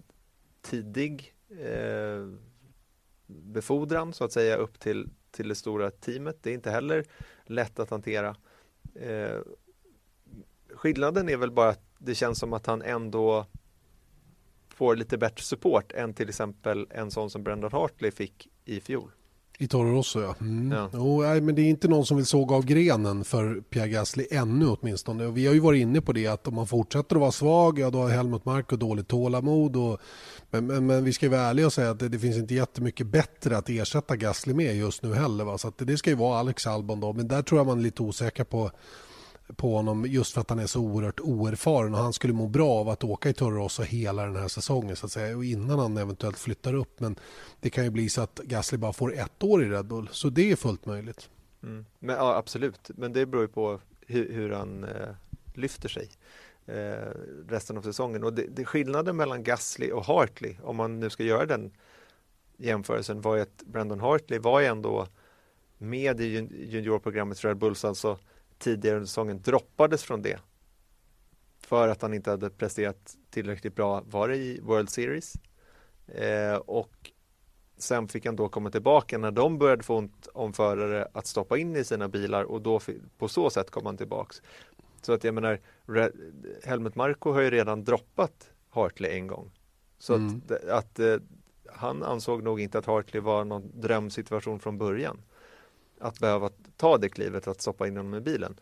tidig 0.63 1.35
eh, 1.51 2.29
befordran 3.27 4.13
så 4.13 4.25
att 4.25 4.33
säga 4.33 4.57
upp 4.57 4.81
till, 4.81 5.09
till 5.31 5.49
det 5.49 5.55
stora 5.55 5.91
teamet. 5.91 6.39
Det 6.43 6.51
är 6.51 6.55
inte 6.55 6.71
heller 6.71 7.05
lätt 7.45 7.79
att 7.79 7.91
hantera. 7.91 8.37
Eh, 8.95 9.39
skillnaden 10.75 11.29
är 11.29 11.37
väl 11.37 11.51
bara 11.51 11.69
att 11.69 11.85
det 11.99 12.15
känns 12.15 12.39
som 12.39 12.53
att 12.53 12.67
han 12.67 12.83
ändå 12.83 13.47
får 14.69 14.97
lite 14.97 15.19
bättre 15.19 15.43
support 15.43 15.93
än 15.93 16.15
till 16.15 16.29
exempel 16.29 16.87
en 16.91 17.11
sån 17.11 17.31
som 17.31 17.43
Brendan 17.43 17.73
Hartley 17.73 18.11
fick 18.11 18.49
i 18.65 18.81
fjol. 18.81 19.11
I 19.61 19.67
Toro 19.69 19.93
Rosso 19.93 20.21
ja. 20.21 20.35
Mm. 20.41 20.73
ja. 20.73 20.99
Oh, 20.99 21.27
nej, 21.27 21.41
men 21.41 21.55
det 21.55 21.63
är 21.63 21.69
inte 21.69 21.89
någon 21.89 22.07
som 22.07 22.17
vill 22.17 22.27
såga 22.27 22.57
av 22.57 22.65
grenen 22.65 23.25
för 23.25 23.61
Pierre 23.71 23.89
Gasly 23.89 24.27
ännu 24.31 24.67
åtminstone. 24.67 25.27
Och 25.27 25.37
vi 25.37 25.47
har 25.47 25.55
ju 25.55 25.61
varit 25.61 25.81
inne 25.81 26.01
på 26.01 26.13
det 26.13 26.27
att 26.27 26.49
om 26.49 26.55
man 26.55 26.67
fortsätter 26.67 27.17
att 27.17 27.21
vara 27.21 27.33
svag, 27.33 27.79
ja 27.79 27.91
då 27.91 27.99
har 27.99 28.09
Helmut 28.09 28.45
Marko 28.45 28.77
dåligt 28.77 29.09
tålamod. 29.09 29.77
Och, 29.77 30.01
men, 30.51 30.67
men, 30.67 30.87
men, 30.87 31.05
vi 31.05 31.13
ska 31.13 31.31
vara 31.31 31.41
ärliga 31.41 31.67
och 31.67 31.73
säga 31.73 31.91
att 31.91 31.99
det, 31.99 32.09
det, 32.09 32.19
finns 32.19 32.37
inte 32.37 32.55
jättemycket 32.55 33.07
bättre 33.07 33.57
att 33.57 33.69
ersätta 33.69 34.17
Gasly 34.17 34.55
med 34.55 34.77
just 34.77 35.03
nu 35.03 35.15
heller. 35.15 35.45
Va? 35.45 35.59
Så 35.59 35.73
det, 35.77 35.85
det 35.85 35.97
ska 35.97 36.11
ju 36.11 36.17
vara 36.17 36.39
Alex 36.39 36.67
Albon 36.67 37.01
då. 37.01 37.13
Men 37.13 37.29
där 37.29 37.43
tror 37.43 37.59
jag 37.59 37.67
man 37.67 37.79
är 37.79 37.83
lite 37.83 38.03
osäker 38.03 38.45
på 38.45 38.71
på 39.57 39.77
honom 39.77 40.07
just 40.09 40.35
för 40.35 40.41
att 40.41 40.51
han 40.51 40.59
är 40.59 40.67
så 40.67 40.81
oerhört 40.81 41.21
oerfaren. 41.21 41.95
Och 41.95 42.01
han 42.01 42.13
skulle 42.13 42.33
må 42.33 42.49
bra 42.49 42.71
av 42.71 42.89
att 42.89 43.05
åka 43.05 43.29
i 43.29 43.33
Toro 43.33 43.83
hela 43.83 44.25
den 44.25 44.37
här 44.37 44.49
säsongen 44.49 44.97
så 44.97 45.07
att 45.07 45.13
säga 45.13 45.37
och 45.37 45.45
innan 45.45 45.79
han 45.79 45.97
eventuellt 45.97 46.39
flyttar 46.39 46.75
upp. 46.75 47.01
Men 47.01 47.17
det 47.61 47.71
kan 47.71 47.85
ju 47.85 47.91
bli 47.91 48.09
så 48.09 48.21
att 48.21 48.41
Gasly 48.45 48.79
bara 48.79 48.93
får 48.93 49.15
ett 49.15 49.43
år 49.43 49.65
i 49.65 49.69
Red 49.69 49.87
Bull 49.87 50.09
så 50.13 50.29
det 50.29 50.53
är 50.53 50.57
fullt 50.57 50.87
möjligt. 50.87 51.31
Mm. 51.63 51.87
Men, 51.99 52.17
ja, 52.17 52.37
absolut, 52.37 52.91
men 52.97 53.13
det 53.13 53.27
beror 53.27 53.43
ju 53.43 53.49
på 53.49 53.81
hur, 54.07 54.33
hur 54.33 54.51
han 54.51 54.85
eh, 54.85 54.91
lyfter 55.55 55.89
sig 55.89 56.09
eh, 56.67 57.11
resten 57.49 57.79
av 57.79 57.83
säsongen. 57.83 58.25
Och 58.25 58.33
det, 58.33 58.47
det 58.57 58.65
skillnaden 58.65 59.17
mellan 59.17 59.45
Gasly 59.45 59.91
och 59.91 60.05
Hartley 60.05 60.57
om 60.63 60.77
man 60.77 61.01
nu 61.01 61.11
ska 61.11 61.23
göra 61.23 61.47
den 61.47 61.73
jämförelsen 62.57 63.21
var 63.21 63.37
ju 63.37 63.43
att 63.43 63.63
Brandon 63.67 64.01
Hartley 64.01 64.39
var 64.39 64.61
ju 64.61 64.67
ändå 64.67 65.07
med 65.79 66.21
i 66.21 66.49
juniorprogrammet 66.51 67.39
för 67.39 67.49
Red 67.49 67.57
Bulls. 67.57 67.85
Alltså 67.85 68.19
tidigare 68.61 68.97
under 68.97 69.07
säsongen 69.07 69.43
droppades 69.43 70.03
från 70.03 70.23
det 70.23 70.41
för 71.61 71.89
att 71.89 72.03
han 72.03 72.15
inte 72.15 72.31
hade 72.31 72.51
presterat 72.51 73.17
tillräckligt 73.31 73.75
bra, 73.75 74.03
var 74.07 74.29
det 74.29 74.37
i 74.37 74.61
World 74.61 74.91
Series 74.91 75.35
eh, 76.07 76.55
och 76.55 77.11
sen 77.79 78.09
fick 78.09 78.27
han 78.27 78.37
då 78.37 78.49
komma 78.49 78.71
tillbaka 78.71 79.19
när 79.19 79.31
de 79.31 79.59
började 79.59 79.83
få 79.83 79.97
ont 79.97 80.29
om 80.35 80.53
förare 80.53 81.09
att 81.13 81.27
stoppa 81.27 81.59
in 81.59 81.77
i 81.77 81.85
sina 81.85 82.09
bilar 82.09 82.45
och 82.45 82.63
då 82.63 82.81
på 83.19 83.29
så 83.29 83.51
sätt 83.51 83.71
kom 83.71 83.87
han 83.87 83.97
tillbaks. 83.97 84.43
Så 85.03 85.13
att 85.13 85.25
jag 85.25 85.35
menar, 85.35 85.61
Helmut 86.65 86.95
Marko 86.95 87.33
har 87.33 87.41
ju 87.41 87.51
redan 87.51 87.85
droppat 87.85 88.51
Hartley 88.71 89.11
en 89.11 89.27
gång. 89.27 89.51
Så 89.99 90.15
mm. 90.15 90.43
att, 90.49 90.65
att 90.65 90.99
eh, 90.99 91.17
han 91.67 92.03
ansåg 92.03 92.43
nog 92.43 92.61
inte 92.61 92.79
att 92.79 92.87
Hartley 92.87 93.23
var 93.23 93.45
någon 93.45 93.81
drömsituation 93.81 94.61
från 94.61 94.79
början 94.79 95.23
att 96.01 96.19
behöva 96.19 96.51
ta 96.77 96.99
det 96.99 97.09
klivet 97.09 97.49
att 97.49 97.61
stoppa 97.61 97.89
in 97.89 97.97
honom 97.97 98.15
i 98.15 98.21
bilen. 98.21 98.57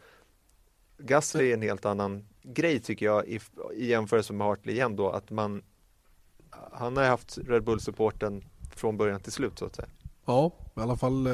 Gasly 0.98 1.50
är 1.50 1.54
en 1.54 1.62
helt 1.62 1.84
annan 1.84 2.28
grej 2.42 2.80
tycker 2.80 3.06
jag 3.06 3.26
i, 3.26 3.40
i 3.74 3.86
jämförelse 3.86 4.32
med 4.32 4.46
Hartley 4.46 4.74
igen 4.74 4.96
då 4.96 5.10
att 5.10 5.30
man 5.30 5.62
han 6.72 6.96
har 6.96 7.04
haft 7.04 7.38
Red 7.38 7.64
Bull-supporten 7.64 8.44
från 8.74 8.96
början 8.96 9.20
till 9.20 9.32
slut 9.32 9.58
så 9.58 9.64
att 9.64 9.76
säga. 9.76 9.88
Ja, 10.24 10.52
i 10.76 10.80
alla 10.80 10.96
fall 10.96 11.26
eh, 11.26 11.32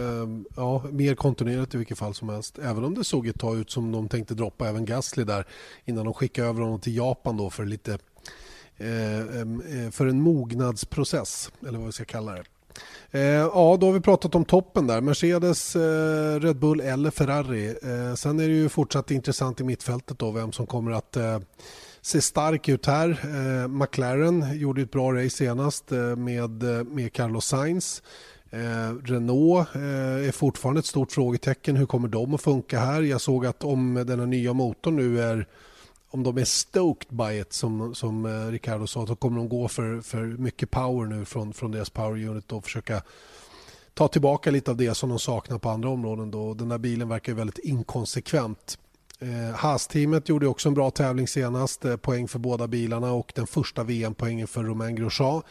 ja, 0.56 0.84
mer 0.90 1.14
kontinuerligt 1.14 1.74
i 1.74 1.78
vilket 1.78 1.98
fall 1.98 2.14
som 2.14 2.28
helst. 2.28 2.58
Även 2.58 2.84
om 2.84 2.94
det 2.94 3.04
såg 3.04 3.26
ett 3.26 3.40
tag 3.40 3.56
ut 3.56 3.70
som 3.70 3.92
de 3.92 4.08
tänkte 4.08 4.34
droppa 4.34 4.68
även 4.68 4.84
Gasly 4.84 5.24
där 5.24 5.46
innan 5.84 6.04
de 6.04 6.14
skickade 6.14 6.48
över 6.48 6.60
honom 6.60 6.80
till 6.80 6.96
Japan 6.96 7.36
då 7.36 7.50
för 7.50 7.64
lite 7.64 7.98
eh, 8.76 9.18
eh 9.18 9.90
för 9.90 10.06
en 10.06 10.20
mognadsprocess 10.20 11.52
eller 11.66 11.78
vad 11.78 11.86
vi 11.86 11.92
ska 11.92 12.04
kalla 12.04 12.32
det. 12.32 12.44
Eh, 13.14 13.22
ja, 13.22 13.76
då 13.80 13.86
har 13.86 13.92
vi 13.92 14.00
pratat 14.00 14.34
om 14.34 14.44
toppen 14.44 14.86
där. 14.86 15.00
Mercedes, 15.00 15.76
eh, 15.76 16.40
Red 16.40 16.56
Bull 16.56 16.80
eller 16.80 17.10
Ferrari. 17.10 17.68
Eh, 17.68 18.14
sen 18.14 18.40
är 18.40 18.48
det 18.48 18.54
ju 18.54 18.68
fortsatt 18.68 19.10
intressant 19.10 19.60
i 19.60 19.64
mittfältet 19.64 20.18
då 20.18 20.30
vem 20.30 20.52
som 20.52 20.66
kommer 20.66 20.90
att 20.92 21.16
eh, 21.16 21.38
se 22.00 22.20
stark 22.20 22.68
ut 22.68 22.86
här. 22.86 23.08
Eh, 23.08 23.68
McLaren 23.68 24.58
gjorde 24.58 24.82
ett 24.82 24.90
bra 24.90 25.12
race 25.12 25.30
senast 25.30 25.92
eh, 25.92 26.16
med, 26.16 26.62
med 26.86 27.12
Carlos 27.12 27.46
Sainz. 27.46 28.02
Renault 29.04 29.68
är 29.74 30.32
fortfarande 30.32 30.78
ett 30.78 30.86
stort 30.86 31.12
frågetecken. 31.12 31.76
Hur 31.76 31.86
kommer 31.86 32.08
de 32.08 32.34
att 32.34 32.42
funka 32.42 32.78
här? 32.78 33.02
Jag 33.02 33.20
såg 33.20 33.46
att 33.46 33.64
om 33.64 33.94
den 33.94 34.20
här 34.20 34.26
nya 34.26 34.52
motorn 34.52 34.96
nu 34.96 35.20
är 35.20 35.46
om 36.14 36.22
de 36.22 36.38
är 36.38 36.44
stoked 36.44 37.16
by 37.16 37.40
it 37.40 37.52
som, 37.52 37.94
som 37.94 38.26
eh, 38.26 38.50
Ricardo 38.50 38.86
sa 38.86 39.06
så 39.06 39.16
kommer 39.16 39.36
de 39.36 39.48
gå 39.48 39.68
för, 39.68 40.00
för 40.00 40.24
mycket 40.24 40.70
power 40.70 41.06
nu 41.06 41.24
från, 41.24 41.52
från 41.52 41.70
deras 41.70 41.90
power 41.90 42.28
unit 42.28 42.52
och 42.52 42.64
försöka 42.64 43.02
ta 43.94 44.08
tillbaka 44.08 44.50
lite 44.50 44.70
av 44.70 44.76
det 44.76 44.94
som 44.94 45.08
de 45.08 45.18
saknar 45.18 45.58
på 45.58 45.70
andra 45.70 45.88
områden. 45.88 46.30
Då. 46.30 46.54
Den 46.54 46.68
där 46.68 46.78
bilen 46.78 47.08
verkar 47.08 47.32
väldigt 47.32 47.58
inkonsekvent 47.58 48.78
Eh, 49.24 49.54
Haas-teamet 49.54 50.28
gjorde 50.28 50.46
också 50.46 50.68
en 50.68 50.74
bra 50.74 50.90
tävling 50.90 51.28
senast. 51.28 51.84
Eh, 51.84 51.96
poäng 51.96 52.28
för 52.28 52.38
båda 52.38 52.68
bilarna 52.68 53.12
och 53.12 53.32
den 53.34 53.46
första 53.46 53.82
VM-poängen 53.82 54.46
för 54.46 54.64
Romain 54.64 54.96
Grosjean. 54.96 55.42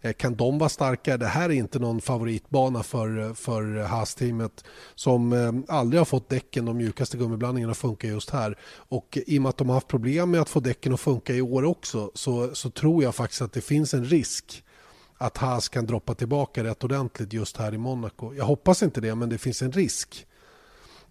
Eh, 0.00 0.12
kan 0.12 0.34
de 0.34 0.58
vara 0.58 0.68
starka? 0.68 1.16
Det 1.16 1.26
här 1.26 1.48
är 1.48 1.54
inte 1.54 1.78
någon 1.78 2.00
favoritbana 2.00 2.82
för, 2.82 3.18
eh, 3.18 3.34
för 3.34 3.84
Haas-teamet 3.84 4.64
som 4.94 5.32
eh, 5.32 5.76
aldrig 5.76 6.00
har 6.00 6.04
fått 6.04 6.28
däcken, 6.28 6.64
de 6.64 6.76
mjukaste 6.76 7.16
gummiblandningarna, 7.16 7.70
att 7.70 7.78
funka 7.78 8.06
just 8.06 8.30
här. 8.30 8.58
Och 8.74 9.18
I 9.26 9.38
och 9.38 9.42
med 9.42 9.50
att 9.50 9.56
de 9.56 9.68
har 9.68 9.74
haft 9.74 9.88
problem 9.88 10.30
med 10.30 10.40
att 10.40 10.48
få 10.48 10.60
däcken 10.60 10.94
att 10.94 11.00
funka 11.00 11.34
i 11.34 11.42
år 11.42 11.64
också 11.64 12.10
så, 12.14 12.54
så 12.54 12.70
tror 12.70 13.02
jag 13.02 13.14
faktiskt 13.14 13.42
att 13.42 13.52
det 13.52 13.60
finns 13.60 13.94
en 13.94 14.04
risk 14.04 14.64
att 15.18 15.38
Haas 15.38 15.68
kan 15.68 15.86
droppa 15.86 16.14
tillbaka 16.14 16.64
rätt 16.64 16.84
ordentligt 16.84 17.32
just 17.32 17.56
här 17.56 17.74
i 17.74 17.78
Monaco. 17.78 18.34
Jag 18.34 18.44
hoppas 18.44 18.82
inte 18.82 19.00
det, 19.00 19.14
men 19.14 19.28
det 19.28 19.38
finns 19.38 19.62
en 19.62 19.72
risk. 19.72 20.26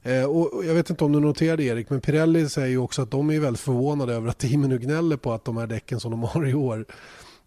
Eh, 0.03 0.25
och 0.25 0.65
jag 0.65 0.73
vet 0.73 0.89
inte 0.89 1.03
om 1.03 1.11
du 1.11 1.19
noterade 1.19 1.63
Erik, 1.63 1.89
men 1.89 2.01
Pirelli 2.01 2.49
säger 2.49 2.77
också 2.77 3.01
att 3.01 3.11
de 3.11 3.29
är 3.29 3.39
väldigt 3.39 3.61
förvånade 3.61 4.13
över 4.13 4.29
att 4.29 4.37
teamen 4.37 4.69
nu 4.69 4.79
gnäller 4.79 5.17
på 5.17 5.33
att 5.33 5.45
de 5.45 5.57
här 5.57 5.67
däcken 5.67 5.99
som 5.99 6.11
de 6.11 6.23
har 6.23 6.47
i 6.47 6.53
år 6.53 6.85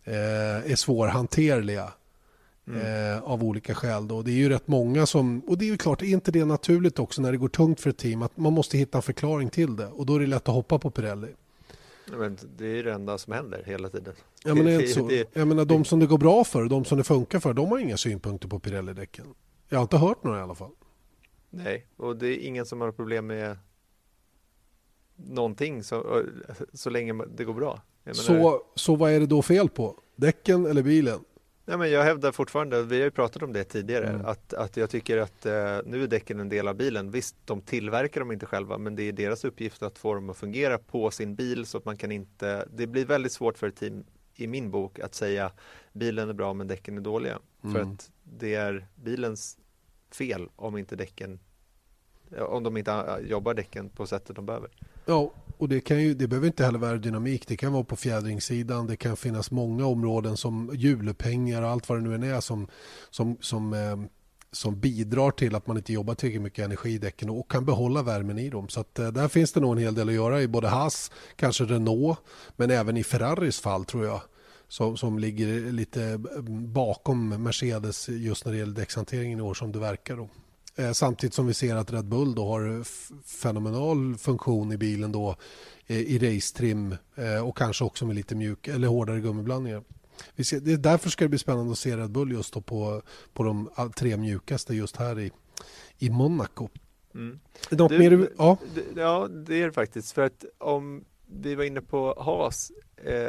eh, 0.05 0.73
är 0.73 0.77
svårhanterliga. 0.77 1.93
Mm. 2.69 3.13
Eh, 3.13 3.23
av 3.23 3.45
olika 3.45 3.75
skäl. 3.75 4.09
Då. 4.09 4.23
Det 4.23 4.31
är 4.31 4.35
ju 4.35 4.49
rätt 4.49 4.69
många 4.69 5.07
som, 5.07 5.41
och 5.41 5.59
det 5.59 5.65
är 5.65 5.67
ju 5.67 5.77
klart, 5.77 6.03
är 6.03 6.07
inte 6.07 6.31
det 6.31 6.45
naturligt 6.45 6.99
också 6.99 7.23
när 7.23 7.33
det 7.33 7.39
går 7.39 7.49
tungt 7.49 7.81
för 7.81 7.91
ett 7.91 7.97
team 7.97 8.23
att 8.23 8.37
man 8.37 8.53
måste 8.53 8.79
hitta 8.79 8.99
en 8.99 9.03
förklaring 9.03 9.51
till 9.51 9.77
det 9.77 9.87
och 9.87 10.07
då 10.07 10.15
är 10.15 10.21
det 10.21 10.27
lätt 10.27 10.49
att 10.49 10.55
hoppa 10.55 10.79
på 10.79 10.91
Pirelli. 10.91 11.29
Men 12.11 12.39
det 12.57 12.65
är 12.67 12.75
ju 12.75 12.83
det 12.83 12.93
enda 12.93 13.19
som 13.19 13.33
händer 13.33 13.63
hela 13.67 13.89
tiden. 13.89 14.15
Ja, 14.45 14.55
men 14.55 14.67
det 14.67 14.87
så. 14.87 15.11
Jag 15.33 15.49
menar, 15.49 15.65
de 15.65 15.85
som 15.85 16.01
det 16.01 16.07
går 16.07 16.19
bra 16.19 16.45
för, 16.45 16.65
de 16.65 16.85
som 16.85 16.99
det 16.99 17.05
funkar 17.05 17.41
för, 17.41 17.53
de 17.53 17.71
har 17.71 17.79
inga 17.79 17.97
synpunkter 17.97 18.49
på 18.49 18.59
Pirelli-däcken. 18.59 19.27
Jag 19.69 19.79
har 19.79 19.83
inte 19.83 19.97
hört 19.97 20.25
några 20.25 20.39
i 20.39 20.43
alla 20.43 20.55
fall. 20.55 20.71
Nej, 21.57 21.87
och 21.97 22.17
det 22.17 22.29
är 22.29 22.39
ingen 22.39 22.67
som 22.67 22.81
har 22.81 22.93
problem 22.93 23.27
med 23.27 23.59
någonting 25.17 25.83
så, 25.83 26.25
så 26.73 26.91
länge 26.91 27.25
det 27.37 27.45
går 27.45 27.55
bra. 27.55 27.83
Så, 28.13 28.63
så 28.75 28.97
vad 28.97 29.13
är 29.13 29.21
det 29.21 29.27
då 29.27 29.43
fel 29.43 29.69
på? 29.69 30.01
Däcken 30.17 30.67
eller 30.67 30.83
bilen? 30.83 31.21
Nej, 31.67 31.79
men 31.79 31.91
jag 31.91 32.03
hävdar 32.03 32.33
fortfarande, 32.33 32.83
vi 32.83 32.97
har 32.97 33.05
ju 33.05 33.11
pratat 33.11 33.43
om 33.43 33.53
det 33.53 33.65
tidigare, 33.65 34.09
mm. 34.09 34.27
att, 34.27 34.55
att 34.55 34.77
jag 34.77 34.91
tycker 34.91 35.19
att 35.19 35.47
eh, 35.47 35.53
nu 35.85 36.03
är 36.03 36.07
däcken 36.07 36.41
en 36.41 36.49
del 36.49 36.69
av 36.69 36.75
bilen. 36.75 37.11
Visst, 37.11 37.37
de 37.45 37.61
tillverkar 37.61 38.21
dem 38.21 38.33
inte 38.33 38.47
själva, 38.47 38.79
men 38.79 38.97
det 38.97 39.03
är 39.03 39.13
deras 39.13 39.45
uppgift 39.45 39.83
att 39.83 39.99
få 39.99 40.15
dem 40.15 40.31
att 40.31 40.37
fungera 40.37 40.79
på 40.79 41.11
sin 41.11 41.35
bil 41.35 41.67
så 41.67 41.79
att 41.79 41.85
man 41.85 41.97
kan 41.97 42.13
inte, 42.13 42.69
det 42.75 42.87
blir 42.87 43.07
väldigt 43.07 43.33
svårt 43.33 43.59
för 43.59 43.69
ett 43.69 43.77
team 43.77 44.05
i 44.35 44.47
min 44.47 44.71
bok 44.71 44.99
att 44.99 45.15
säga 45.15 45.53
bilen 45.93 46.29
är 46.29 46.33
bra 46.33 46.55
men 46.55 46.69
däcken 46.69 46.99
är 46.99 47.03
dåliga. 47.03 47.39
Mm. 47.65 47.75
För 47.75 47.83
att 47.83 48.11
det 48.23 48.55
är 48.55 48.87
bilens 48.95 49.59
fel 50.15 50.49
om 50.57 50.79
inte 50.79 50.97
däcken 50.97 51.39
om 52.39 52.63
de 52.63 52.77
inte 52.77 52.93
äh, 52.93 53.31
jobbar 53.31 53.55
däcken 53.55 53.89
på 53.89 54.07
sättet 54.07 54.37
de 54.37 54.47
behöver. 54.47 54.71
Ja, 55.07 55.33
och 55.59 55.69
det, 55.69 55.81
kan 55.81 56.03
ju, 56.03 56.15
det 56.15 56.29
behöver 56.29 56.47
inte 56.47 56.65
heller 56.65 56.79
vara 56.79 56.97
dynamik. 56.97 57.47
Det 57.47 57.57
kan 57.57 57.73
vara 57.73 57.85
på 57.85 57.97
fjädringssidan. 57.97 58.87
Det 58.87 58.97
kan 58.97 59.17
finnas 59.17 59.51
många 59.51 59.87
områden 59.87 60.37
som 60.37 60.71
hjulpengar 60.75 61.63
och 61.63 61.69
allt 61.69 61.89
vad 61.89 61.99
det 61.99 62.03
nu 62.03 62.15
än 62.15 62.23
är 62.23 62.41
som, 62.41 62.67
som, 63.11 63.37
som, 63.41 63.73
eh, 63.73 63.97
som 64.53 64.81
bidrar 64.81 65.31
till 65.31 65.55
att 65.55 65.67
man 65.67 65.77
inte 65.77 65.93
jobbar 65.93 66.15
tillräckligt 66.15 66.43
mycket 66.43 66.65
energi 66.65 66.91
i 66.91 66.99
däcken 66.99 67.31
och 67.31 67.51
kan 67.51 67.65
behålla 67.65 68.03
värmen 68.03 68.39
i 68.39 68.51
dem. 68.51 68.69
Så 68.69 68.81
att, 68.81 68.99
eh, 68.99 69.09
där 69.09 69.29
finns 69.29 69.53
det 69.53 69.61
nog 69.61 69.73
en 69.73 69.79
hel 69.79 69.95
del 69.95 70.09
att 70.09 70.15
göra 70.15 70.43
i 70.43 70.49
både 70.49 70.69
Haas, 70.69 71.11
kanske 71.37 71.65
Renault, 71.65 72.19
men 72.57 72.71
även 72.71 72.97
i 72.97 73.05
Ferraris 73.05 73.61
fall 73.61 73.85
tror 73.85 74.05
jag. 74.05 74.21
Som, 74.69 74.97
som 74.97 75.19
ligger 75.19 75.73
lite 75.73 76.21
bakom 76.49 77.29
Mercedes 77.29 78.09
just 78.09 78.45
när 78.45 78.53
det 78.53 78.59
gäller 78.59 78.75
däckshanteringen 78.75 79.39
i 79.39 79.43
år 79.43 79.55
som 79.55 79.73
det 79.73 79.79
verkar. 79.79 80.17
Då. 80.17 80.29
Eh, 80.77 80.93
samtidigt 80.93 81.35
som 81.35 81.47
vi 81.47 81.55
ser 81.55 81.77
att 81.77 81.93
Red 81.93 82.05
Bull 82.05 82.35
då 82.35 82.49
har 82.49 82.85
fenomenal 83.25 84.17
funktion 84.19 84.73
i 84.73 84.77
bilen 84.77 85.13
då 85.13 85.37
eh, 85.87 85.99
i 85.99 86.19
racetrim 86.19 86.97
eh, 87.15 87.49
och 87.49 87.57
kanske 87.59 87.85
också 87.85 88.07
med 88.07 88.17
lite 88.17 88.35
mjuk 88.35 88.69
eller 88.69 88.89
hårdare 88.89 89.21
gummiblandningar. 89.21 89.83
Vi 90.35 90.45
ser, 90.45 90.61
det 90.61 90.73
är 90.73 90.77
därför 90.77 91.11
ska 91.11 91.25
det 91.25 91.29
bli 91.29 91.39
spännande 91.39 91.73
att 91.73 91.79
se 91.79 91.97
Red 91.97 92.11
Bull 92.11 92.33
just 92.33 92.55
då 92.55 92.61
på, 92.61 93.03
på 93.33 93.43
de 93.43 93.71
tre 93.97 94.17
mjukaste 94.17 94.75
just 94.75 94.97
här 94.97 95.21
i, 95.21 95.31
i 95.99 96.11
Monaco. 96.11 96.69
Mm. 97.15 97.41
Något 97.71 97.91
du, 97.91 97.99
mer, 97.99 98.29
ja. 98.39 98.59
ja, 98.97 99.29
det 99.29 99.63
är 99.63 99.67
det 99.67 99.73
faktiskt. 99.73 100.13
För 100.13 100.23
att 100.23 100.45
om 100.59 101.05
vi 101.27 101.55
var 101.55 101.65
inne 101.65 101.81
på 101.81 102.15
Haas 102.19 102.73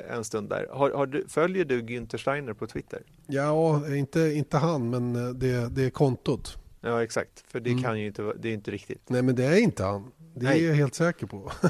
en 0.10 0.24
stund 0.24 0.50
där. 0.50 0.68
Har, 0.72 0.92
har 0.92 1.06
du, 1.06 1.26
följer 1.28 1.66
du 1.66 1.82
Günther 1.82 2.18
Steiner 2.18 2.54
på 2.54 2.68
Twitter? 2.68 3.02
Ja, 3.28 3.96
inte, 3.96 4.20
inte 4.20 4.58
han, 4.58 4.90
men 4.90 5.14
det, 5.40 5.70
det 5.70 5.84
är 5.84 5.90
kontot. 5.90 6.58
Ja 6.82 7.04
exakt, 7.04 7.44
för 7.48 7.60
det 7.60 7.70
mm. 7.70 7.84
kan 7.84 8.00
ju 8.00 8.08
inte 8.08 8.34
det 8.40 8.50
är 8.50 8.54
inte 8.54 8.72
riktigt. 8.72 9.10
Nej 9.10 9.22
men 9.22 9.36
det 9.36 9.46
är 9.46 9.58
inte 9.58 9.84
han. 9.84 10.12
Det 10.36 10.46
Nej. 10.46 10.66
är 10.66 10.68
jag 10.68 10.76
helt 10.76 10.96
säker 10.96 11.28
på. 11.28 11.52
ja, 11.62 11.70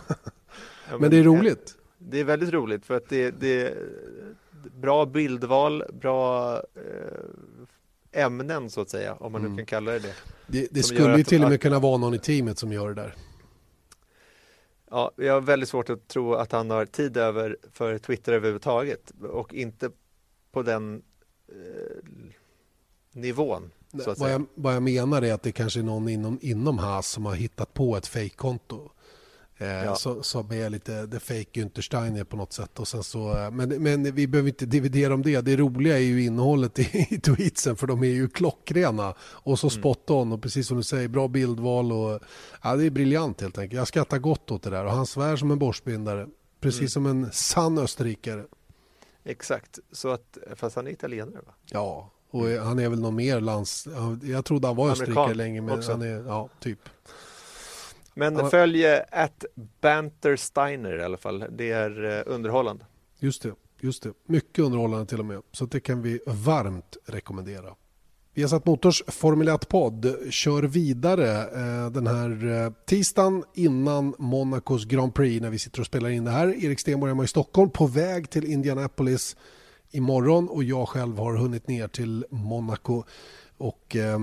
men, 0.89 1.01
men, 1.01 1.11
det 1.11 1.17
är 1.17 1.23
roligt. 1.23 1.75
Det 1.97 2.19
är 2.19 2.23
väldigt 2.23 2.53
roligt 2.53 2.85
för 2.85 2.97
att 2.97 3.09
det, 3.09 3.31
det 3.31 3.67
är 3.67 3.75
bra 4.81 5.05
bildval, 5.05 5.83
bra 6.01 6.53
eh, 6.55 8.23
ämnen 8.23 8.69
så 8.69 8.81
att 8.81 8.89
säga, 8.89 9.13
om 9.13 9.31
man 9.31 9.41
nu 9.41 9.47
mm. 9.47 9.57
kan 9.57 9.65
kalla 9.65 9.91
det 9.91 9.99
det. 9.99 10.13
Det, 10.47 10.67
det 10.71 10.83
skulle 10.83 11.17
ju 11.17 11.23
till 11.23 11.43
och 11.43 11.49
med 11.49 11.61
kunna 11.61 11.79
vara 11.79 11.97
någon 11.97 12.13
i 12.13 12.19
teamet 12.19 12.57
som 12.57 12.71
gör 12.71 12.87
det 12.87 12.95
där. 12.95 13.15
Ja, 14.89 15.11
jag 15.15 15.33
har 15.33 15.41
väldigt 15.41 15.69
svårt 15.69 15.89
att 15.89 16.07
tro 16.07 16.33
att 16.33 16.51
han 16.51 16.69
har 16.69 16.85
tid 16.85 17.17
över 17.17 17.57
för 17.71 17.97
Twitter 17.97 18.33
överhuvudtaget 18.33 19.11
och 19.31 19.53
inte 19.53 19.89
på 20.51 20.63
den 20.63 21.03
eh, 21.47 22.09
nivån 23.11 23.71
vad, 24.17 24.31
jag, 24.31 24.45
vad 24.55 24.75
jag 24.75 24.83
menar 24.83 25.21
är 25.21 25.33
att 25.33 25.43
det 25.43 25.51
kanske 25.51 25.79
är 25.79 25.83
någon 25.83 26.09
inom, 26.09 26.39
inom 26.41 26.77
Haas 26.77 27.07
som 27.09 27.25
har 27.25 27.35
hittat 27.35 27.73
på 27.73 27.97
ett 27.97 28.07
fejkkonto. 28.07 28.89
Eh, 29.57 29.67
ja. 29.67 29.95
så, 29.95 30.23
som 30.23 30.51
är 30.51 30.69
lite 30.69 31.07
the 31.07 31.19
fake 31.19 31.49
Günther 31.53 31.81
Steiner 31.81 32.23
på 32.23 32.37
något 32.37 32.53
sätt. 32.53 32.79
Och 32.79 32.87
sen 32.87 33.03
så, 33.03 33.37
eh, 33.37 33.51
men, 33.51 33.69
men 33.83 34.15
vi 34.15 34.27
behöver 34.27 34.49
inte 34.49 34.65
dividera 34.65 35.13
om 35.13 35.21
det. 35.21 35.41
Det 35.41 35.55
roliga 35.55 35.97
är 35.97 36.03
ju 36.03 36.23
innehållet 36.23 36.79
i, 36.95 37.07
i 37.09 37.19
tweetsen 37.19 37.75
för 37.75 37.87
de 37.87 38.03
är 38.03 38.07
ju 38.07 38.29
klockrena 38.29 39.13
och 39.19 39.59
så 39.59 39.67
mm. 39.67 39.79
spot 39.79 40.09
on 40.09 40.31
och 40.31 40.41
precis 40.41 40.67
som 40.67 40.77
du 40.77 40.83
säger 40.83 41.07
bra 41.07 41.27
bildval 41.27 41.91
och 41.91 42.19
ja, 42.63 42.75
det 42.75 42.85
är 42.85 42.89
briljant 42.89 43.41
helt 43.41 43.57
enkelt. 43.57 43.77
Jag 43.77 43.87
skrattar 43.87 44.17
gott 44.17 44.51
åt 44.51 44.63
det 44.63 44.69
där 44.69 44.85
och 44.85 44.91
han 44.91 45.05
svär 45.05 45.35
som 45.35 45.51
en 45.51 45.59
borstbindare. 45.59 46.27
Precis 46.59 46.79
mm. 46.79 46.89
som 46.89 47.05
en 47.05 47.31
sann 47.31 47.77
österrikare. 47.77 48.45
Exakt, 49.23 49.79
så 49.91 50.09
att, 50.09 50.37
fast 50.55 50.75
han 50.75 50.87
är 50.87 50.91
italienare 50.91 51.41
va? 51.45 51.53
Ja, 51.71 52.11
och 52.31 52.47
han 52.47 52.79
är 52.79 52.89
väl 52.89 52.99
någon 52.99 53.15
mer 53.15 53.39
lands... 53.39 53.87
Jag 54.23 54.45
trodde 54.45 54.67
han 54.67 54.75
var 54.75 54.89
österrikare 54.91 55.33
länge, 55.33 55.61
men 55.61 55.77
också. 55.77 55.91
han 55.91 56.01
är, 56.01 56.23
ja, 56.27 56.49
typ. 56.59 56.79
Men 58.15 58.35
han... 58.35 58.51
följ 58.51 58.85
att 59.11 59.45
Banter 59.81 60.35
Steiner 60.35 60.97
i 60.97 61.03
alla 61.03 61.17
fall. 61.17 61.45
Det 61.51 61.71
är 61.71 62.17
eh, 62.17 62.23
underhållande. 62.33 62.85
Just 63.19 63.41
det, 63.41 63.53
just 63.79 64.03
det. 64.03 64.13
Mycket 64.25 64.59
underhållande 64.59 65.05
till 65.05 65.19
och 65.19 65.25
med. 65.25 65.41
Så 65.51 65.65
det 65.65 65.79
kan 65.79 66.01
vi 66.01 66.19
varmt 66.25 66.97
rekommendera. 67.05 67.75
Vi 68.33 68.41
har 68.41 68.49
satt 68.49 68.65
Motors 68.65 69.03
Formel 69.07 69.49
1-podd 69.49 70.15
kör 70.29 70.63
vidare 70.63 71.31
eh, 71.37 71.91
den 71.91 72.07
här 72.07 72.63
eh, 72.65 72.71
tisdagen 72.85 73.43
innan 73.53 74.15
Monacos 74.17 74.85
Grand 74.85 75.13
Prix 75.13 75.41
när 75.41 75.49
vi 75.49 75.59
sitter 75.59 75.79
och 75.79 75.85
spelar 75.85 76.09
in 76.09 76.25
det 76.25 76.31
här. 76.31 76.65
Erik 76.65 76.79
Stenborg 76.79 77.11
hemma 77.11 77.23
i 77.23 77.27
Stockholm 77.27 77.69
på 77.69 77.87
väg 77.87 78.29
till 78.29 78.45
Indianapolis 78.45 79.35
imorgon 79.91 80.49
och 80.49 80.63
jag 80.63 80.89
själv 80.89 81.17
har 81.17 81.37
hunnit 81.37 81.67
ner 81.67 81.87
till 81.87 82.25
Monaco. 82.29 83.03
Och, 83.57 83.95
eh, 83.95 84.19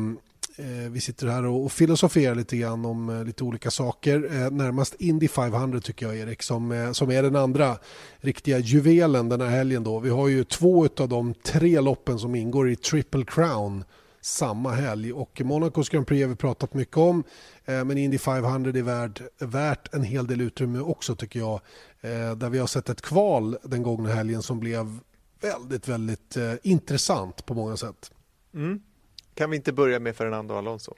Eh, 0.57 0.91
vi 0.91 1.01
sitter 1.01 1.27
här 1.27 1.45
och 1.45 1.73
filosoferar 1.73 2.35
lite 2.35 2.57
grann 2.57 2.85
om 2.85 3.09
eh, 3.09 3.25
lite 3.25 3.45
olika 3.45 3.71
saker. 3.71 4.25
Eh, 4.25 4.51
närmast 4.51 4.95
Indy 4.99 5.29
500 5.29 5.81
tycker 5.81 6.07
jag 6.07 6.17
Erik 6.17 6.43
som, 6.43 6.91
som 6.95 7.11
är 7.11 7.23
den 7.23 7.37
andra 7.37 7.79
riktiga 8.17 8.59
juvelen 8.59 9.29
den 9.29 9.41
här 9.41 9.49
helgen. 9.49 9.85
Då. 9.85 9.99
Vi 9.99 10.11
har 10.11 10.29
ju 10.29 10.45
två 10.45 10.89
av 10.97 11.09
de 11.09 11.35
tre 11.35 11.81
loppen 11.81 12.19
som 12.19 12.35
ingår 12.35 12.71
i 12.71 12.77
Triple 12.77 13.25
Crown 13.25 13.85
samma 14.21 14.71
helg. 14.71 15.13
Och 15.13 15.41
Monacos 15.45 15.89
Grand 15.89 16.07
Prix 16.07 16.23
har 16.23 16.29
vi 16.29 16.37
pratat 16.37 16.75
mycket 16.75 16.97
om. 16.97 17.25
Men 17.65 17.99
Indy 17.99 18.19
500 18.19 18.71
är 18.71 18.83
värd, 18.83 19.23
värt 19.39 19.95
en 19.95 20.03
hel 20.03 20.27
del 20.27 20.41
utrymme 20.41 20.79
också 20.79 21.17
tycker 21.17 21.39
jag. 21.39 21.61
Där 22.37 22.49
vi 22.49 22.59
har 22.59 22.67
sett 22.67 22.89
ett 22.89 23.03
kval 23.03 23.57
den 23.63 23.83
gångna 23.83 24.09
helgen 24.09 24.43
som 24.43 24.61
blev 24.61 24.99
väldigt, 25.41 25.89
väldigt 25.89 26.37
intressant 26.63 27.47
på 27.47 27.55
många 27.55 27.77
sätt. 27.77 28.11
Mm. 28.55 28.81
Kan 29.35 29.51
vi 29.51 29.57
inte 29.57 29.73
börja 29.73 29.99
med 29.99 30.17
Fernando 30.17 30.55
Alonso? 30.55 30.95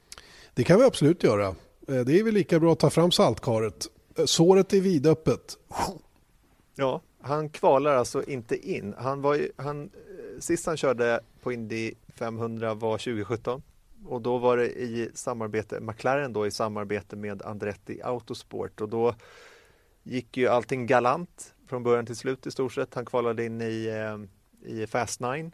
Det 0.55 0.65
kan 0.65 0.79
vi 0.79 0.85
absolut 0.85 1.23
göra. 1.23 1.47
Eh, 1.89 2.01
det 2.07 2.19
är 2.19 2.25
väl 2.25 2.35
lika 2.35 2.61
bra 2.61 2.73
att 2.73 2.79
ta 2.79 2.91
fram 2.91 3.11
saltkaret. 3.11 3.87
Eh, 4.19 4.25
såret 4.25 4.73
är 4.73 4.81
vidöppet. 4.81 5.59
Ja, 6.75 7.03
han 7.21 7.49
kvalar 7.49 7.95
alltså 7.95 8.25
inte 8.25 8.71
in. 8.71 8.95
Han 8.99 9.23
var 9.23 9.35
ju, 9.35 9.53
han, 9.57 9.83
eh, 9.83 10.41
sist 10.41 10.67
han 10.67 10.77
körde 10.77 11.21
på 11.43 11.53
Indy 11.53 11.93
500 12.15 12.75
var 12.75 12.99
2017 12.99 13.63
och 14.07 14.23
då 14.23 14.39
var 14.39 14.57
det 14.57 14.67
i 14.67 15.11
samarbete, 15.15 15.81
McLaren 15.81 16.33
då 16.33 16.47
i 16.47 16.51
samarbete 16.51 17.17
med 17.17 17.43
Andretti 17.43 18.01
Autosport 18.03 18.81
och 18.81 18.89
då 18.89 19.15
gick 20.03 20.37
ju 20.37 20.49
allting 20.49 20.87
galant 20.87 21.55
från 21.69 21.83
början 21.83 22.07
till 22.07 22.17
slut 22.17 22.47
i 22.47 22.51
stort 22.51 22.73
sett. 22.73 22.95
Han 22.95 23.07
kvalade 23.07 23.45
in 23.45 23.61
i, 23.61 23.91
i 24.67 24.87
Fast 24.87 25.21
9 25.21 25.51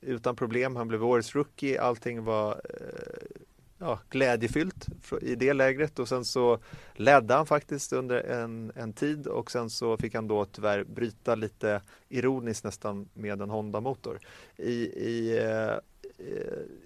utan 0.00 0.36
problem. 0.36 0.76
Han 0.76 0.88
blev 0.88 1.04
årets 1.04 1.34
rookie. 1.34 1.80
Allting 1.80 2.24
var 2.24 2.60
eh, 2.64 3.38
ja, 3.78 3.98
glädjefyllt 4.10 4.86
i 5.22 5.34
det 5.34 5.52
lägret 5.52 5.98
och 5.98 6.08
sen 6.08 6.24
så 6.24 6.58
ledde 6.94 7.34
han 7.34 7.46
faktiskt 7.46 7.92
under 7.92 8.20
en, 8.20 8.72
en 8.74 8.92
tid 8.92 9.26
och 9.26 9.50
sen 9.50 9.70
så 9.70 9.96
fick 9.96 10.14
han 10.14 10.28
då 10.28 10.44
tyvärr 10.44 10.84
bryta 10.84 11.34
lite 11.34 11.82
ironiskt 12.08 12.64
nästan 12.64 13.08
med 13.14 13.42
en 13.42 13.50
Honda-motor. 13.50 14.18
I, 14.56 14.72
i, 14.84 15.38
eh, 15.38 15.76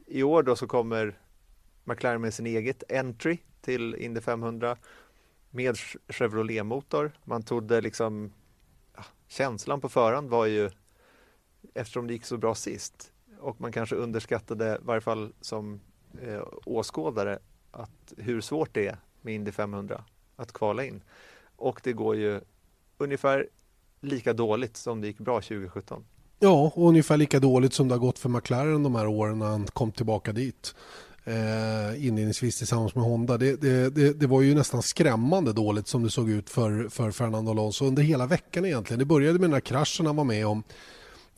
I 0.06 0.22
år 0.22 0.42
då 0.42 0.56
så 0.56 0.66
kommer 0.66 1.18
McLaren 1.84 2.20
med 2.20 2.34
sin 2.34 2.46
eget 2.46 2.92
entry 2.92 3.38
till 3.60 3.94
Indy 3.94 4.20
500 4.20 4.76
med 5.50 5.76
Chevrolet-motor. 6.08 7.12
Man 7.24 7.42
trodde 7.42 7.80
liksom 7.80 8.32
ja, 8.96 9.04
känslan 9.28 9.80
på 9.80 9.88
förhand 9.88 10.30
var 10.30 10.46
ju 10.46 10.70
eftersom 11.74 12.06
det 12.06 12.12
gick 12.12 12.24
så 12.24 12.36
bra 12.36 12.54
sist 12.54 13.12
och 13.40 13.60
man 13.60 13.72
kanske 13.72 13.96
underskattade, 13.96 14.74
i 14.74 14.84
varje 14.84 15.00
fall 15.00 15.32
som 15.40 15.80
eh, 16.22 16.42
åskådare, 16.64 17.38
att 17.70 18.12
hur 18.16 18.40
svårt 18.40 18.74
det 18.74 18.86
är 18.86 18.96
med 19.22 19.34
Indy 19.34 19.52
500 19.52 20.04
att 20.36 20.52
kvala 20.52 20.84
in. 20.84 21.02
Och 21.56 21.80
det 21.84 21.92
går 21.92 22.16
ju 22.16 22.40
ungefär 22.98 23.48
lika 24.00 24.32
dåligt 24.32 24.76
som 24.76 25.00
det 25.00 25.06
gick 25.06 25.18
bra 25.18 25.40
2017. 25.40 26.04
Ja, 26.38 26.72
och 26.74 26.88
ungefär 26.88 27.16
lika 27.16 27.40
dåligt 27.40 27.72
som 27.72 27.88
det 27.88 27.94
har 27.94 28.00
gått 28.00 28.18
för 28.18 28.28
McLaren 28.28 28.82
de 28.82 28.94
här 28.94 29.06
åren 29.06 29.38
när 29.38 29.46
han 29.46 29.66
kom 29.66 29.92
tillbaka 29.92 30.32
dit 30.32 30.74
eh, 31.24 32.06
inledningsvis 32.06 32.58
tillsammans 32.58 32.94
med 32.94 33.04
Honda. 33.04 33.38
Det, 33.38 33.56
det, 33.60 33.90
det, 33.90 34.12
det, 34.12 34.26
var 34.26 34.42
ju 34.42 34.54
nästan 34.54 34.82
skrämmande 34.82 35.52
dåligt 35.52 35.88
som 35.88 36.02
det 36.02 36.10
såg 36.10 36.30
ut 36.30 36.50
för, 36.50 36.88
för 36.88 37.10
Fernando 37.10 37.50
Alonso 37.50 37.84
under 37.84 38.02
hela 38.02 38.26
veckan 38.26 38.64
egentligen. 38.64 38.98
Det 38.98 39.04
började 39.04 39.38
med 39.38 39.42
den 39.42 39.52
här 39.52 39.60
kraschen 39.60 40.06
han 40.06 40.16
var 40.16 40.24
med 40.24 40.46
om 40.46 40.62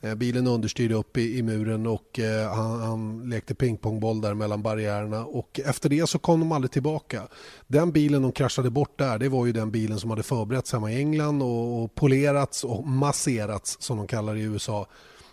Eh, 0.01 0.15
bilen 0.15 0.47
understyrde 0.47 0.95
upp 0.95 1.17
i, 1.17 1.37
i 1.37 1.43
muren 1.43 1.87
och 1.87 2.19
eh, 2.19 2.53
han, 2.53 2.81
han, 2.81 3.29
lekte 3.29 3.55
pingpongboll 3.55 4.21
där 4.21 4.33
mellan 4.33 4.61
barriärerna 4.61 5.25
och 5.25 5.59
efter 5.65 5.89
det 5.89 6.09
så 6.09 6.19
kom 6.19 6.39
de 6.39 6.51
aldrig 6.51 6.71
tillbaka. 6.71 7.27
Den 7.67 7.91
bilen 7.91 8.21
de 8.21 8.31
kraschade 8.31 8.69
bort 8.69 8.99
där 8.99 9.19
det 9.19 9.29
var 9.29 9.45
ju 9.45 9.51
den 9.51 9.71
bilen 9.71 9.99
som 9.99 10.09
hade 10.09 10.23
förberetts 10.23 10.73
hemma 10.73 10.91
i 10.91 10.95
England 10.95 11.41
och, 11.41 11.83
och 11.83 11.95
polerats 11.95 12.63
och 12.63 12.87
masserats 12.87 13.77
som 13.79 13.97
de 13.97 14.07
kallar 14.07 14.33
det 14.33 14.39
i 14.39 14.43
USA. 14.43 14.87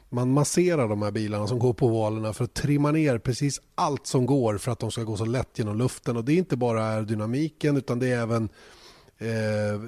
Man 0.09 0.33
masserar 0.33 0.89
de 0.89 1.03
här 1.03 1.11
bilarna 1.11 1.47
som 1.47 1.59
går 1.59 1.73
på 1.73 1.87
ovalerna 1.87 2.33
för 2.33 2.45
att 2.45 2.55
trimma 2.55 2.91
ner 2.91 3.19
precis 3.19 3.61
allt 3.75 4.07
som 4.07 4.27
går 4.27 4.59
för 4.59 4.73
att 4.73 4.79
de 4.79 4.91
ska 4.91 5.03
gå 5.03 5.17
så 5.17 5.25
lätt 5.25 5.59
genom 5.59 5.79
luften 5.79 6.17
och 6.17 6.25
det 6.25 6.33
är 6.33 6.37
inte 6.37 6.57
bara 6.57 6.85
aerodynamiken 6.85 7.77
utan 7.77 7.99
det 7.99 8.09
är 8.09 8.23
även 8.23 8.49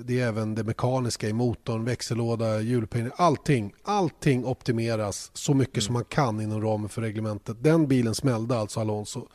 det 0.04 0.20
är 0.20 0.28
även 0.28 0.54
det 0.54 0.64
mekaniska 0.64 1.28
i 1.28 1.32
motorn, 1.32 1.84
växellåda, 1.84 2.60
hjulupphängning. 2.60 3.12
Allting, 3.16 3.74
allting 3.82 4.44
optimeras 4.44 5.30
så 5.34 5.54
mycket 5.54 5.76
mm. 5.76 5.82
som 5.82 5.92
man 5.92 6.04
kan 6.04 6.40
inom 6.40 6.62
ramen 6.62 6.88
för 6.88 7.02
reglementet. 7.02 7.56
Den 7.60 7.88
bilen 7.88 8.14
smällde 8.14 8.58
alltså 8.58 8.80
Alonso. 8.80 9.28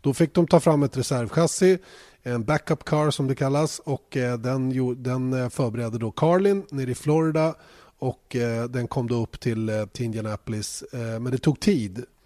Då 0.00 0.14
fick 0.14 0.34
de 0.34 0.46
ta 0.46 0.60
fram 0.60 0.82
ett 0.82 0.96
reservchassi, 0.96 1.78
en 2.22 2.44
backup 2.44 2.84
car 2.84 3.10
som 3.10 3.26
det 3.26 3.34
kallas 3.34 3.78
och 3.78 4.16
eh, 4.16 4.38
den, 4.38 5.02
den 5.02 5.32
eh, 5.32 5.48
förberedde 5.48 5.98
då 5.98 6.10
Carlin 6.10 6.62
nere 6.70 6.90
i 6.90 6.94
Florida 6.94 7.54
och 7.98 8.36
den 8.68 8.88
kom 8.88 9.08
då 9.08 9.22
upp 9.22 9.40
till, 9.40 9.86
till 9.92 10.04
Indianapolis. 10.04 10.84
Men 10.92 11.24
det 11.24 11.38
tog 11.38 11.60
tid 11.60 11.98
Eh, 11.98 12.19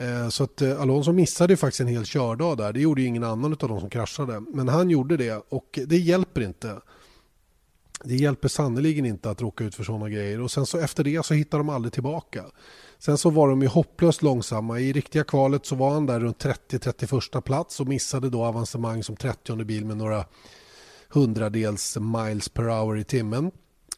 Eh, 0.00 0.28
så 0.28 0.44
att 0.44 0.62
eh, 0.62 0.80
Alonso 0.80 1.12
missade 1.12 1.56
faktiskt 1.56 1.80
en 1.80 1.86
hel 1.86 2.04
kördag 2.04 2.56
där. 2.56 2.72
Det 2.72 2.80
gjorde 2.80 3.00
ju 3.00 3.06
ingen 3.06 3.24
annan 3.24 3.52
av 3.52 3.68
de 3.68 3.80
som 3.80 3.90
kraschade. 3.90 4.40
Men 4.40 4.68
han 4.68 4.90
gjorde 4.90 5.16
det 5.16 5.42
och 5.48 5.78
det 5.86 5.98
hjälper 5.98 6.40
inte. 6.40 6.80
Det 8.04 8.14
hjälper 8.14 8.48
sannerligen 8.48 9.06
inte 9.06 9.30
att 9.30 9.40
råka 9.40 9.64
ut 9.64 9.74
för 9.74 9.84
sådana 9.84 10.08
grejer. 10.08 10.40
Och 10.40 10.50
sen 10.50 10.66
så 10.66 10.78
efter 10.78 11.04
det 11.04 11.26
så 11.26 11.34
hittar 11.34 11.58
de 11.58 11.68
aldrig 11.68 11.92
tillbaka. 11.92 12.44
Sen 12.98 13.18
så 13.18 13.30
var 13.30 13.48
de 13.48 13.62
ju 13.62 13.68
hopplöst 13.68 14.22
långsamma. 14.22 14.80
I 14.80 14.92
riktiga 14.92 15.24
kvalet 15.24 15.66
så 15.66 15.74
var 15.74 15.90
han 15.90 16.06
där 16.06 16.20
runt 16.20 16.44
30-31 16.44 17.40
plats 17.40 17.80
och 17.80 17.86
missade 17.86 18.30
då 18.30 18.44
avancemang 18.44 19.02
som 19.02 19.16
30 19.16 19.64
bil 19.64 19.84
med 19.84 19.96
några 19.96 20.24
hundradels 21.08 21.98
miles 22.00 22.48
per 22.48 22.64
hour 22.64 22.98
i 22.98 23.04
timmen. 23.04 23.50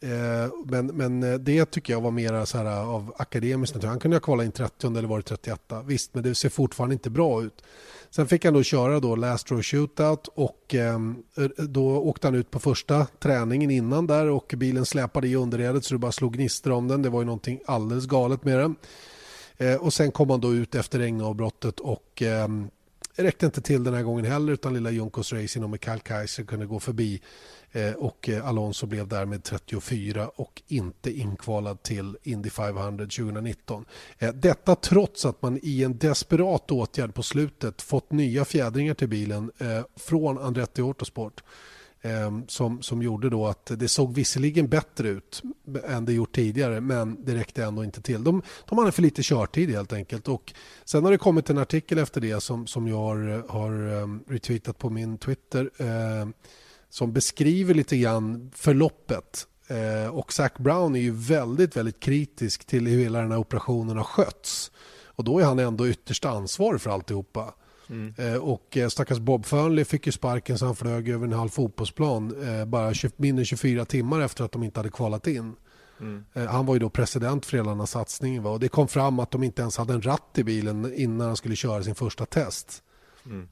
Eh, 0.03 0.51
men, 0.65 0.85
men 0.85 1.23
eh, 1.23 1.33
det 1.33 1.65
tycker 1.65 1.93
jag 1.93 2.01
var 2.01 2.11
mer 2.11 2.45
så 2.45 2.57
här 2.57 2.65
eh, 2.65 2.89
av 2.89 3.13
akademisk 3.17 3.75
natur. 3.75 3.87
Han 3.87 3.99
kunde 3.99 4.17
ha 4.17 4.21
kvalat 4.21 4.45
in 4.45 4.51
30 4.51 4.87
eller 4.87 5.07
varit 5.07 5.25
31. 5.25 5.61
Visst, 5.85 6.13
men 6.13 6.23
det 6.23 6.35
ser 6.35 6.49
fortfarande 6.49 6.93
inte 6.93 7.09
bra 7.09 7.43
ut. 7.43 7.63
Sen 8.09 8.27
fick 8.27 8.45
han 8.45 8.53
då 8.53 8.63
köra 8.63 8.99
då 8.99 9.15
last 9.15 9.51
row 9.51 9.61
shootout 9.61 10.27
och 10.35 10.75
ehm, 10.75 11.23
då 11.57 11.97
åkte 11.97 12.27
han 12.27 12.35
ut 12.35 12.51
på 12.51 12.59
första 12.59 13.05
träningen 13.19 13.71
innan 13.71 14.07
där 14.07 14.29
och 14.29 14.53
bilen 14.57 14.85
släpade 14.85 15.27
i 15.27 15.35
underredet 15.35 15.85
så 15.85 15.93
det 15.93 15.97
bara 15.97 16.11
slog 16.11 16.33
gnistor 16.33 16.71
om 16.71 16.87
den. 16.87 17.01
Det 17.01 17.09
var 17.09 17.21
ju 17.21 17.25
någonting 17.25 17.59
alldeles 17.65 18.05
galet 18.05 18.43
med 18.43 18.59
den. 18.59 18.75
Och 19.79 19.93
sen 19.93 20.11
kom 20.11 20.29
han 20.29 20.41
då 20.41 20.53
ut 20.53 20.75
efter 20.75 20.99
regnavbrottet 20.99 21.79
och 21.79 22.23
det 23.15 23.23
räckte 23.23 23.45
inte 23.45 23.61
till 23.61 23.83
den 23.83 23.93
här 23.93 24.03
gången 24.03 24.25
heller 24.25 24.53
utan 24.53 24.73
lilla 24.73 24.91
Junkos 24.91 25.33
Racing 25.33 25.63
och 25.63 25.69
Mikael 25.69 25.99
Kaiser 25.99 26.43
kunde 26.43 26.65
gå 26.65 26.79
förbi 26.79 27.21
Eh, 27.75 27.93
och 27.93 28.29
eh, 28.29 28.47
Alonso 28.47 28.85
blev 28.85 29.07
därmed 29.07 29.43
34 29.43 30.27
och 30.27 30.61
inte 30.67 31.11
inkvalad 31.11 31.83
till 31.83 32.17
Indy 32.23 32.49
500 32.49 33.05
2019. 33.05 33.85
Eh, 34.19 34.33
detta 34.33 34.75
trots 34.75 35.25
att 35.25 35.41
man 35.41 35.59
i 35.63 35.83
en 35.83 35.97
desperat 35.97 36.71
åtgärd 36.71 37.13
på 37.13 37.23
slutet 37.23 37.81
fått 37.81 38.11
nya 38.11 38.45
fjädringar 38.45 38.93
till 38.93 39.09
bilen 39.09 39.51
från 39.95 40.37
Andretti 40.37 40.81
Autosport 40.81 41.43
som, 42.47 42.81
som 42.81 43.01
gjorde 43.01 43.29
då 43.29 43.47
att 43.47 43.65
det 43.65 43.87
såg 43.87 44.13
visserligen 44.13 44.67
bättre 44.67 45.09
ut 45.09 45.41
än 45.87 46.05
det 46.05 46.13
gjort 46.13 46.35
tidigare 46.35 46.81
men 46.81 47.25
det 47.25 47.35
räckte 47.35 47.63
ändå 47.63 47.83
inte 47.83 48.01
till. 48.01 48.23
De, 48.23 48.41
de 48.69 48.77
hade 48.77 48.91
för 48.91 49.01
lite 49.01 49.23
körtid 49.23 49.69
helt 49.69 49.93
enkelt. 49.93 50.27
Och 50.27 50.53
sen 50.85 51.03
har 51.03 51.11
det 51.11 51.17
kommit 51.17 51.49
en 51.49 51.57
artikel 51.57 51.97
efter 51.97 52.21
det 52.21 52.41
som, 52.41 52.67
som 52.67 52.87
jag 52.87 52.97
har, 52.97 53.49
har 53.49 54.31
retweetat 54.31 54.77
på 54.77 54.89
min 54.89 55.17
Twitter 55.17 55.69
som 56.93 57.13
beskriver 57.13 57.73
lite 57.73 57.97
grann 57.97 58.51
förloppet. 58.55 59.47
Eh, 59.67 60.15
och 60.15 60.33
Zac 60.33 60.51
Brown 60.57 60.95
är 60.95 60.99
ju 60.99 61.11
väldigt, 61.11 61.77
väldigt 61.77 61.99
kritisk 61.99 62.65
till 62.65 62.87
hur 62.87 62.99
hela 62.99 63.21
den 63.21 63.31
här 63.31 63.37
operationen 63.37 63.97
har 63.97 64.03
skötts. 64.03 64.71
Och 65.05 65.23
då 65.23 65.39
är 65.39 65.43
han 65.43 65.59
ändå 65.59 65.87
ytterst 65.87 66.25
ansvarig 66.25 66.81
för 66.81 66.89
alltihopa. 66.89 67.53
Mm. 67.89 68.13
Eh, 68.17 68.35
och 68.35 68.77
eh, 68.77 68.87
stackars 68.87 69.19
Bob 69.19 69.45
Fernley 69.45 69.85
fick 69.85 70.05
ju 70.05 70.11
sparken 70.11 70.57
så 70.57 70.65
han 70.65 70.75
flög 70.75 71.09
över 71.09 71.25
en 71.27 71.33
halv 71.33 71.49
fotbollsplan 71.49 72.47
eh, 72.47 72.65
bara 72.65 72.93
20, 72.93 73.11
mindre 73.17 73.41
än 73.41 73.45
24 73.45 73.85
timmar 73.85 74.21
efter 74.21 74.43
att 74.43 74.51
de 74.51 74.63
inte 74.63 74.79
hade 74.79 74.89
kvalat 74.89 75.27
in. 75.27 75.55
Mm. 75.99 76.25
Eh, 76.33 76.45
han 76.45 76.65
var 76.65 76.75
ju 76.75 76.79
då 76.79 76.89
president 76.89 77.45
för 77.45 77.57
hela 77.57 77.69
den 77.69 77.79
här 77.79 77.85
satsningen. 77.85 78.43
Va? 78.43 78.49
Och 78.49 78.59
det 78.59 78.69
kom 78.69 78.87
fram 78.87 79.19
att 79.19 79.31
de 79.31 79.43
inte 79.43 79.61
ens 79.61 79.77
hade 79.77 79.93
en 79.93 80.01
ratt 80.01 80.37
i 80.37 80.43
bilen 80.43 80.93
innan 80.95 81.27
han 81.27 81.37
skulle 81.37 81.55
köra 81.55 81.83
sin 81.83 81.95
första 81.95 82.25
test. 82.25 82.83
Mm. 83.25 83.47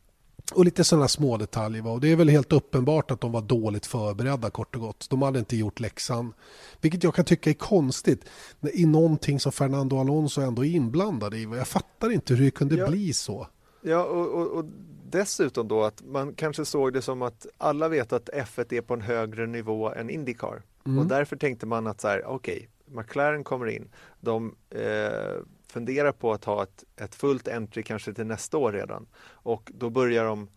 Och 0.53 0.65
lite 0.65 0.83
sådana 0.83 1.07
små 1.07 1.37
detaljer. 1.37 1.87
Och 1.87 2.01
det 2.01 2.11
är 2.11 2.15
väl 2.15 2.29
helt 2.29 2.53
uppenbart 2.53 3.11
att 3.11 3.21
de 3.21 3.31
var 3.31 3.41
dåligt 3.41 3.85
förberedda 3.85 4.49
kort 4.49 4.75
och 4.75 4.81
gott. 4.81 5.07
De 5.09 5.21
hade 5.21 5.39
inte 5.39 5.57
gjort 5.57 5.79
läxan. 5.79 6.33
Vilket 6.81 7.03
jag 7.03 7.15
kan 7.15 7.25
tycka 7.25 7.49
är 7.49 7.53
konstigt 7.53 8.25
i 8.73 8.85
någonting 8.85 9.39
som 9.39 9.51
Fernando 9.51 9.99
Alonso 9.99 10.41
ändå 10.41 10.65
är 10.65 10.69
inblandad 10.69 11.33
i. 11.33 11.43
Jag 11.43 11.67
fattar 11.67 12.09
inte 12.09 12.33
hur 12.33 12.45
det 12.45 12.51
kunde 12.51 12.75
ja. 12.75 12.89
bli 12.89 13.13
så. 13.13 13.47
Ja, 13.81 14.03
och, 14.03 14.27
och, 14.27 14.47
och, 14.47 14.65
dessutom 15.09 15.67
då 15.67 15.83
att 15.83 16.03
man 16.05 16.33
kanske 16.33 16.65
såg 16.65 16.93
det 16.93 17.01
som 17.01 17.21
att 17.21 17.47
alla 17.57 17.89
vet 17.89 18.13
att 18.13 18.29
F1 18.29 18.73
är 18.73 18.81
på 18.81 18.93
en 18.93 19.01
högre 19.01 19.47
nivå 19.47 19.93
än 19.93 20.09
Indycar. 20.09 20.61
Mm. 20.85 20.99
Och 20.99 21.05
därför 21.05 21.35
tänkte 21.35 21.65
man 21.65 21.87
att 21.87 22.01
så 22.01 22.07
här, 22.07 22.25
okej, 22.25 22.55
okay, 22.55 22.67
McLaren 22.95 23.43
kommer 23.43 23.67
in. 23.67 23.89
De 24.19 24.55
eh, 24.69 25.41
funderar 25.71 26.11
på 26.11 26.33
att 26.33 26.45
ha 26.45 26.63
ett, 26.63 26.83
ett 26.95 27.15
fullt 27.15 27.47
entry 27.47 27.83
kanske 27.83 28.13
till 28.13 28.25
nästa 28.25 28.57
år 28.57 28.71
redan. 28.71 29.07
Och 29.23 29.71
då 29.73 29.89
börjar 29.89 30.25
de 30.25 30.49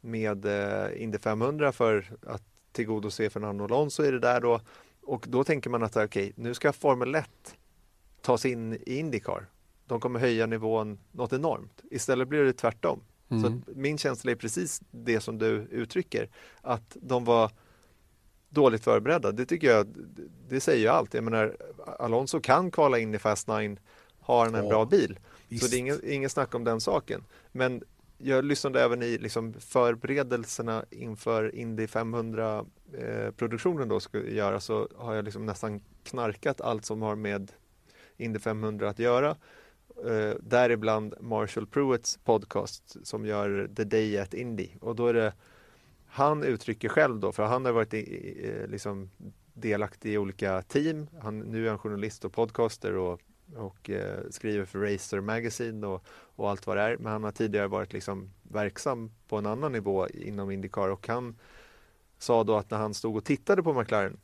med 0.00 0.44
eh, 0.44 1.02
Indy 1.02 1.18
500 1.18 1.72
för 1.72 2.16
att 2.26 2.42
tillgodose 2.72 3.30
Fernando 3.30 3.64
Alonso 3.64 4.02
är 4.02 4.12
det 4.12 4.18
där 4.18 4.40
då. 4.40 4.60
Och 5.02 5.26
då 5.28 5.44
tänker 5.44 5.70
man 5.70 5.82
att 5.82 5.96
okej, 5.96 6.06
okay, 6.06 6.32
nu 6.36 6.54
ska 6.54 6.72
Formel 6.72 7.14
1 7.14 7.28
ta 8.22 8.38
sig 8.38 8.52
in 8.52 8.72
i 8.72 8.98
Indycar. 8.98 9.46
De 9.86 10.00
kommer 10.00 10.20
höja 10.20 10.46
nivån 10.46 10.98
något 11.12 11.32
enormt. 11.32 11.82
Istället 11.90 12.28
blir 12.28 12.44
det 12.44 12.52
tvärtom. 12.52 13.00
Mm. 13.28 13.42
Så 13.42 13.72
min 13.74 13.98
känsla 13.98 14.30
är 14.30 14.36
precis 14.36 14.82
det 14.90 15.20
som 15.20 15.38
du 15.38 15.66
uttrycker. 15.70 16.28
Att 16.60 16.96
de 17.00 17.24
var 17.24 17.50
dåligt 18.48 18.84
förberedda. 18.84 19.32
Det 19.32 19.46
tycker 19.46 19.66
jag, 19.66 19.86
det 20.48 20.60
säger 20.60 20.80
ju 20.80 20.88
allt. 20.88 21.14
Jag 21.14 21.24
menar, 21.24 21.56
Alonso 21.98 22.40
kan 22.40 22.70
kvala 22.70 22.98
in 22.98 23.14
i 23.14 23.18
Fast 23.18 23.48
9 23.48 23.76
har 24.26 24.44
han 24.44 24.54
en 24.54 24.64
ja, 24.64 24.70
bra 24.70 24.84
bil. 24.84 25.18
Visst. 25.48 25.64
Så 25.64 25.70
det 25.70 25.76
är 25.76 25.78
ingen, 25.78 26.00
ingen 26.04 26.30
snack 26.30 26.54
om 26.54 26.64
den 26.64 26.80
saken. 26.80 27.24
Men 27.52 27.82
jag 28.18 28.44
lyssnade 28.44 28.82
även 28.82 29.02
i 29.02 29.18
liksom 29.18 29.54
förberedelserna 29.60 30.84
inför 30.90 31.54
Indy 31.54 31.86
500 31.86 32.64
eh, 32.92 33.86
då 33.86 34.00
skulle 34.00 34.30
göra 34.30 34.60
så 34.60 34.88
har 34.96 35.14
jag 35.14 35.24
liksom 35.24 35.46
nästan 35.46 35.80
knarkat 36.04 36.60
allt 36.60 36.84
som 36.84 37.02
har 37.02 37.16
med 37.16 37.52
Indy 38.16 38.38
500 38.38 38.88
att 38.88 38.98
göra. 38.98 39.36
Eh, 40.06 40.34
däribland 40.40 41.14
Marshall 41.20 41.66
Pruitts 41.66 42.18
podcast 42.24 42.96
som 43.06 43.26
gör 43.26 43.70
The 43.76 43.84
Day 43.84 44.18
at 44.18 44.34
Indy 44.34 44.68
och 44.80 44.96
då 44.96 45.06
är 45.06 45.14
det 45.14 45.32
han 46.06 46.42
uttrycker 46.42 46.88
själv 46.88 47.20
då, 47.20 47.32
för 47.32 47.42
han 47.42 47.64
har 47.64 47.72
varit 47.72 47.94
i, 47.94 47.98
i, 47.98 48.66
liksom 48.68 49.10
delaktig 49.54 50.12
i 50.12 50.18
olika 50.18 50.62
team. 50.62 51.06
Han, 51.20 51.38
nu 51.38 51.66
är 51.66 51.70
han 51.70 51.78
journalist 51.78 52.24
och 52.24 52.32
podcaster 52.32 52.96
och 52.96 53.20
och 53.56 53.90
eh, 53.90 54.20
skriver 54.30 54.64
för 54.64 54.78
Racer 54.78 55.20
Magazine 55.20 55.86
och, 55.86 56.04
och, 56.08 56.50
allt 56.50 56.66
vad 56.66 56.76
det 56.76 56.82
är. 56.82 56.96
Men 56.96 57.12
han 57.12 57.24
har 57.24 57.32
tidigare 57.32 57.66
varit 57.66 57.92
liksom 57.92 58.30
verksam 58.42 59.10
på 59.28 59.36
en 59.36 59.46
annan 59.46 59.72
nivå 59.72 60.08
inom 60.08 60.50
Indycar 60.50 60.88
och 60.88 61.08
han 61.08 61.38
sa 62.18 62.44
då 62.44 62.56
att 62.56 62.70
när 62.70 62.78
han 62.78 62.94
stod 62.94 63.16
och 63.16 63.24
tittade 63.24 63.62
på 63.62 63.72
McLaren 63.72 64.20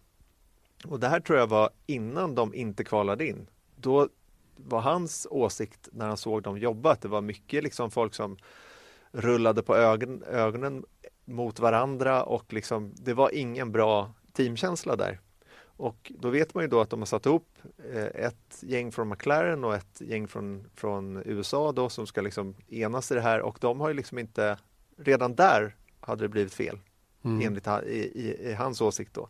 och 0.84 1.00
det 1.00 1.08
här 1.08 1.20
tror 1.20 1.38
jag 1.38 1.46
var 1.46 1.70
innan 1.86 2.34
de 2.34 2.54
inte 2.54 2.84
kvalade 2.84 3.28
in. 3.28 3.46
Då 3.76 4.08
var 4.56 4.80
hans 4.80 5.26
åsikt 5.30 5.88
när 5.92 6.08
han 6.08 6.16
såg 6.16 6.42
dem 6.42 6.58
jobba 6.58 6.92
att 6.92 7.00
det 7.00 7.08
var 7.08 7.20
mycket 7.20 7.64
liksom 7.64 7.90
folk 7.90 8.14
som 8.14 8.36
rullade 9.10 9.62
på 9.62 9.76
ögon, 9.76 10.22
ögonen 10.22 10.84
mot 11.24 11.60
varandra 11.60 12.22
och 12.22 12.52
liksom 12.52 12.94
det 12.96 13.14
var 13.14 13.34
ingen 13.34 13.72
bra 13.72 14.12
teamkänsla 14.32 14.96
där. 14.96 15.20
Och 15.82 16.12
då 16.18 16.30
vet 16.30 16.54
man 16.54 16.64
ju 16.64 16.68
då 16.68 16.80
att 16.80 16.90
de 16.90 17.00
har 17.00 17.06
satt 17.06 17.26
ihop 17.26 17.58
eh, 17.92 18.04
ett 18.04 18.62
gäng 18.62 18.92
från 18.92 19.08
McLaren 19.08 19.64
och 19.64 19.74
ett 19.74 20.00
gäng 20.00 20.28
från, 20.28 20.64
från 20.74 21.22
USA 21.24 21.72
då 21.72 21.88
som 21.88 22.06
ska 22.06 22.20
liksom 22.20 22.54
enas 22.68 23.12
i 23.12 23.14
det 23.14 23.20
här 23.20 23.40
och 23.40 23.58
de 23.60 23.80
har 23.80 23.88
ju 23.88 23.94
liksom 23.94 24.18
inte, 24.18 24.58
redan 24.96 25.34
där 25.34 25.76
hade 26.00 26.24
det 26.24 26.28
blivit 26.28 26.54
fel 26.54 26.78
mm. 27.22 27.46
enligt 27.46 27.66
i, 27.66 28.10
i, 28.14 28.50
i, 28.50 28.54
hans 28.54 28.80
åsikt 28.80 29.14
då. 29.14 29.28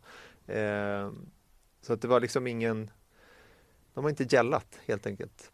Eh, 0.52 1.10
så 1.82 1.92
att 1.92 2.02
det 2.02 2.08
var 2.08 2.20
liksom 2.20 2.46
ingen, 2.46 2.90
de 3.94 4.04
har 4.04 4.10
inte 4.10 4.26
gällat 4.36 4.78
helt 4.86 5.06
enkelt. 5.06 5.52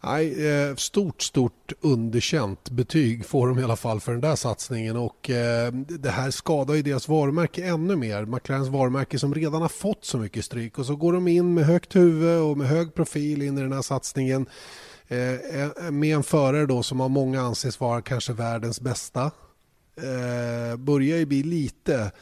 Nej, 0.00 0.48
eh, 0.48 0.74
stort, 0.74 1.22
stort 1.22 1.72
underkänt 1.80 2.70
betyg 2.70 3.26
får 3.26 3.48
de 3.48 3.58
i 3.58 3.62
alla 3.62 3.76
fall 3.76 4.00
för 4.00 4.12
den 4.12 4.20
där 4.20 4.36
satsningen 4.36 4.96
och 4.96 5.30
eh, 5.30 5.72
det 5.72 6.10
här 6.10 6.30
skadar 6.30 6.74
ju 6.74 6.82
deras 6.82 7.08
varumärke 7.08 7.64
ännu 7.64 7.96
mer. 7.96 8.24
McLarens 8.24 8.68
varumärke 8.68 9.18
som 9.18 9.34
redan 9.34 9.62
har 9.62 9.68
fått 9.68 10.04
så 10.04 10.18
mycket 10.18 10.44
stryk 10.44 10.78
och 10.78 10.86
så 10.86 10.96
går 10.96 11.12
de 11.12 11.28
in 11.28 11.54
med 11.54 11.64
högt 11.64 11.96
huvud 11.96 12.40
och 12.40 12.58
med 12.58 12.68
hög 12.68 12.94
profil 12.94 13.42
in 13.42 13.58
i 13.58 13.60
den 13.60 13.72
här 13.72 13.82
satsningen 13.82 14.46
eh, 15.08 15.32
eh 15.32 15.90
med 15.90 16.16
en 16.16 16.22
förare 16.22 16.66
då 16.66 16.82
som 16.82 17.00
av 17.00 17.10
många 17.10 17.40
anses 17.40 17.80
vara 17.80 18.02
kanske 18.02 18.32
världens 18.32 18.80
bästa. 18.80 19.30
Eh, 19.96 20.76
börjar 20.76 21.18
ju 21.18 21.26
bli 21.26 21.42
lite 21.42 22.12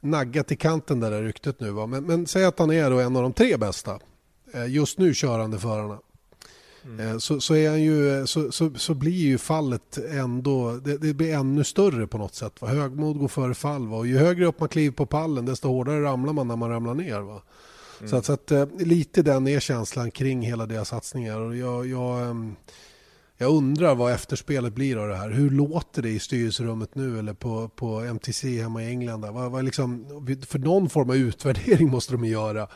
naggat 0.00 0.52
i 0.52 0.56
kanten 0.56 1.00
där, 1.00 1.10
där 1.10 1.22
ryktet 1.22 1.60
nu. 1.60 1.70
Va? 1.70 1.86
Men, 1.86 2.04
men 2.04 2.26
säg 2.26 2.44
att 2.44 2.58
han 2.58 2.70
är 2.70 2.90
då 2.90 3.00
en 3.00 3.16
av 3.16 3.22
de 3.22 3.32
tre 3.32 3.56
bästa 3.56 3.98
eh, 4.54 4.66
just 4.66 4.98
nu 4.98 5.14
körande 5.14 5.58
förarna. 5.58 5.98
Mm. 6.84 7.20
Så, 7.20 7.40
så, 7.40 7.54
är 7.54 7.70
han 7.70 7.82
ju, 7.82 8.26
så, 8.26 8.52
så, 8.52 8.70
så, 8.74 8.94
blir 8.94 9.12
ju 9.12 9.38
fallet 9.38 9.98
ändå, 10.10 10.72
det, 10.84 10.98
det, 10.98 11.14
blir 11.14 11.34
ännu 11.34 11.64
större 11.64 12.06
på 12.06 12.18
något 12.18 12.34
sätt. 12.34 12.60
Va? 12.60 12.68
Högmod 12.68 13.18
går 13.18 13.28
före 13.28 13.54
fall. 13.54 13.88
Va? 13.88 13.96
Och 13.96 14.06
ju 14.06 14.18
högre 14.18 14.46
upp 14.46 14.60
man 14.60 14.68
kliver 14.68 14.94
på 14.94 15.06
pallen 15.06 15.46
desto 15.46 15.68
hårdare 15.68 16.02
ramlar 16.02 16.32
man 16.32 16.48
när 16.48 16.56
man 16.56 16.70
ramlar 16.70 16.94
ner. 16.94 17.20
Va? 17.20 17.42
Mm. 17.98 18.10
Så, 18.10 18.16
att, 18.16 18.24
så 18.24 18.32
att, 18.32 18.50
eh, 18.50 18.66
lite 18.78 19.22
den 19.22 19.48
är 19.48 19.60
känslan 19.60 20.10
kring 20.10 20.42
hela 20.42 20.66
deras 20.66 20.88
satsningar. 20.88 21.40
Och 21.40 21.56
jag, 21.56 21.86
jag, 21.86 22.30
ehm, 22.30 22.56
jag 23.36 23.50
undrar 23.54 23.94
vad 23.94 24.12
efterspelet 24.12 24.74
blir 24.74 24.96
av 24.96 25.08
det 25.08 25.16
här. 25.16 25.30
Hur 25.30 25.50
låter 25.50 26.02
det 26.02 26.10
i 26.10 26.18
styrelserummet 26.18 26.94
nu 26.94 27.18
eller 27.18 27.34
på, 27.34 27.68
på 27.68 28.00
MTC 28.00 28.62
hemma 28.62 28.82
i 28.82 28.86
England? 28.86 29.20
Vad, 29.20 29.50
vad 29.50 29.64
liksom, 29.64 30.06
för 30.48 30.58
någon 30.58 30.90
form 30.90 31.10
av 31.10 31.16
utvärdering 31.16 31.88
måste 31.90 32.12
de 32.12 32.24
göra. 32.24 32.68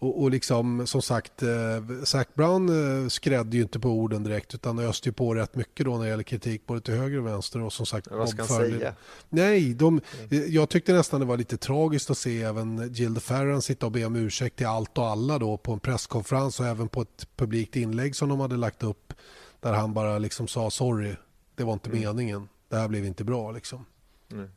Och, 0.00 0.22
och 0.22 0.30
liksom, 0.30 0.86
som 0.86 1.02
sagt, 1.02 1.42
eh, 1.42 2.04
Zac 2.04 2.26
Brown 2.34 2.68
eh, 3.02 3.08
skrädde 3.08 3.56
ju 3.56 3.62
inte 3.62 3.80
på 3.80 3.88
orden 3.88 4.22
direkt 4.22 4.54
utan 4.54 4.78
öste 4.78 5.08
ju 5.08 5.12
på 5.12 5.34
rätt 5.34 5.54
mycket 5.54 5.86
då 5.86 5.96
när 5.96 6.04
det 6.04 6.10
gäller 6.10 6.22
kritik 6.22 6.66
både 6.66 6.80
till 6.80 6.94
höger 6.94 7.18
och 7.18 7.26
vänster. 7.26 7.60
Och 7.60 7.72
som 7.72 7.86
sagt, 7.86 8.08
Vad 8.10 8.28
ska 8.28 8.38
han 8.38 8.48
säga? 8.48 8.94
Nej, 9.28 9.74
de, 9.74 10.00
mm. 10.18 10.42
Eh, 10.42 10.54
jag 10.54 10.68
tyckte 10.68 10.92
nästan 10.92 11.20
det 11.20 11.26
var 11.26 11.36
lite 11.36 11.56
tragiskt 11.56 12.10
att 12.10 12.18
se 12.18 12.42
även 12.42 12.92
Jill 12.92 13.20
Farran 13.20 13.62
sitta 13.62 13.86
och 13.86 13.92
be 13.92 14.04
om 14.04 14.16
ursäkt 14.16 14.56
till 14.56 14.66
allt 14.66 14.98
och 14.98 15.06
alla 15.06 15.38
då 15.38 15.56
på 15.56 15.72
en 15.72 15.80
presskonferens 15.80 16.60
och 16.60 16.66
även 16.66 16.88
på 16.88 17.02
ett 17.02 17.28
publikt 17.36 17.76
inlägg 17.76 18.16
som 18.16 18.28
de 18.28 18.40
hade 18.40 18.56
lagt 18.56 18.82
upp 18.82 19.12
där 19.60 19.72
han 19.72 19.94
bara 19.94 20.18
liksom 20.18 20.48
sa 20.48 20.70
sorry, 20.70 21.14
det 21.54 21.64
var 21.64 21.72
inte 21.72 21.90
mm. 21.90 22.00
meningen, 22.00 22.48
det 22.68 22.76
här 22.76 22.88
blev 22.88 23.04
inte 23.04 23.24
bra 23.24 23.50
liksom. 23.52 23.86
Mm. 24.32 24.50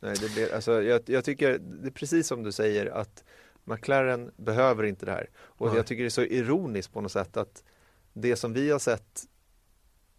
Nej, 0.00 0.16
det 0.20 0.32
blir, 0.34 0.54
alltså, 0.54 0.82
jag, 0.82 1.00
jag 1.06 1.24
tycker 1.24 1.58
det 1.58 1.88
är 1.88 1.90
precis 1.90 2.26
som 2.26 2.42
du 2.42 2.52
säger 2.52 2.86
att 2.86 3.24
McLaren 3.70 4.30
behöver 4.36 4.84
inte 4.84 5.06
det 5.06 5.12
här. 5.12 5.30
Och 5.36 5.66
Nej. 5.66 5.76
jag 5.76 5.86
tycker 5.86 6.02
det 6.02 6.08
är 6.08 6.10
så 6.10 6.22
ironiskt 6.22 6.92
på 6.92 7.00
något 7.00 7.12
sätt 7.12 7.36
att 7.36 7.64
det 8.12 8.36
som 8.36 8.52
vi 8.52 8.70
har 8.70 8.78
sett 8.78 9.24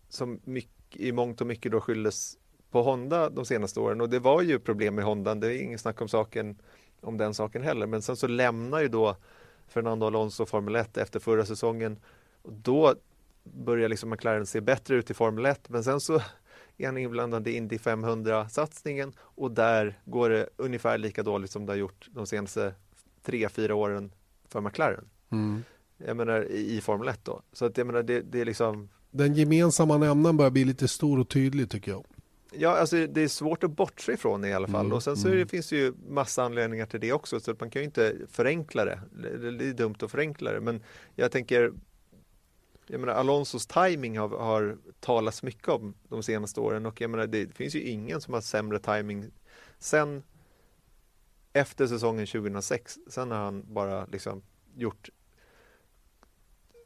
som 0.09 0.39
mycket, 0.43 1.01
i 1.01 1.11
mångt 1.11 1.41
och 1.41 1.47
mycket 1.47 1.71
då 1.71 1.81
skylldes 1.81 2.37
på 2.71 2.81
Honda 2.81 3.29
de 3.29 3.45
senaste 3.45 3.79
åren 3.79 4.01
och 4.01 4.09
det 4.09 4.19
var 4.19 4.41
ju 4.41 4.59
problem 4.59 4.95
med 4.95 5.05
Honda, 5.05 5.35
det 5.35 5.53
är 5.53 5.61
inget 5.61 5.81
snack 5.81 6.01
om 6.01 6.07
saken 6.07 6.57
om 7.01 7.17
den 7.17 7.33
saken 7.33 7.63
heller. 7.63 7.87
Men 7.87 8.01
sen 8.01 8.15
så 8.15 8.27
lämnar 8.27 8.79
ju 8.81 8.87
då 8.87 9.15
Fernando 9.67 10.05
Alonso 10.05 10.45
Formel 10.45 10.75
1 10.75 10.97
efter 10.97 11.19
förra 11.19 11.45
säsongen. 11.45 11.99
Och 12.41 12.53
då 12.53 12.95
börjar 13.43 13.89
liksom 13.89 14.09
McLaren 14.09 14.45
se 14.45 14.61
bättre 14.61 14.95
ut 14.95 15.09
i 15.09 15.13
Formel 15.13 15.45
1 15.45 15.69
men 15.69 15.83
sen 15.83 15.99
så 15.99 16.21
är 16.77 16.85
han 16.85 16.97
inblandad 16.97 17.47
i 17.47 17.51
Indy 17.51 17.77
500-satsningen 17.77 19.13
och 19.19 19.51
där 19.51 19.99
går 20.05 20.29
det 20.29 20.49
ungefär 20.57 20.97
lika 20.97 21.23
dåligt 21.23 21.51
som 21.51 21.65
det 21.65 21.71
har 21.71 21.77
gjort 21.77 22.07
de 22.11 22.27
senaste 22.27 22.73
tre, 23.23 23.49
fyra 23.49 23.75
åren 23.75 24.11
för 24.49 24.61
McLaren. 24.61 25.05
Mm. 25.29 25.63
Jag 25.97 26.17
menar 26.17 26.41
i 26.51 26.81
Formel 26.81 27.07
1 27.07 27.19
då. 27.23 27.41
Så 27.53 27.65
att 27.65 27.77
jag 27.77 27.87
menar 27.87 28.03
det, 28.03 28.21
det 28.21 28.41
är 28.41 28.45
liksom 28.45 28.89
Den 29.11 29.33
gemensamma 29.33 29.97
nämnaren 29.97 30.37
börjar 30.37 30.51
bli 30.51 30.65
lite 30.65 30.87
stor 30.87 31.19
och 31.19 31.29
tydlig 31.29 31.69
tycker 31.69 31.91
jag. 31.91 32.05
Ja, 32.53 32.77
alltså 32.77 33.07
det 33.07 33.21
är 33.21 33.27
svårt 33.27 33.63
att 33.63 33.71
bortse 33.71 34.13
ifrån 34.13 34.45
i 34.45 34.53
alla 34.53 34.67
fall. 34.67 34.85
Mm, 34.85 34.93
och 34.93 35.03
sen 35.03 35.17
så 35.17 35.27
mm. 35.27 35.39
det, 35.39 35.47
finns 35.47 35.69
det 35.69 35.75
ju 35.75 35.93
massa 36.07 36.43
anledningar 36.43 36.85
till 36.85 36.99
det 36.99 37.13
också. 37.13 37.39
Så 37.39 37.51
att 37.51 37.59
man 37.59 37.69
kan 37.69 37.81
ju 37.81 37.85
inte 37.85 38.15
förenkla 38.29 38.85
det. 38.85 39.01
Det 39.57 39.65
är 39.65 39.73
dumt 39.73 39.95
att 39.99 40.11
förenkla 40.11 40.51
det. 40.51 40.61
Men 40.61 40.83
jag 41.15 41.31
tänker 41.31 41.71
jag 42.87 42.99
menar, 42.99 43.13
Alonsos 43.13 43.67
timing 43.67 44.17
har, 44.17 44.29
har 44.29 44.77
talats 44.99 45.43
mycket 45.43 45.67
om 45.67 45.93
de 46.09 46.23
senaste 46.23 46.59
åren 46.59 46.85
och 46.85 47.01
jag 47.01 47.09
menar, 47.09 47.27
det 47.27 47.55
finns 47.55 47.75
ju 47.75 47.81
ingen 47.81 48.21
som 48.21 48.33
har 48.33 48.41
sämre 48.41 48.79
timing 48.79 49.25
sen 49.79 50.23
efter 51.53 51.87
säsongen 51.87 52.27
2006. 52.27 52.97
Sen 53.07 53.31
har 53.31 53.37
han 53.37 53.73
bara 53.73 54.05
liksom 54.05 54.41
gjort 54.75 55.09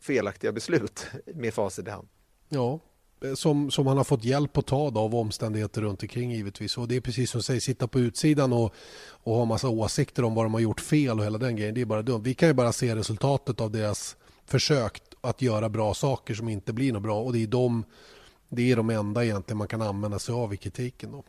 felaktiga 0.02 0.52
beslut 0.52 1.08
med 1.36 1.54
facit 1.54 1.88
i 1.88 1.92
hand. 1.92 2.08
Ja, 2.50 2.80
eh, 3.24 3.34
som, 3.34 3.72
som 3.72 3.88
han 3.88 3.98
har 3.98 4.04
fått 4.04 4.24
hjälp 4.24 4.58
att 4.58 4.66
ta 4.66 4.92
av 5.00 5.16
omständigheter 5.16 5.82
runt 5.82 6.04
omkring 6.04 6.32
givetvis. 6.32 6.78
Och 6.78 6.88
det 6.88 6.96
är 6.96 7.02
precis 7.02 7.32
som 7.32 7.40
du 7.40 7.44
säger, 7.44 7.60
sitta 7.60 7.88
på 7.88 8.00
utsidan 8.00 8.54
och, 8.54 8.74
och 9.08 9.36
ha 9.36 9.46
massa 9.46 9.70
åsikter 9.70 10.24
om 10.24 10.36
vad 10.36 10.46
de 10.46 10.54
har 10.54 10.62
gjort 10.62 10.82
fel 10.82 11.20
och 11.20 11.26
hela 11.26 11.38
den 11.38 11.56
grejen. 11.56 11.76
Det 11.76 11.82
är 11.82 11.86
bara 11.86 12.02
dumt. 12.02 12.22
Vi 12.24 12.34
kan 12.34 12.50
ju 12.50 12.54
bara 12.54 12.72
se 12.72 12.96
resultatet 12.96 13.62
av 13.62 13.72
deras 13.72 14.18
försök 14.46 15.02
att 15.22 15.42
göra 15.42 15.70
bra 15.70 15.94
saker 15.94 16.34
som 16.34 16.50
inte 16.50 16.74
blir 16.74 16.94
något 16.94 17.04
bra 17.04 17.22
och 17.22 17.34
det 17.34 17.44
är 17.44 17.48
de, 17.48 17.84
det 18.50 18.72
är 18.72 18.76
de 18.76 18.90
enda 18.90 19.26
egentligen 19.26 19.58
man 19.58 19.68
kan 19.68 19.82
använda 19.82 20.20
sig 20.20 20.36
av 20.36 20.54
i 20.54 20.58
kritiken. 20.58 21.12
Då. 21.12 21.24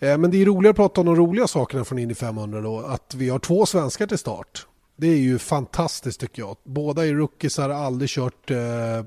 Mm. 0.00 0.20
Men 0.20 0.30
det 0.30 0.42
är 0.42 0.46
roligare 0.46 0.70
att 0.70 0.76
prata 0.76 1.00
om 1.00 1.06
de 1.06 1.16
roliga 1.16 1.46
sakerna 1.46 1.84
från 1.84 1.98
Indy 1.98 2.14
500 2.14 2.60
då. 2.60 2.78
Att 2.80 3.14
vi 3.14 3.28
har 3.28 3.38
två 3.38 3.66
svenskar 3.66 4.06
till 4.06 4.18
start. 4.18 4.66
Det 4.96 5.06
är 5.06 5.16
ju 5.16 5.38
fantastiskt 5.38 6.20
tycker 6.20 6.42
jag. 6.42 6.56
Båda 6.64 7.06
är 7.06 7.14
rookies, 7.14 7.58
har 7.58 7.70
aldrig 7.70 8.10
kört 8.10 8.50
eh, 8.50 8.96
eh 8.96 9.04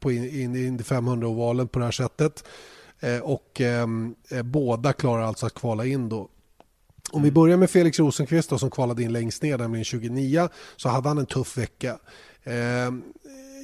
på 0.00 0.12
Indy 0.12 0.68
500-ovalen 0.76 1.68
på 1.68 1.78
det 1.78 1.84
här 1.84 1.92
sättet. 1.92 2.44
Eh, 3.00 3.18
och 3.18 3.60
ehm, 3.60 4.14
eh, 4.30 4.42
båda 4.42 4.92
klarar 4.92 5.22
alltså 5.22 5.46
att 5.46 5.54
kvala 5.54 5.86
in 5.86 6.08
då. 6.08 6.28
Om 7.12 7.22
vi 7.22 7.28
mm. 7.28 7.34
börjar 7.34 7.56
med 7.56 7.70
Felix 7.70 7.98
Rosenqvist 7.98 8.50
då, 8.50 8.58
som 8.58 8.70
kvalade 8.70 9.02
in 9.02 9.12
längst 9.12 9.42
ner, 9.42 9.58
nämligen 9.58 9.84
29, 9.84 10.48
så 10.76 10.88
hade 10.88 11.08
han 11.08 11.18
en 11.18 11.26
tuff 11.26 11.58
vecka. 11.58 11.98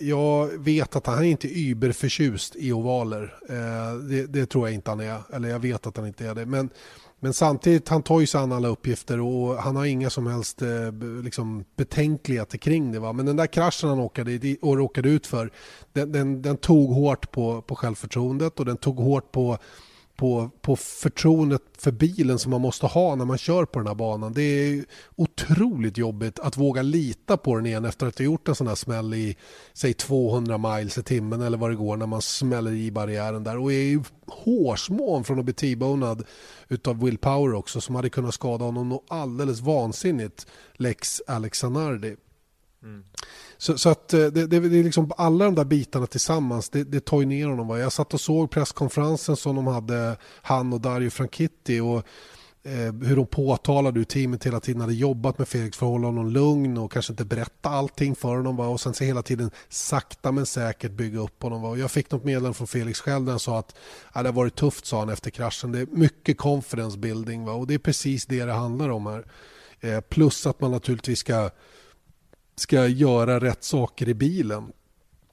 Jag 0.01 0.49
vet 0.59 0.97
att 0.97 1.07
han 1.07 1.19
är 1.19 1.23
inte 1.23 1.49
überförtjust 1.49 2.57
i 2.57 2.73
ovaler. 2.73 3.35
Eh, 3.49 3.99
det, 4.09 4.27
det, 4.27 4.47
tror 4.47 4.69
jag 4.69 4.75
inte 4.75 4.91
han 4.91 5.01
är. 5.01 5.21
Eller 5.33 5.49
jag 5.49 5.59
vet 5.59 5.87
att 5.87 5.97
han 5.97 6.07
inte 6.07 6.27
är 6.27 6.35
det. 6.35 6.47
Men, 6.47 6.71
men 7.21 7.33
samtidigt, 7.33 7.89
han 7.89 8.03
tar 8.03 8.21
ju 8.21 8.27
sig 8.27 8.41
an 8.41 8.53
alla 8.53 8.69
uppgifter 8.69 9.21
och 9.21 9.57
han 9.57 9.77
har 9.77 9.85
inga 9.85 10.11
som 10.11 10.27
helst 10.27 10.63
eh, 10.63 10.69
liksom, 11.23 11.65
betänkligheter 11.77 12.59
kring 12.59 12.93
det. 12.93 12.99
Va? 12.99 13.13
Men 13.13 13.27
den 13.27 13.37
där 13.37 13.47
kraschen 13.47 13.89
han 13.89 13.99
åkade, 13.99 14.57
och 14.63 14.77
råkade 14.77 15.09
ut 15.09 15.27
för, 15.27 15.51
den, 15.93 16.13
den, 16.13 16.43
den 16.43 16.57
tog 16.57 16.91
hårt 16.91 17.31
på, 17.31 17.63
på 17.63 17.77
självförtroendet 17.77 18.61
och 18.61 18.67
den 18.67 18.77
tog 18.77 18.97
hårt 18.97 19.33
på 19.33 19.59
på, 20.17 20.51
på 20.61 20.77
förtroendet 20.77 21.63
för 21.79 21.93
bilen 21.93 22.39
som 22.39 22.51
man 22.51 22.61
måste 22.61 22.87
ha 22.87 23.15
när 23.15 23.25
man 23.25 23.39
kör 23.39 23.65
på 23.65 23.79
den 23.79 23.89
här 23.89 23.95
banan. 23.95 24.33
Det 24.33 24.43
är 24.43 24.85
otroligt 25.17 25.99
jobbigt 25.99 26.39
att 26.39 26.57
våga 26.57 26.83
lita 26.83 27.37
på 27.37 27.57
den 27.57 27.67
igen 27.67 27.85
efter 27.85 28.07
att 28.07 28.19
ha 28.19 28.25
gjort 28.25 28.49
en 28.49 28.55
sån 28.55 28.67
här 28.67 28.75
smäll 28.75 29.15
i 29.15 29.37
säg 29.73 29.95
200 29.95 30.59
miles 30.59 30.99
i 30.99 31.03
timmen 31.03 31.41
eller 31.41 31.59
vad 31.59 31.71
det 31.71 31.77
går 31.77 31.97
när 31.97 32.07
man 32.07 32.23
smäller 32.23 32.73
i 32.73 32.91
barriären 32.91 33.45
där 33.45 33.59
och 33.59 33.73
är 33.73 33.83
ju 33.83 34.03
hårsmån 34.27 35.25
från 35.25 35.39
att 35.39 35.45
bli 35.45 35.55
T-bonad 35.55 36.25
utav 36.69 37.01
Will 37.05 37.19
Power 37.19 37.55
också 37.55 37.81
som 37.81 37.95
hade 37.95 38.11
kunnat 38.11 38.35
skada 38.35 38.65
honom 38.65 38.89
något 38.89 39.07
alldeles 39.09 39.61
vansinnigt 39.61 40.47
Lex 40.77 41.23
Alexanardi. 41.27 42.17
Mm. 42.83 43.05
Så, 43.59 43.79
så, 43.79 43.89
att 43.89 44.15
eh, 44.15 44.21
det, 44.21 44.47
det, 44.47 44.61
det, 44.61 44.79
är 44.79 44.85
liksom 44.85 45.13
alla 45.17 45.45
de 45.45 45.55
där 45.55 45.65
bitarna 45.65 46.07
tillsammans, 46.07 46.69
det, 46.69 46.85
det 46.85 47.05
tar 47.05 47.21
ju 47.21 47.27
ner 47.27 47.47
honom. 47.47 47.69
Va? 47.69 47.79
Jag 47.79 47.93
satt 47.93 48.15
och 48.15 48.21
såg 48.21 48.51
presskonferensen 48.51 49.37
som 49.37 49.57
de 49.57 49.67
hade, 49.67 50.17
han 50.43 50.73
och 50.73 50.81
Dario 50.81 51.11
Franchitti 51.11 51.81
och 51.81 51.97
eh, 52.63 52.93
hur 53.03 53.17
de 53.17 53.27
påtalade 53.27 54.01
hur 54.01 54.05
teamet 54.05 54.47
hela 54.47 54.61
tiden 54.61 54.81
hade 54.81 54.95
jobbat 54.95 55.39
med 55.39 55.49
Felix 55.49 55.77
för 55.77 55.87
att 55.87 55.93
hålla 55.93 56.07
honom 56.07 56.31
lugn 56.31 56.79
och 56.79 56.93
kanske 56.93 57.13
inte 57.13 57.25
berätta 57.25 57.69
allting 57.69 58.15
för 58.15 58.37
honom. 58.37 58.57
Va? 58.57 58.67
Och 58.67 58.81
sen 58.81 58.95
så 58.95 59.05
hela 59.05 59.23
tiden 59.23 59.51
sakta 59.69 60.33
men 60.33 60.47
säkert 60.47 60.93
bygga 60.93 61.21
upp 61.21 61.43
honom. 61.43 61.63
Va? 61.63 61.69
Och 61.69 61.79
jag 61.79 61.91
fick 61.91 62.11
något 62.11 62.25
meddelande 62.25 62.55
från 62.55 62.67
Felix 62.67 63.01
själv 63.01 63.25
där 63.25 63.33
han 63.33 63.41
sa 63.41 63.59
att 63.59 63.77
ja, 64.15 64.23
det 64.23 64.29
har 64.29 64.35
varit 64.35 64.57
tufft 64.57 64.87
sa 64.87 64.99
han 64.99 65.09
efter 65.09 65.31
kraschen. 65.31 65.73
Det 65.73 65.81
är 65.81 65.87
mycket 65.87 66.39
confidence 66.39 66.99
building 66.99 67.45
va? 67.45 67.53
och 67.53 67.67
det 67.67 67.75
är 67.75 67.79
precis 67.79 68.27
det 68.27 68.45
det 68.45 68.53
handlar 68.53 68.89
om 68.89 69.07
här. 69.07 69.27
Eh, 69.81 70.01
plus 70.01 70.47
att 70.47 70.61
man 70.61 70.71
naturligtvis 70.71 71.19
ska 71.19 71.51
ska 72.57 72.87
göra 72.87 73.41
rätt 73.41 73.65
saker 73.65 74.09
i 74.09 74.15
bilen. 74.15 74.73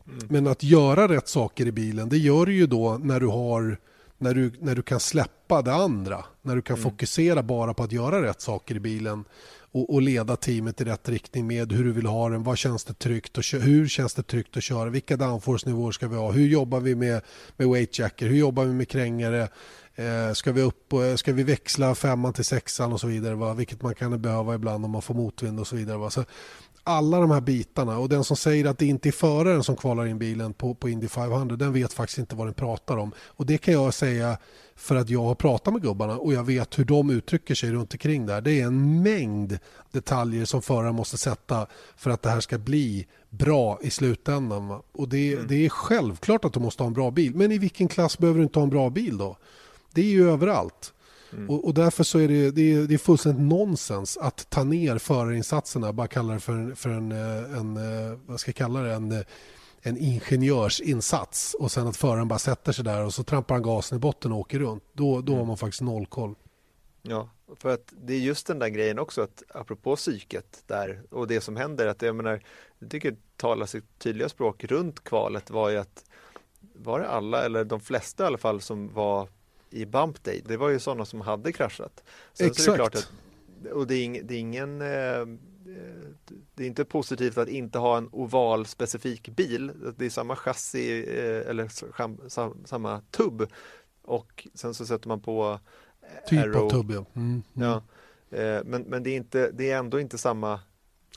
Mm. 0.07 0.27
Men 0.29 0.47
att 0.47 0.63
göra 0.63 1.07
rätt 1.07 1.27
saker 1.27 1.65
i 1.65 1.71
bilen 1.71 2.09
det 2.09 2.17
gör 2.17 2.45
du 2.45 2.53
ju 2.53 2.67
då 2.67 2.97
när 2.97 3.19
du 3.19 3.27
har 3.27 3.77
när 4.17 4.33
du, 4.33 4.51
när 4.59 4.75
du 4.75 4.81
kan 4.81 4.99
släppa 4.99 5.61
det 5.61 5.73
andra. 5.73 6.25
När 6.41 6.55
du 6.55 6.61
kan 6.61 6.75
mm. 6.75 6.83
fokusera 6.83 7.43
bara 7.43 7.73
på 7.73 7.83
att 7.83 7.91
göra 7.91 8.23
rätt 8.23 8.41
saker 8.41 8.75
i 8.75 8.79
bilen 8.79 9.25
och, 9.71 9.93
och, 9.93 10.01
leda 10.01 10.35
teamet 10.35 10.81
i 10.81 10.83
rätt 10.83 11.09
riktning 11.09 11.47
med 11.47 11.71
hur 11.71 11.83
du 11.83 11.91
vill 11.91 12.05
ha 12.05 12.29
den, 12.29 12.43
vad 12.43 12.57
känns 12.57 12.83
det 12.83 12.93
tryggt 12.93 13.37
och 13.37 13.43
hur 13.53 13.87
känns 13.87 14.13
det 14.13 14.23
tryggt 14.23 14.57
att 14.57 14.63
köra, 14.63 14.89
vilka 14.89 15.17
downforce-nivåer 15.17 15.91
ska 15.91 16.07
vi 16.07 16.15
ha, 16.15 16.31
hur 16.31 16.47
jobbar 16.47 16.79
vi 16.79 16.95
med, 16.95 17.21
med 17.57 17.69
weightjacker, 17.69 18.27
hur 18.27 18.37
jobbar 18.37 18.65
vi 18.65 18.73
med 18.73 18.89
krängare, 18.89 19.47
eh, 19.95 20.33
ska, 20.33 20.51
vi 20.51 20.61
upp, 20.61 20.93
ska 21.15 21.33
vi 21.33 21.43
växla 21.43 21.95
femman 21.95 22.33
till 22.33 22.45
sexan 22.45 22.93
och 22.93 22.99
så 22.99 23.07
vidare, 23.07 23.35
va? 23.35 23.53
vilket 23.53 23.81
man 23.81 23.95
kan 23.95 24.21
behöva 24.21 24.55
ibland 24.55 24.85
om 24.85 24.91
man 24.91 25.01
får 25.01 25.13
motvind 25.13 25.59
och 25.59 25.67
så 25.67 25.75
vidare. 25.75 25.97
Va? 25.97 26.09
Så 26.09 26.25
alla 26.83 27.19
de 27.19 27.31
här 27.31 27.41
bitarna 27.41 27.97
och 27.97 28.09
den 28.09 28.23
som 28.23 28.37
säger 28.37 28.65
att 28.65 28.77
det 28.77 28.85
inte 28.85 29.09
är 29.09 29.11
föraren 29.11 29.63
som 29.63 29.75
kvalar 29.75 30.05
in 30.05 30.19
bilen 30.19 30.53
på, 30.53 30.75
på 30.75 30.89
Indy 30.89 31.07
500 31.07 31.55
den 31.55 31.73
vet 31.73 31.93
faktiskt 31.93 32.17
inte 32.17 32.35
vad 32.35 32.47
den 32.47 32.53
pratar 32.53 32.97
om. 32.97 33.11
Och 33.19 33.45
det 33.45 33.57
kan 33.57 33.73
jag 33.73 33.93
säga 33.93 34.37
för 34.75 34.95
att 34.95 35.09
jag 35.09 35.23
har 35.23 35.35
pratat 35.35 35.73
med 35.73 35.81
gubbarna 35.81 36.17
och 36.17 36.33
jag 36.33 36.43
vet 36.43 36.79
hur 36.79 36.85
de 36.85 37.09
uttrycker 37.09 37.55
sig 37.55 37.71
runt 37.71 37.93
omkring 37.93 38.25
där. 38.25 38.41
Det 38.41 38.61
är 38.61 38.65
en 38.65 39.03
mängd 39.03 39.59
detaljer 39.91 40.45
som 40.45 40.61
föraren 40.61 40.95
måste 40.95 41.17
sätta 41.17 41.67
för 41.95 42.09
att 42.09 42.21
det 42.21 42.29
här 42.29 42.39
ska 42.39 42.57
bli 42.57 43.07
bra 43.29 43.79
i 43.81 43.89
slutändan. 43.89 44.81
Och 44.91 45.09
det, 45.09 45.33
mm. 45.33 45.47
det 45.47 45.65
är 45.65 45.69
självklart 45.69 46.45
att 46.45 46.53
du 46.53 46.59
måste 46.59 46.83
ha 46.83 46.87
en 46.87 46.93
bra 46.93 47.11
bil. 47.11 47.35
Men 47.35 47.51
i 47.51 47.57
vilken 47.57 47.87
klass 47.87 48.17
behöver 48.17 48.39
du 48.39 48.43
inte 48.43 48.59
ha 48.59 48.63
en 48.63 48.69
bra 48.69 48.89
bil 48.89 49.17
då? 49.17 49.37
Det 49.93 50.01
är 50.01 50.11
ju 50.11 50.31
överallt. 50.31 50.93
Mm. 51.33 51.49
Och, 51.49 51.65
och, 51.65 51.73
därför 51.73 52.03
så 52.03 52.19
är 52.19 52.27
det, 52.27 52.51
det, 52.51 52.73
är, 52.73 52.87
det 52.87 52.93
är 52.93 52.97
fullständigt 52.97 53.41
nonsens 53.41 54.17
att 54.17 54.49
ta 54.49 54.63
ner 54.63 54.97
förarinsatserna, 54.97 55.93
bara 55.93 56.07
kalla 56.07 56.33
det 56.33 56.39
för 56.39 56.53
en, 56.53 56.75
för 56.75 56.89
en, 56.89 57.11
eh, 57.11 57.57
en 57.57 57.77
eh, 57.77 58.19
vad 58.25 58.39
ska 58.39 58.49
jag 58.49 58.55
kalla 58.55 58.79
det, 58.79 58.93
en, 58.93 59.11
eh, 59.11 59.25
en 59.81 59.97
ingenjörsinsats 59.97 61.53
och 61.53 61.71
sen 61.71 61.87
att 61.87 61.97
föraren 61.97 62.27
bara 62.27 62.39
sätter 62.39 62.71
sig 62.71 62.85
där 62.85 63.05
och 63.05 63.13
så 63.13 63.23
trampar 63.23 63.55
han 63.55 63.63
gasen 63.63 63.95
i 63.95 63.99
botten 63.99 64.31
och 64.31 64.39
åker 64.39 64.59
runt. 64.59 64.83
Då, 64.93 65.21
då 65.21 65.31
mm. 65.31 65.39
har 65.39 65.45
man 65.45 65.57
faktiskt 65.57 65.81
noll 65.81 66.05
koll. 66.05 66.35
Ja, 67.01 67.29
för 67.55 67.69
att 67.69 67.93
det 68.01 68.13
är 68.13 68.19
just 68.19 68.47
den 68.47 68.59
där 68.59 68.69
grejen 68.69 68.99
också 68.99 69.21
att 69.21 69.43
apropå 69.49 69.95
psyket 69.95 70.63
där 70.67 71.03
och 71.09 71.27
det 71.27 71.41
som 71.41 71.55
händer 71.55 71.87
att 71.87 72.01
jag 72.01 72.15
menar, 72.15 72.41
jag 72.79 72.89
tycker 72.89 73.15
talar 73.35 73.65
sitt 73.65 73.99
tydliga 73.99 74.29
språk 74.29 74.63
runt 74.63 75.03
kvalet 75.03 75.49
var 75.49 75.69
ju 75.69 75.77
att 75.77 76.05
var 76.75 76.99
det 76.99 77.07
alla 77.07 77.45
eller 77.45 77.63
de 77.63 77.79
flesta 77.79 78.23
i 78.23 78.27
alla 78.27 78.37
fall 78.37 78.61
som 78.61 78.93
var 78.93 79.27
i 79.73 79.85
Bump 79.85 80.23
Day, 80.23 80.41
det 80.45 80.57
var 80.57 80.69
ju 80.69 80.79
sådana 80.79 81.05
som 81.05 81.21
hade 81.21 81.51
kraschat. 81.51 82.03
Sen 82.33 82.47
Exakt. 82.47 82.65
Så 82.65 82.75
det 82.75 82.83
att, 82.83 83.11
och 83.73 83.87
det 83.87 83.95
är, 83.95 84.23
det 84.23 84.35
är 84.35 84.39
ingen 84.39 84.81
eh, 84.81 85.25
det 86.55 86.63
är 86.63 86.67
inte 86.67 86.85
positivt 86.85 87.37
att 87.37 87.47
inte 87.47 87.79
ha 87.79 87.97
en 87.97 88.09
oval 88.11 88.65
specifik 88.65 89.29
bil. 89.29 89.71
Det 89.97 90.05
är 90.05 90.09
samma 90.09 90.35
chassi 90.35 91.03
eh, 91.19 91.49
eller 91.49 91.69
samma 92.67 93.01
tubb 93.11 93.47
och 94.01 94.47
sen 94.53 94.73
så 94.73 94.85
sätter 94.85 95.07
man 95.07 95.19
på 95.19 95.59
Typ 96.27 96.43
Arrow. 96.43 96.65
av 96.65 96.69
tubb 96.69 96.91
ja. 96.91 97.05
Mm, 97.13 97.43
mm. 97.55 97.69
ja. 97.69 97.81
Men, 98.65 98.81
men 98.81 99.03
det, 99.03 99.09
är 99.09 99.15
inte, 99.15 99.51
det 99.51 99.71
är 99.71 99.77
ändå 99.77 99.99
inte 99.99 100.17
samma 100.17 100.59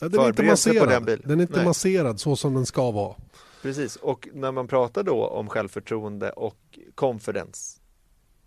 ja, 0.00 0.08
den 0.08 0.20
är 0.20 0.28
inte 0.28 0.42
masserad. 0.42 0.78
på 0.78 0.90
den 0.90 1.04
bilen. 1.04 1.22
Den 1.24 1.38
är 1.40 1.42
inte 1.42 1.56
Nej. 1.56 1.64
masserad 1.64 2.20
så 2.20 2.36
som 2.36 2.54
den 2.54 2.66
ska 2.66 2.90
vara. 2.90 3.14
Precis, 3.62 3.96
och 3.96 4.28
när 4.32 4.52
man 4.52 4.68
pratar 4.68 5.02
då 5.02 5.26
om 5.26 5.48
självförtroende 5.48 6.30
och 6.30 6.78
confidence 6.94 7.80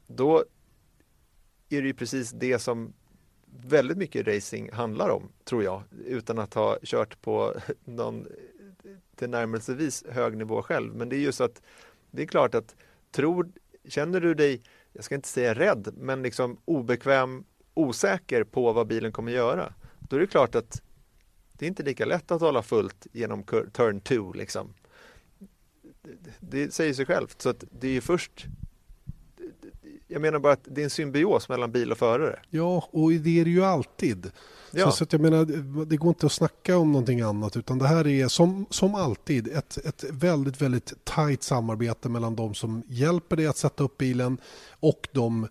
då 0.09 0.45
är 1.69 1.81
det 1.81 1.87
ju 1.87 1.93
precis 1.93 2.31
det 2.31 2.59
som 2.59 2.93
väldigt 3.45 3.97
mycket 3.97 4.27
racing 4.27 4.71
handlar 4.73 5.09
om, 5.09 5.31
tror 5.43 5.63
jag, 5.63 5.83
utan 6.05 6.39
att 6.39 6.53
ha 6.53 6.77
kört 6.83 7.21
på 7.21 7.53
någon 7.85 8.27
tillnärmelsevis 9.15 10.03
hög 10.09 10.37
nivå 10.37 10.61
själv. 10.61 10.95
Men 10.95 11.09
det 11.09 11.15
är 11.15 11.19
just 11.19 11.41
att 11.41 11.61
det 12.11 12.21
är 12.21 12.27
klart 12.27 12.55
att 12.55 12.75
tror, 13.11 13.51
känner 13.87 14.19
du 14.19 14.33
dig, 14.33 14.61
jag 14.93 15.03
ska 15.03 15.15
inte 15.15 15.27
säga 15.27 15.53
rädd, 15.53 15.93
men 15.97 16.23
liksom 16.23 16.57
obekväm, 16.65 17.43
osäker 17.73 18.43
på 18.43 18.73
vad 18.73 18.87
bilen 18.87 19.11
kommer 19.11 19.31
göra, 19.31 19.73
då 19.99 20.15
är 20.15 20.19
det 20.19 20.27
klart 20.27 20.55
att 20.55 20.81
det 21.53 21.65
är 21.65 21.67
inte 21.67 21.83
lika 21.83 22.05
lätt 22.05 22.31
att 22.31 22.41
hålla 22.41 22.61
fullt 22.61 23.07
genom 23.11 23.43
turn 23.73 24.01
2 24.01 24.33
liksom. 24.33 24.73
Det 26.39 26.73
säger 26.73 26.93
sig 26.93 27.05
självt, 27.05 27.41
så 27.41 27.49
att 27.49 27.63
det 27.71 27.87
är 27.87 27.91
ju 27.91 28.01
först 28.01 28.47
jag 30.11 30.21
menar 30.21 30.39
bara 30.39 30.53
att 30.53 30.63
det 30.63 30.81
är 30.81 30.83
en 30.83 30.89
symbios 30.89 31.49
mellan 31.49 31.71
bil 31.71 31.91
och 31.91 31.97
förare. 31.97 32.39
Ja, 32.49 32.89
och 32.91 33.11
det 33.11 33.39
är 33.39 33.45
det 33.45 33.51
ju 33.51 33.65
alltid. 33.65 34.31
Ja. 34.71 34.85
Så, 34.85 34.91
så 34.91 35.03
att 35.03 35.13
jag 35.13 35.21
menar, 35.21 35.45
det 35.85 35.97
går 35.97 36.09
inte 36.09 36.25
att 36.25 36.31
snacka 36.31 36.77
om 36.77 36.91
någonting 36.91 37.21
annat 37.21 37.57
utan 37.57 37.79
det 37.79 37.87
här 37.87 38.07
är 38.07 38.27
som, 38.27 38.65
som 38.69 38.95
alltid 38.95 39.47
ett, 39.47 39.77
ett 39.77 40.03
väldigt, 40.11 40.61
väldigt 40.61 40.93
tajt 41.03 41.43
samarbete 41.43 42.09
mellan 42.09 42.35
de 42.35 42.53
som 42.53 42.83
hjälper 42.87 43.35
dig 43.35 43.47
att 43.47 43.57
sätta 43.57 43.83
upp 43.83 43.97
bilen 43.97 44.37
och 44.79 45.07
de, 45.11 45.47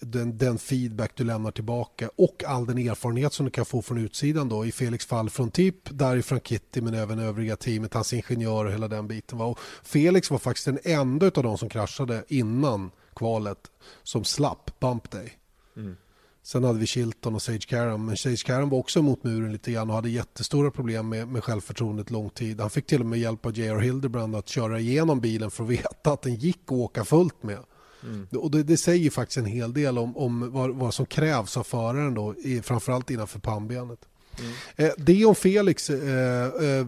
den, 0.00 0.38
den 0.38 0.58
feedback 0.58 1.12
du 1.14 1.24
lämnar 1.24 1.50
tillbaka 1.50 2.10
och 2.16 2.44
all 2.46 2.66
den 2.66 2.78
erfarenhet 2.78 3.32
som 3.32 3.44
du 3.44 3.50
kan 3.50 3.64
få 3.64 3.82
från 3.82 3.98
utsidan 3.98 4.48
då 4.48 4.66
i 4.66 4.72
Felix 4.72 5.06
fall 5.06 5.30
från 5.30 5.50
typ 5.50 5.90
Dari 5.90 6.22
Kitty 6.44 6.80
men 6.80 6.94
även 6.94 7.18
övriga 7.18 7.56
teamet, 7.56 7.94
hans 7.94 8.12
ingenjör 8.12 8.64
och 8.64 8.72
hela 8.72 8.88
den 8.88 9.08
biten. 9.08 9.40
Och 9.40 9.58
Felix 9.82 10.30
var 10.30 10.38
faktiskt 10.38 10.66
den 10.66 10.78
enda 10.84 11.26
av 11.26 11.42
de 11.42 11.58
som 11.58 11.68
kraschade 11.68 12.24
innan 12.28 12.90
kvalet 13.16 13.70
som 14.02 14.24
slapp 14.24 14.80
Bump 14.80 15.10
Day. 15.10 15.32
Mm. 15.76 15.96
Sen 16.42 16.64
hade 16.64 16.78
vi 16.78 16.86
Chilton 16.86 17.34
och 17.34 17.42
Sage 17.42 17.66
Karam, 17.68 18.06
men 18.06 18.16
Sage 18.16 18.46
Karam 18.46 18.68
var 18.68 18.78
också 18.78 19.02
mot 19.02 19.24
muren 19.24 19.52
lite 19.52 19.72
grann 19.72 19.90
och 19.90 19.96
hade 19.96 20.10
jättestora 20.10 20.70
problem 20.70 21.08
med, 21.08 21.28
med 21.28 21.44
självförtroendet 21.44 22.10
lång 22.10 22.30
tid. 22.30 22.60
Han 22.60 22.70
fick 22.70 22.86
till 22.86 23.00
och 23.00 23.06
med 23.06 23.18
hjälp 23.18 23.46
av 23.46 23.58
J.R. 23.58 23.78
Hildebrand 23.78 24.36
att 24.36 24.48
köra 24.48 24.80
igenom 24.80 25.20
bilen 25.20 25.50
för 25.50 25.64
att 25.64 25.70
veta 25.78 26.12
att 26.12 26.22
den 26.22 26.34
gick 26.34 26.60
att 26.64 26.72
åka 26.72 27.04
fullt 27.04 27.42
med. 27.42 27.58
Mm. 28.02 28.26
Och 28.32 28.50
det, 28.50 28.62
det, 28.62 28.76
säger 28.76 29.10
faktiskt 29.10 29.38
en 29.38 29.46
hel 29.46 29.72
del 29.72 29.98
om, 29.98 30.16
om 30.16 30.52
vad, 30.52 30.70
vad, 30.70 30.94
som 30.94 31.06
krävs 31.06 31.56
av 31.56 31.62
föraren 31.62 32.14
då, 32.14 32.34
i, 32.38 32.62
framförallt 32.62 33.10
innanför 33.10 33.38
pannbenet. 33.38 33.98
Mm. 34.38 34.52
Eh, 34.76 34.92
det 34.98 35.24
om 35.24 35.34
Felix 35.34 35.90
eh, 35.90 36.44
eh, 36.44 36.86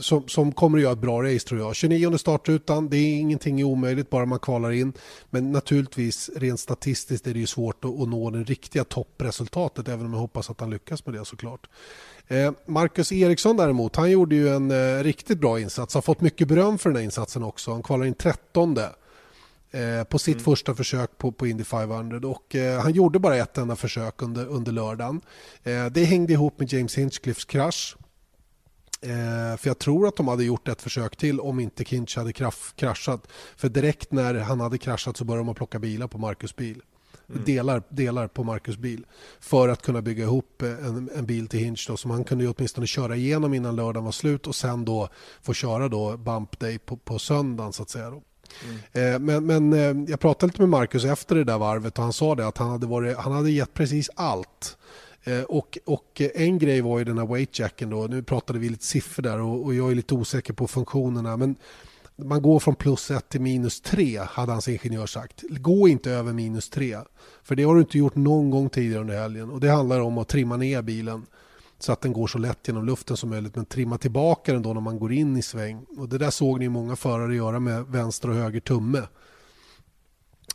som, 0.00 0.28
som 0.28 0.52
kommer 0.52 0.78
att 0.78 0.82
göra 0.82 0.92
ett 0.92 0.98
bra 0.98 1.22
race 1.22 1.48
tror 1.48 1.60
jag. 1.60 1.74
29 1.76 2.18
startrutan, 2.18 2.88
det 2.88 2.96
är 2.96 3.18
ingenting 3.18 3.64
omöjligt 3.64 4.10
bara 4.10 4.26
man 4.26 4.38
kvalar 4.38 4.72
in. 4.72 4.92
Men 5.30 5.52
naturligtvis 5.52 6.30
rent 6.36 6.60
statistiskt 6.60 7.26
är 7.26 7.32
det 7.32 7.40
ju 7.40 7.46
svårt 7.46 7.84
att, 7.84 8.00
att 8.00 8.08
nå 8.08 8.30
det 8.30 8.42
riktiga 8.42 8.84
toppresultatet 8.84 9.88
även 9.88 10.06
om 10.06 10.12
jag 10.12 10.20
hoppas 10.20 10.50
att 10.50 10.60
han 10.60 10.70
lyckas 10.70 11.06
med 11.06 11.14
det 11.14 11.24
såklart. 11.24 11.68
Eh, 12.28 12.52
Marcus 12.66 13.12
Eriksson 13.12 13.56
däremot, 13.56 13.96
han 13.96 14.10
gjorde 14.10 14.34
ju 14.34 14.48
en 14.48 14.70
eh, 14.70 15.02
riktigt 15.02 15.38
bra 15.38 15.60
insats. 15.60 15.94
Har 15.94 16.02
fått 16.02 16.20
mycket 16.20 16.48
beröm 16.48 16.78
för 16.78 16.90
den 16.90 16.96
här 16.96 17.04
insatsen 17.04 17.42
också. 17.42 17.72
Han 17.72 17.82
kvalar 17.82 18.06
in 18.06 18.14
13 18.14 18.78
eh, 18.78 20.04
på 20.04 20.18
sitt 20.18 20.34
mm. 20.34 20.44
första 20.44 20.74
försök 20.74 21.18
på, 21.18 21.32
på 21.32 21.46
Indy 21.46 21.64
500 21.64 22.28
och 22.28 22.54
eh, 22.54 22.80
han 22.80 22.92
gjorde 22.92 23.18
bara 23.18 23.36
ett 23.36 23.58
enda 23.58 23.76
försök 23.76 24.22
under, 24.22 24.46
under 24.46 24.72
lördagen. 24.72 25.20
Eh, 25.62 25.86
det 25.86 26.04
hängde 26.04 26.32
ihop 26.32 26.58
med 26.58 26.72
James 26.72 26.98
Hinchcliffs 26.98 27.44
krasch 27.44 27.96
Eh, 29.00 29.56
för 29.56 29.68
jag 29.68 29.78
tror 29.78 30.08
att 30.08 30.16
de 30.16 30.28
hade 30.28 30.44
gjort 30.44 30.68
ett 30.68 30.82
försök 30.82 31.16
till 31.16 31.40
om 31.40 31.60
inte 31.60 31.84
Kinch 31.84 32.16
hade 32.16 32.32
kraschat. 32.76 33.26
För 33.56 33.68
direkt 33.68 34.12
när 34.12 34.34
han 34.34 34.60
hade 34.60 34.78
kraschat 34.78 35.16
så 35.16 35.24
började 35.24 35.48
de 35.48 35.54
plocka 35.54 35.78
bilar 35.78 36.06
på 36.06 36.18
Marcus 36.18 36.56
bil. 36.56 36.82
Mm. 37.30 37.44
Delar, 37.44 37.82
delar 37.88 38.28
på 38.28 38.44
Marcus 38.44 38.76
bil. 38.76 39.06
För 39.40 39.68
att 39.68 39.82
kunna 39.82 40.02
bygga 40.02 40.24
ihop 40.24 40.62
en, 40.62 41.10
en 41.14 41.26
bil 41.26 41.48
till 41.48 41.60
Hinch 41.60 41.84
då, 41.88 41.96
som 41.96 42.10
han 42.10 42.24
kunde 42.24 42.48
åtminstone 42.48 42.86
köra 42.86 43.16
igenom 43.16 43.54
innan 43.54 43.76
lördagen 43.76 44.04
var 44.04 44.12
slut 44.12 44.46
och 44.46 44.54
sen 44.54 44.84
då 44.84 45.08
få 45.42 45.54
köra 45.54 45.88
då 45.88 46.16
bump 46.16 46.58
day 46.58 46.78
på, 46.78 46.96
på 46.96 47.18
söndagen 47.18 47.72
så 47.72 47.82
att 47.82 47.90
säga. 47.90 48.10
Då. 48.10 48.22
Mm. 48.64 49.14
Eh, 49.14 49.18
men, 49.18 49.46
men 49.46 49.72
eh, 49.72 50.10
jag 50.10 50.20
pratade 50.20 50.46
lite 50.46 50.60
med 50.60 50.68
Marcus 50.68 51.04
efter 51.04 51.34
det 51.34 51.44
där 51.44 51.58
varvet 51.58 51.98
och 51.98 52.04
han 52.04 52.12
sa 52.12 52.34
det 52.34 52.46
att 52.46 52.58
han 52.58 52.70
hade, 52.70 52.86
varit, 52.86 53.16
han 53.16 53.32
hade 53.32 53.50
gett 53.50 53.74
precis 53.74 54.10
allt 54.14 54.76
Eh, 54.76 55.07
Eh, 55.24 55.42
och, 55.42 55.78
och 55.84 56.22
en 56.34 56.58
grej 56.58 56.80
var 56.80 56.98
ju 56.98 57.04
den 57.04 57.18
här 57.18 57.26
weightjacken 57.26 57.90
då. 57.90 58.06
Nu 58.06 58.22
pratade 58.22 58.58
vi 58.58 58.68
lite 58.68 58.84
siffror 58.84 59.22
där 59.22 59.40
och, 59.40 59.64
och 59.64 59.74
jag 59.74 59.90
är 59.90 59.94
lite 59.94 60.14
osäker 60.14 60.52
på 60.52 60.66
funktionerna. 60.66 61.36
Men 61.36 61.56
man 62.16 62.42
går 62.42 62.58
från 62.60 62.74
plus 62.74 63.10
1 63.10 63.28
till 63.28 63.40
minus 63.40 63.80
3 63.80 64.18
hade 64.18 64.52
hans 64.52 64.68
ingenjör 64.68 65.06
sagt. 65.06 65.42
Gå 65.50 65.88
inte 65.88 66.10
över 66.10 66.32
minus 66.32 66.70
3. 66.70 66.98
För 67.42 67.56
det 67.56 67.62
har 67.62 67.74
du 67.74 67.80
inte 67.80 67.98
gjort 67.98 68.14
någon 68.14 68.50
gång 68.50 68.68
tidigare 68.70 69.00
under 69.00 69.20
helgen. 69.20 69.50
Och 69.50 69.60
det 69.60 69.70
handlar 69.70 70.00
om 70.00 70.18
att 70.18 70.28
trimma 70.28 70.56
ner 70.56 70.82
bilen 70.82 71.26
så 71.78 71.92
att 71.92 72.00
den 72.00 72.12
går 72.12 72.26
så 72.26 72.38
lätt 72.38 72.68
genom 72.68 72.86
luften 72.86 73.16
som 73.16 73.30
möjligt 73.30 73.56
men 73.56 73.64
trimma 73.64 73.98
tillbaka 73.98 74.52
den 74.52 74.62
då 74.62 74.72
när 74.72 74.80
man 74.80 74.98
går 74.98 75.12
in 75.12 75.36
i 75.36 75.42
sväng. 75.42 75.86
Och 75.96 76.08
det 76.08 76.18
där 76.18 76.30
såg 76.30 76.58
ni 76.58 76.68
många 76.68 76.96
förare 76.96 77.36
göra 77.36 77.60
med 77.60 77.86
vänster 77.86 78.30
och 78.30 78.36
höger 78.36 78.60
tumme 78.60 79.02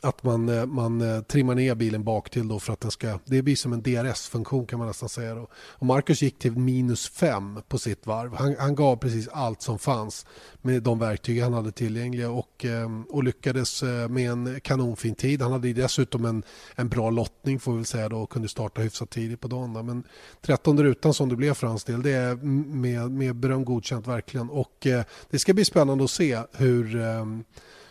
att 0.04 0.24
man, 0.24 0.49
eh, 0.49 0.66
man 0.66 1.01
eh, 1.01 1.22
trimmar 1.22 1.56
ner 1.56 1.76
bilen 1.76 2.04
bak 2.04 2.30
till 2.30 2.47
då 2.47 2.60
för 2.60 2.74
att 2.74 2.80
den 2.80 2.91
ska, 2.91 3.20
det 3.26 3.41
blir 3.41 3.56
som 3.56 3.74
en 3.74 3.82
DRS-funktion 3.82 4.66
kan 4.66 4.80
man 4.80 4.88
nästan 4.88 5.10
säga. 5.10 5.36
Då. 5.36 5.47
Och 5.54 5.86
Marcus 5.86 6.22
gick 6.22 6.39
till 6.39 6.51
minus 6.58 7.10
5 7.10 7.60
på 7.68 7.78
sitt 7.78 8.08
varv. 8.08 8.36
Han, 8.36 8.56
han, 8.60 8.76
gav 8.76 8.95
precis 8.95 9.28
allt 9.28 9.62
som 9.62 9.80
fanns 9.80 10.26
med 10.62 10.84
de 10.84 10.99
verktyg 10.99 11.41
han 11.41 11.54
hade 11.54 11.72
tillgängliga 11.72 12.30
och, 12.32 12.66
eh, 12.66 12.89
och 13.10 13.24
lyckades 13.24 13.84
med 14.10 14.32
en 14.32 14.60
kanonfin 14.60 15.16
tid. 15.16 15.41
Han 15.41 15.51
hade 15.51 15.74
dessutom 15.74 16.26
en, 16.26 16.43
en 16.76 16.89
bra 16.89 17.10
lottning 17.10 17.60
får 17.60 17.72
vi 17.72 17.78
väl 17.78 17.86
säga 17.86 18.10
då 18.10 18.18
och 18.18 18.30
kunde 18.30 18.47
starta 18.47 18.82
hyfsat 18.82 19.10
tidigt 19.10 19.39
på 19.39 19.47
dagen. 19.47 19.86
Men 19.86 20.04
13 20.41 20.84
rutan 20.84 21.14
som 21.14 21.30
det 21.30 21.36
blev 21.36 21.54
för 21.54 21.68
hans 21.68 21.84
del, 21.84 22.01
det 22.01 22.12
är 22.12 22.36
med, 22.36 23.12
med 23.12 23.36
beröm 23.36 23.66
godkänt 23.66 24.08
verkligen. 24.08 24.49
Och 24.49 24.88
det 25.30 25.39
ska 25.39 25.54
bli 25.54 25.66
spännande 25.66 26.04
att 26.04 26.12
se 26.12 26.39
hur 26.51 26.95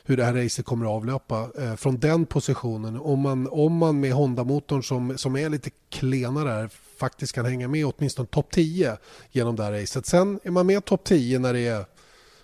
hur 0.05 0.17
det 0.17 0.25
här 0.25 0.35
racet 0.35 0.65
kommer 0.65 0.87
att 0.87 0.93
avlöpa 0.93 1.51
eh, 1.59 1.75
från 1.75 1.99
den 1.99 2.27
positionen. 2.27 2.97
Om 3.01 3.21
man, 3.21 3.49
om 3.49 3.77
man 3.77 4.01
med 4.01 4.13
Honda-motorn 4.13 4.83
som, 4.83 5.19
som 5.19 5.37
är 5.37 5.49
lite 5.49 5.71
klenare 5.91 6.49
här 6.49 6.71
faktiskt 6.97 7.35
kan 7.35 7.45
hänga 7.45 7.69
med 7.69 7.87
åtminstone 7.87 8.29
topp 8.29 8.51
10 8.51 8.97
genom 9.31 9.57
det 9.57 9.63
här 9.63 9.73
racet. 9.73 10.07
Sen 10.07 10.41
är 10.43 10.51
man 10.51 10.67
med 10.67 10.85
topp 10.85 11.05
10 11.05 11.39
när 11.39 11.53
det 11.53 11.67
är 11.67 11.85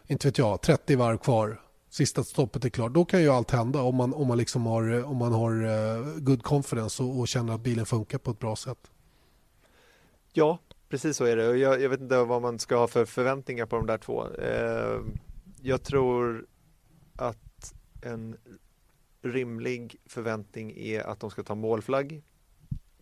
inte 0.07 0.29
vet 0.29 0.39
jag, 0.39 0.61
30 0.61 0.97
varv 0.97 1.19
kvar 1.19 1.61
sista 1.91 2.25
stoppet 2.25 2.65
är 2.65 2.69
klart, 2.69 2.93
då 2.93 3.05
kan 3.05 3.23
ju 3.23 3.29
allt 3.29 3.51
hända 3.51 3.83
om 3.83 3.97
man, 3.97 4.15
om 4.15 4.27
man, 4.27 4.39
liksom 4.39 4.67
har, 4.67 4.95
eh, 4.95 5.11
om 5.11 5.17
man 5.17 5.33
har 5.33 5.65
eh, 5.65 6.05
good 6.17 6.43
confidence 6.43 7.03
och, 7.03 7.19
och, 7.19 7.29
känner 7.29 7.55
att 7.55 7.61
bilen 7.61 7.87
funkar 7.87 8.19
på 8.19 8.31
ett 8.31 8.39
bra 8.39 8.57
sätt. 8.57 8.91
Ja, 10.33 10.59
precis 10.89 11.17
så 11.17 11.25
är 11.25 11.37
det. 11.37 11.57
Jag, 11.57 11.81
jag, 11.81 11.89
vet 11.89 12.01
inte 12.01 12.25
vad 12.25 12.43
man 12.43 12.59
ska 12.59 12.77
ha 12.77 12.89
för 12.89 13.05
förväntningar 13.05 13.67
på 13.67 13.77
de 13.77 13.87
där 13.87 13.99
två. 13.99 14.27
Eh, 14.35 15.01
jag 15.63 15.83
tror 15.83 16.47
att 17.17 17.47
en 18.09 18.37
rimlig 19.23 19.97
förväntning 20.07 20.73
är 20.77 21.01
att 21.01 21.21
de 21.21 21.31
ska 21.31 21.43
ta 21.43 21.55
målflagg. 21.55 22.23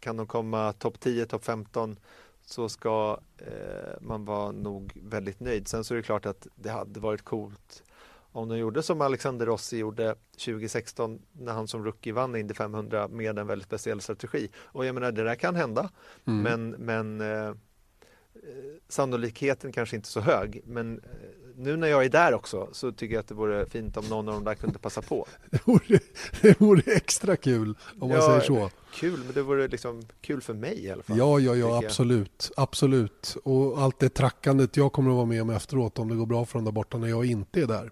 Kan 0.00 0.16
de 0.16 0.26
komma 0.26 0.72
topp 0.72 1.00
10, 1.00 1.26
topp 1.26 1.44
15 1.44 1.96
så 2.44 2.68
ska 2.68 3.20
eh, 3.38 4.00
man 4.00 4.24
vara 4.24 4.52
nog 4.52 4.92
väldigt 4.94 5.40
nöjd. 5.40 5.68
Sen 5.68 5.84
så 5.84 5.94
är 5.94 5.96
det 5.96 6.02
klart 6.02 6.26
att 6.26 6.46
det 6.54 6.70
hade 6.70 7.00
varit 7.00 7.22
coolt 7.22 7.82
om 8.32 8.48
de 8.48 8.58
gjorde 8.58 8.82
som 8.82 9.00
Alexander 9.00 9.46
Rossi 9.46 9.78
gjorde 9.78 10.14
2016 10.30 11.22
när 11.32 11.52
han 11.52 11.68
som 11.68 11.84
rookie 11.84 12.12
vann 12.12 12.36
Indy 12.36 12.54
500 12.54 13.08
med 13.08 13.38
en 13.38 13.46
väldigt 13.46 13.66
speciell 13.66 14.00
strategi. 14.00 14.48
Och 14.56 14.86
jag 14.86 14.94
menar 14.94 15.12
det 15.12 15.24
där 15.24 15.34
kan 15.34 15.56
hända 15.56 15.90
mm. 16.24 16.42
men, 16.42 16.70
men 16.70 17.20
eh, 17.20 17.54
sannolikheten 18.88 19.72
kanske 19.72 19.96
inte 19.96 20.08
så 20.08 20.20
hög 20.20 20.62
men 20.64 20.98
eh, 20.98 21.45
nu 21.58 21.76
när 21.76 21.88
jag 21.88 22.04
är 22.04 22.08
där 22.08 22.34
också 22.34 22.68
så 22.72 22.92
tycker 22.92 23.14
jag 23.14 23.20
att 23.20 23.28
det 23.28 23.34
vore 23.34 23.66
fint 23.66 23.96
om 23.96 24.04
någon 24.08 24.28
av 24.28 24.34
dem 24.34 24.44
där 24.44 24.54
kunde 24.54 24.78
passa 24.78 25.02
på. 25.02 25.26
Det 25.50 25.66
vore, 25.66 25.98
det 26.42 26.60
vore 26.60 26.92
extra 26.92 27.36
kul 27.36 27.74
om 28.00 28.08
man 28.08 28.22
säger 28.22 28.40
så. 28.40 28.70
Kul, 28.94 29.20
men 29.24 29.34
det 29.34 29.42
vore 29.42 29.68
liksom 29.68 30.02
kul 30.20 30.40
för 30.40 30.54
mig 30.54 30.84
i 30.84 30.90
alla 30.90 31.02
fall. 31.02 31.18
Ja, 31.18 31.38
ja, 31.38 31.54
ja, 31.54 31.78
absolut. 31.84 32.50
Absolut. 32.56 33.36
Och 33.44 33.78
allt 33.82 33.98
det 33.98 34.08
trackandet 34.08 34.76
jag 34.76 34.92
kommer 34.92 35.10
att 35.10 35.16
vara 35.16 35.26
med 35.26 35.42
om 35.42 35.50
efteråt 35.50 35.98
om 35.98 36.08
det 36.08 36.14
går 36.14 36.26
bra 36.26 36.44
för 36.44 36.58
dem 36.58 36.64
där 36.64 36.72
borta 36.72 36.98
när 36.98 37.08
jag 37.08 37.24
inte 37.26 37.60
är 37.60 37.66
där. 37.66 37.90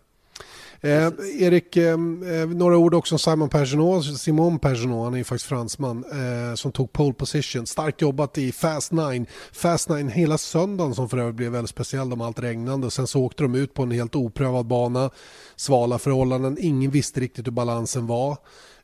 Eh, 0.85 1.11
Erik, 1.39 1.77
eh, 1.77 1.93
eh, 1.93 2.49
några 2.49 2.77
ord 2.77 2.95
också 2.95 3.15
om 3.15 3.19
Simon 3.19 3.49
Pergenot. 3.49 4.19
Simon 4.19 4.59
Pergenot, 4.59 5.05
han 5.05 5.15
är 5.15 5.19
ju 5.19 5.25
faktiskt 5.25 5.49
fransman, 5.49 6.05
eh, 6.13 6.55
som 6.55 6.73
tog 6.73 6.93
pole 6.93 7.13
position. 7.15 7.67
Starkt 7.67 8.01
jobbat 8.01 8.39
i 8.39 8.53
Fast 8.53 8.93
Nine. 8.93 9.27
Fast 9.53 9.89
Nine 9.89 10.09
hela 10.09 10.39
söndagen 10.39 10.95
som 10.95 11.09
för 11.09 11.19
övrigt 11.19 11.37
blev 11.37 11.53
väldigt 11.53 11.71
speciell 11.71 12.13
om 12.13 12.21
allt 12.21 12.39
regnande. 12.39 12.91
Sen 12.91 13.07
så 13.07 13.21
åkte 13.23 13.43
de 13.43 13.55
ut 13.55 13.75
på 13.75 13.83
en 13.83 13.91
helt 13.91 14.15
oprövad 14.15 14.67
bana. 14.67 15.11
Svala 15.57 15.99
förhållanden, 15.99 16.57
ingen 16.61 16.91
visste 16.91 17.21
riktigt 17.21 17.47
hur 17.47 17.53
balansen 17.53 18.07
var. 18.07 18.37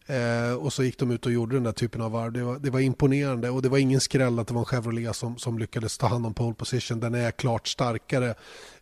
Eh, 0.07 0.55
och 0.55 0.72
så 0.72 0.82
gick 0.82 0.98
de 0.98 1.11
ut 1.11 1.26
och 1.26 1.32
gjorde 1.32 1.57
den 1.57 1.62
där 1.62 1.72
typen 1.72 2.01
av 2.01 2.11
varv. 2.12 2.32
Det 2.32 2.42
var, 2.42 2.59
det 2.59 2.70
var 2.70 2.80
imponerande 2.80 3.51
och 3.51 3.62
det 3.62 3.68
var 3.68 3.78
ingen 3.78 4.01
skräll 4.01 4.38
att 4.38 4.48
det 4.48 4.55
var 4.55 4.61
en 4.61 4.64
Chevrolet 4.64 5.16
som, 5.16 5.38
som 5.38 5.59
lyckades 5.59 5.98
ta 5.98 6.07
hand 6.07 6.26
om 6.26 6.34
pole 6.34 6.55
position. 6.55 7.01
Den 7.01 7.14
är 7.14 7.30
klart 7.30 7.68
starkare 7.68 8.34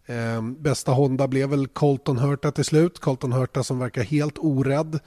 Eh, 0.09 0.43
bästa 0.43 0.93
Honda 0.93 1.29
blev 1.29 1.49
väl 1.49 1.67
Colton 1.67 2.19
Hurta 2.19 2.53
till 2.53 2.65
slut. 2.65 2.99
Colton 2.99 3.33
Hurta 3.33 3.63
som 3.63 3.79
verkar 3.79 4.03
helt 4.03 4.39
orädd. 4.39 4.99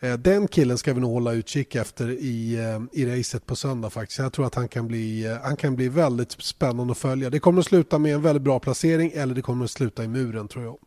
Eh, 0.00 0.14
den 0.14 0.48
killen 0.48 0.78
ska 0.78 0.94
vi 0.94 1.00
nog 1.00 1.12
hålla 1.12 1.32
utkik 1.32 1.74
efter 1.74 2.10
i, 2.10 2.54
eh, 2.54 3.00
i 3.00 3.06
racet 3.06 3.46
på 3.46 3.56
söndag 3.56 3.90
faktiskt. 3.90 4.18
Jag 4.18 4.32
tror 4.32 4.46
att 4.46 4.54
han 4.54 4.68
kan, 4.68 4.88
bli, 4.88 5.26
eh, 5.26 5.36
han 5.42 5.56
kan 5.56 5.76
bli 5.76 5.88
väldigt 5.88 6.32
spännande 6.32 6.90
att 6.90 6.98
följa. 6.98 7.30
Det 7.30 7.38
kommer 7.38 7.60
att 7.60 7.66
sluta 7.66 7.98
med 7.98 8.14
en 8.14 8.22
väldigt 8.22 8.42
bra 8.42 8.58
placering 8.58 9.12
eller 9.14 9.34
det 9.34 9.42
kommer 9.42 9.64
att 9.64 9.70
sluta 9.70 10.04
i 10.04 10.08
muren 10.08 10.48
tror 10.48 10.64
jag. 10.64 10.78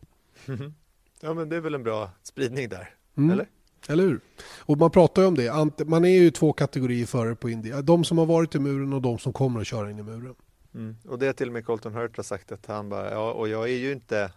Mm. 0.48 0.74
Ja 1.20 1.34
men 1.34 1.48
det 1.48 1.56
är 1.56 1.60
väl 1.60 1.74
en 1.74 1.82
bra 1.82 2.10
spridning 2.22 2.68
där, 2.68 2.90
mm. 3.16 3.30
eller? 3.30 3.46
Eller 3.88 4.04
hur? 4.04 4.20
Och 4.58 4.78
man 4.78 4.90
pratar 4.90 5.22
ju 5.22 5.28
om 5.28 5.34
det. 5.34 5.84
Man 5.84 6.04
är 6.04 6.18
ju 6.18 6.30
två 6.30 6.52
kategorier 6.52 7.06
förare 7.06 7.34
på 7.34 7.50
Indy. 7.50 7.70
De 7.70 8.04
som 8.04 8.18
har 8.18 8.26
varit 8.26 8.54
i 8.54 8.58
muren 8.58 8.92
och 8.92 9.02
de 9.02 9.18
som 9.18 9.32
kommer 9.32 9.60
att 9.60 9.66
köra 9.66 9.90
in 9.90 9.98
i 9.98 10.02
muren. 10.02 10.34
Mm. 10.74 10.96
Och 11.08 11.18
det 11.18 11.26
har 11.26 11.32
till 11.32 11.46
och 11.46 11.52
med 11.52 11.66
Colton 11.66 11.94
Hurt 11.94 12.16
har 12.16 12.24
sagt 12.24 12.52
att 12.52 12.66
han 12.66 12.88
bara, 12.88 13.10
ja 13.10 13.32
och 13.32 13.48
jag 13.48 13.70
är 13.70 13.76
ju 13.76 13.92
inte 13.92 14.20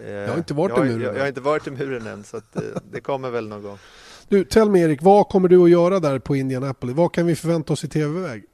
eh, 0.00 0.10
Jag 0.10 0.28
har 0.28 0.38
inte 0.38 0.54
varit 0.54 0.76
jag, 0.76 0.86
i 0.86 0.90
muren 0.90 1.02
jag, 1.02 1.14
jag, 1.14 1.20
har 1.20 1.28
inte 1.28 1.40
varit 1.40 1.66
i 1.66 1.70
muren 1.70 2.06
än 2.06 2.24
så 2.24 2.36
att, 2.36 2.56
eh, 2.56 2.62
det 2.90 3.00
kommer 3.00 3.30
väl 3.30 3.48
någon 3.48 3.62
gång 3.62 3.78
Du, 4.28 4.44
tell 4.44 4.70
me 4.70 4.80
Erik, 4.80 5.02
vad 5.02 5.28
kommer 5.28 5.48
du 5.48 5.62
att 5.62 5.70
göra 5.70 6.00
där 6.00 6.18
på 6.18 6.36
Indianapolis? 6.36 6.96
Vad 6.96 7.12
kan 7.12 7.26
vi 7.26 7.36
förvänta 7.36 7.72
oss 7.72 7.84
i 7.84 7.88
tv-väg? 7.88 8.44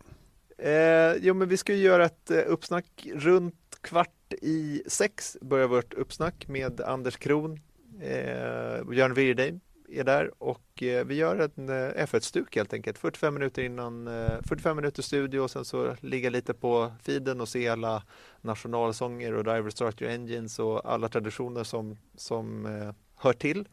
Eh, 0.58 1.14
jo 1.20 1.34
men 1.34 1.48
vi 1.48 1.56
ska 1.56 1.74
ju 1.74 1.82
göra 1.82 2.04
ett 2.04 2.30
eh, 2.30 2.42
uppsnack 2.46 3.08
runt 3.14 3.78
kvart 3.80 4.34
i 4.42 4.82
sex 4.86 5.36
börjar 5.40 5.68
vårt 5.68 5.94
uppsnack 5.94 6.48
med 6.48 6.80
Anders 6.80 7.16
Kron, 7.16 7.60
eh, 8.00 8.84
Björn 8.84 9.14
Wirdheim 9.14 9.60
är 9.90 10.04
där 10.04 10.30
och 10.38 10.82
eh, 10.82 11.04
vi 11.04 11.14
gör 11.14 11.50
en 11.56 11.68
eh, 11.68 12.04
F1-stuk 12.06 12.56
helt 12.56 12.72
enkelt. 12.72 12.98
45 12.98 13.34
minuter 13.34 13.62
innan, 13.62 14.08
eh, 14.08 14.42
45 14.48 14.76
minuter 14.76 15.02
studio 15.02 15.40
och 15.40 15.50
sen 15.50 15.64
så 15.64 15.96
ligga 16.00 16.30
lite 16.30 16.54
på 16.54 16.92
feeden 17.02 17.40
och 17.40 17.48
se 17.48 17.68
alla 17.68 18.02
nationalsånger 18.40 19.34
och 19.34 19.44
Driver 19.44 19.70
Start 19.70 20.02
Your 20.02 20.12
Engines 20.12 20.58
och 20.58 20.92
alla 20.92 21.08
traditioner 21.08 21.64
som, 21.64 21.96
som 22.16 22.66
eh, 22.66 22.94
hör 23.16 23.32
till. 23.32 23.68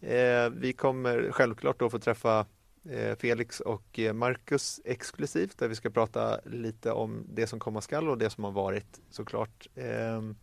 Eh, 0.00 0.50
vi 0.50 0.72
kommer 0.72 1.30
självklart 1.32 1.78
då 1.78 1.90
få 1.90 1.98
träffa 1.98 2.46
Felix 3.18 3.60
och 3.60 4.00
Marcus 4.14 4.80
exklusivt 4.84 5.58
där 5.58 5.68
vi 5.68 5.74
ska 5.74 5.90
prata 5.90 6.40
lite 6.44 6.92
om 6.92 7.26
det 7.28 7.46
som 7.46 7.60
komma 7.60 7.80
skall 7.80 8.08
och 8.08 8.18
det 8.18 8.30
som 8.30 8.44
har 8.44 8.50
varit 8.50 9.00
såklart. 9.10 9.68
Ehm, 9.74 10.36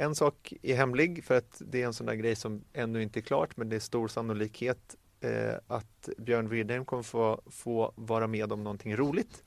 en 0.00 0.14
sak 0.14 0.52
är 0.62 0.76
hemlig 0.76 1.24
för 1.24 1.36
att 1.36 1.62
det 1.66 1.82
är 1.82 1.86
en 1.86 1.94
sån 1.94 2.06
där 2.06 2.14
grej 2.14 2.36
som 2.36 2.64
ännu 2.72 3.02
inte 3.02 3.18
är 3.18 3.22
klart 3.22 3.56
men 3.56 3.68
det 3.68 3.76
är 3.76 3.80
stor 3.80 4.08
sannolikhet 4.08 4.96
eh, 5.20 5.54
att 5.66 6.08
Björn 6.18 6.48
Wirdheim 6.48 6.84
kommer 6.84 7.02
få, 7.02 7.40
få 7.46 7.92
vara 7.96 8.26
med 8.26 8.52
om 8.52 8.64
någonting 8.64 8.96
roligt. 8.96 9.42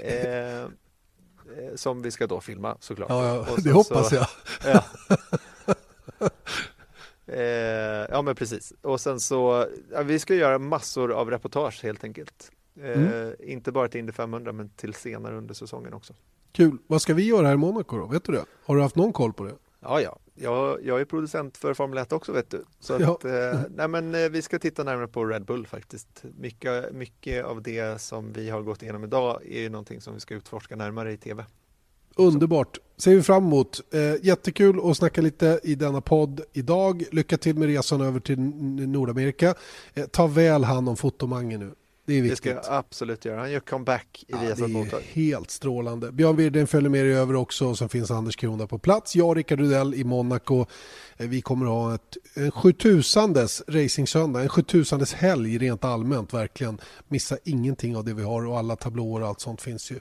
Eh, 0.00 0.62
eh 0.62 0.68
som 1.74 2.02
vi 2.02 2.10
ska 2.10 2.26
då 2.26 2.40
filma 2.40 2.76
såklart. 2.80 3.10
Ja, 3.10 3.46
ja 3.48 3.56
det 3.64 3.72
hoppas 3.72 4.08
så, 4.08 4.14
jag. 4.14 4.26
Ja. 4.64 4.84
eh, 7.34 8.06
ja 8.10 8.22
men 8.22 8.34
precis. 8.34 8.72
Och 8.82 9.00
sen 9.00 9.20
så, 9.20 9.66
ja, 9.92 10.02
vi 10.02 10.18
ska 10.18 10.34
göra 10.34 10.58
massor 10.58 11.12
av 11.12 11.30
reportage 11.30 11.82
helt 11.82 12.04
enkelt. 12.04 12.50
Eh, 12.80 13.02
mm. 13.02 13.34
Inte 13.40 13.72
bara 13.72 13.88
till 13.88 14.00
Indy 14.00 14.12
500 14.12 14.52
men 14.52 14.70
till 14.70 14.94
senare 14.94 15.36
under 15.36 15.54
säsongen 15.54 15.94
också. 15.94 16.14
Kul. 16.52 16.78
Vad 16.86 17.02
ska 17.02 17.14
vi 17.14 17.22
göra 17.22 17.46
här 17.46 17.54
i 17.54 17.56
Monaco 17.56 17.98
då? 17.98 18.06
Vet 18.06 18.24
du 18.24 18.32
det? 18.32 18.44
Har 18.64 18.76
du 18.76 18.82
haft 18.82 18.96
någon 18.96 19.12
koll 19.12 19.32
på 19.32 19.44
det? 19.44 19.54
Ja, 19.80 20.00
ja. 20.00 20.18
Jag, 20.34 20.84
jag 20.84 21.00
är 21.00 21.04
producent 21.04 21.56
för 21.56 21.74
Formel 21.74 21.98
1 21.98 22.12
också 22.12 22.32
vet 22.32 22.50
du. 22.50 22.64
Så 22.80 22.94
att, 22.94 23.00
ja. 23.00 23.18
eh, 23.24 23.60
nej, 23.70 23.88
men, 23.88 24.14
eh, 24.14 24.28
vi 24.28 24.42
ska 24.42 24.58
titta 24.58 24.84
närmare 24.84 25.08
på 25.08 25.24
Red 25.24 25.44
Bull 25.44 25.66
faktiskt. 25.66 26.24
Mycket, 26.38 26.92
mycket 26.92 27.44
av 27.44 27.62
det 27.62 28.00
som 28.00 28.32
vi 28.32 28.50
har 28.50 28.62
gått 28.62 28.82
igenom 28.82 29.04
idag 29.04 29.46
är 29.46 29.60
ju 29.60 29.68
någonting 29.68 30.00
som 30.00 30.14
vi 30.14 30.20
ska 30.20 30.34
utforska 30.34 30.76
närmare 30.76 31.12
i 31.12 31.16
tv. 31.16 31.44
Underbart. 32.16 32.78
Ser 32.96 33.14
vi 33.14 33.22
fram 33.22 33.44
emot. 33.44 33.80
Eh, 33.94 34.26
jättekul 34.26 34.90
att 34.90 34.96
snacka 34.96 35.20
lite 35.20 35.60
i 35.62 35.74
denna 35.74 36.00
podd 36.00 36.40
idag. 36.52 37.04
Lycka 37.12 37.38
till 37.38 37.56
med 37.56 37.68
resan 37.68 38.00
över 38.00 38.20
till 38.20 38.38
Nordamerika. 38.88 39.54
Eh, 39.94 40.06
ta 40.06 40.26
väl 40.26 40.64
hand 40.64 40.88
om 40.88 40.96
fotomangen 40.96 41.60
nu. 41.60 41.74
Det 42.08 42.18
är 42.18 42.22
viktigt. 42.22 42.42
Det 42.42 42.50
ska 42.62 42.70
jag 42.70 42.78
absolut 42.78 43.24
göra. 43.24 43.40
Han 43.40 43.50
gör 43.50 43.60
comeback 43.60 44.24
i 44.28 44.32
ja, 44.32 44.40
Viasat 44.40 44.70
Motor. 44.70 45.00
Helt 45.12 45.50
strålande. 45.50 46.12
Björn 46.12 46.36
Wirdheim 46.36 46.66
följer 46.66 46.90
med 46.90 47.04
dig 47.04 47.14
över 47.14 47.34
också 47.34 47.66
och 47.66 47.78
sen 47.78 47.88
finns 47.88 48.10
Anders 48.10 48.36
Krona 48.36 48.66
på 48.66 48.78
plats. 48.78 49.16
Jag 49.16 49.28
och 49.28 49.36
Rickard 49.36 49.60
Rudell 49.60 49.94
i 49.94 50.04
Monaco. 50.04 50.66
Eh, 51.16 51.28
vi 51.28 51.40
kommer 51.40 51.66
att 51.66 51.72
ha 51.72 51.94
ett, 51.94 52.16
en 52.34 52.50
7000des 52.50 53.62
racingsöndag, 53.66 54.42
en 54.42 54.48
7000 54.48 55.00
helg 55.16 55.58
rent 55.58 55.84
allmänt 55.84 56.34
verkligen. 56.34 56.80
Missa 57.08 57.36
ingenting 57.44 57.96
av 57.96 58.04
det 58.04 58.14
vi 58.14 58.22
har 58.22 58.46
och 58.46 58.58
alla 58.58 58.76
tablåer 58.76 59.22
och 59.22 59.28
allt 59.28 59.40
sånt 59.40 59.62
finns 59.62 59.90
ju. 59.90 59.96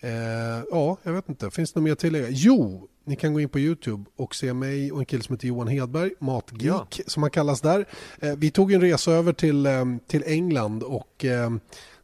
Eh, 0.00 0.64
ja, 0.70 0.96
jag 1.02 1.12
vet 1.12 1.28
inte. 1.28 1.50
Finns 1.50 1.72
det 1.72 1.80
något 1.80 1.84
mer 1.84 1.92
att 1.92 1.98
tillägga? 1.98 2.26
Jo, 2.30 2.88
ni 3.04 3.16
kan 3.16 3.34
gå 3.34 3.40
in 3.40 3.48
på 3.48 3.58
Youtube 3.58 4.04
och 4.16 4.34
se 4.34 4.54
mig 4.54 4.92
och 4.92 4.98
en 4.98 5.04
kille 5.04 5.22
som 5.22 5.34
heter 5.34 5.48
Johan 5.48 5.68
Hedberg, 5.68 6.10
Matgeek 6.18 6.62
ja. 6.98 7.04
som 7.06 7.22
han 7.22 7.30
kallas 7.30 7.60
där. 7.60 7.86
Eh, 8.20 8.36
vi 8.36 8.50
tog 8.50 8.72
en 8.72 8.80
resa 8.80 9.12
över 9.12 9.32
till, 9.32 9.66
eh, 9.66 9.84
till 10.06 10.22
England 10.26 10.82
och 10.82 11.24
eh, 11.24 11.50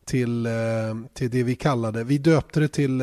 till, 0.04 0.48
till 1.14 1.30
det 1.30 1.42
vi 1.42 1.54
kallade, 1.54 2.04
vi 2.04 2.18
döpte 2.18 2.60
det 2.60 2.68
till 2.68 3.02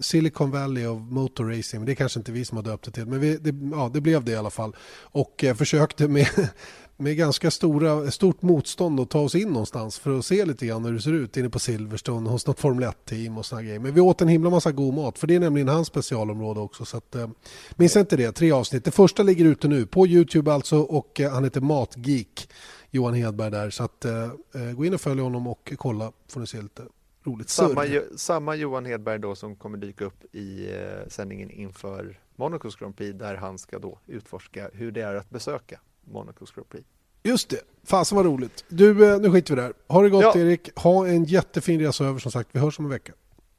Silicon 0.00 0.50
Valley 0.50 0.86
of 0.86 1.00
Motor 1.00 1.44
Racing. 1.44 1.84
Det 1.84 1.92
är 1.92 1.94
kanske 1.94 2.20
inte 2.20 2.32
vi 2.32 2.44
som 2.44 2.56
har 2.56 2.64
döpt 2.64 2.84
det 2.84 2.90
till, 2.90 3.06
men 3.06 3.20
vi, 3.20 3.36
det, 3.36 3.54
ja, 3.76 3.90
det 3.94 4.00
blev 4.00 4.24
det 4.24 4.32
i 4.32 4.36
alla 4.36 4.50
fall. 4.50 4.76
Och 5.00 5.44
försökte 5.56 6.08
med 6.08 6.28
med 7.02 7.16
ganska 7.16 7.50
stora, 7.50 8.10
stort 8.10 8.42
motstånd 8.42 9.00
att 9.00 9.10
ta 9.10 9.20
oss 9.20 9.34
in 9.34 9.48
någonstans 9.48 9.98
för 9.98 10.18
att 10.18 10.24
se 10.24 10.44
lite 10.44 10.66
grann 10.66 10.84
hur 10.84 10.92
det 10.92 11.00
ser 11.00 11.12
ut 11.12 11.36
inne 11.36 11.50
på 11.50 11.58
Silverstone 11.58 12.30
hos 12.30 12.46
något 12.46 12.60
Formel 12.60 12.84
1-team 12.84 13.38
och 13.38 13.46
såna 13.46 13.62
grejer. 13.62 13.78
Men 13.78 13.94
vi 13.94 14.00
åt 14.00 14.20
en 14.20 14.28
himla 14.28 14.50
massa 14.50 14.72
god 14.72 14.94
mat 14.94 15.18
för 15.18 15.26
det 15.26 15.34
är 15.34 15.40
nämligen 15.40 15.68
hans 15.68 15.88
specialområde 15.88 16.60
också. 16.60 16.84
Så 16.84 16.96
att, 16.96 17.14
eh, 17.14 17.28
minns 17.76 17.96
inte 17.96 18.16
det, 18.16 18.32
tre 18.32 18.52
avsnitt. 18.52 18.84
Det 18.84 18.90
första 18.90 19.22
ligger 19.22 19.44
ute 19.44 19.68
nu 19.68 19.86
på 19.86 20.06
Youtube 20.06 20.52
alltså 20.52 20.78
och 20.78 21.20
eh, 21.20 21.32
han 21.32 21.44
heter 21.44 21.60
Matgeek, 21.60 22.48
Johan 22.90 23.14
Hedberg 23.14 23.50
där. 23.50 23.70
Så 23.70 23.84
att, 23.84 24.04
eh, 24.04 24.22
eh, 24.54 24.72
gå 24.76 24.84
in 24.84 24.94
och 24.94 25.00
följ 25.00 25.20
honom 25.20 25.46
och 25.46 25.72
kolla 25.76 26.12
får 26.28 26.40
ni 26.40 26.46
se 26.46 26.62
lite 26.62 26.82
roligt 27.24 27.48
samma, 27.48 27.84
samma 28.16 28.54
Johan 28.54 28.86
Hedberg 28.86 29.18
då 29.18 29.34
som 29.34 29.56
kommer 29.56 29.78
dyka 29.78 30.04
upp 30.04 30.34
i 30.34 30.72
eh, 30.74 31.08
sändningen 31.08 31.50
inför 31.50 32.20
Monacos 32.36 32.76
Grand 32.76 32.96
Prix 32.96 33.18
där 33.18 33.34
han 33.34 33.58
ska 33.58 33.78
då 33.78 33.98
utforska 34.06 34.70
hur 34.72 34.92
det 34.92 35.00
är 35.00 35.14
att 35.14 35.30
besöka 35.30 35.80
Monacos 36.04 36.50
Grand 36.50 36.68
Prix. 36.68 36.84
Just 37.22 37.48
det, 37.48 37.60
fasen 37.86 38.16
vad 38.16 38.26
roligt. 38.26 38.64
Du, 38.68 39.12
eh, 39.12 39.20
nu 39.20 39.30
skiter 39.30 39.56
vi 39.56 39.62
där. 39.62 39.72
Ha 39.88 40.02
det 40.02 40.10
gott 40.10 40.22
ja. 40.22 40.38
Erik, 40.38 40.70
ha 40.76 41.06
en 41.06 41.24
jättefin 41.24 41.80
resa 41.80 42.04
över 42.04 42.18
som 42.18 42.32
sagt. 42.32 42.48
Vi 42.52 42.60
hörs 42.60 42.78
om 42.78 42.84
en 42.84 42.90
vecka. 42.90 43.12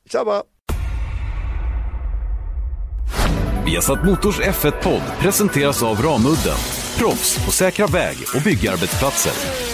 Tjaba! 0.09 0.43
Vi 3.65 3.75
har 3.75 3.81
satt 3.81 4.05
Motors 4.05 4.39
F1-podd 4.39 5.01
presenteras 5.19 5.83
av 5.83 6.01
Ramudden. 6.01 6.57
Proffs 6.97 7.45
på 7.45 7.51
säkra 7.51 7.87
väg 7.87 8.17
och 8.35 8.41
byggarbetsplatser. 8.41 9.72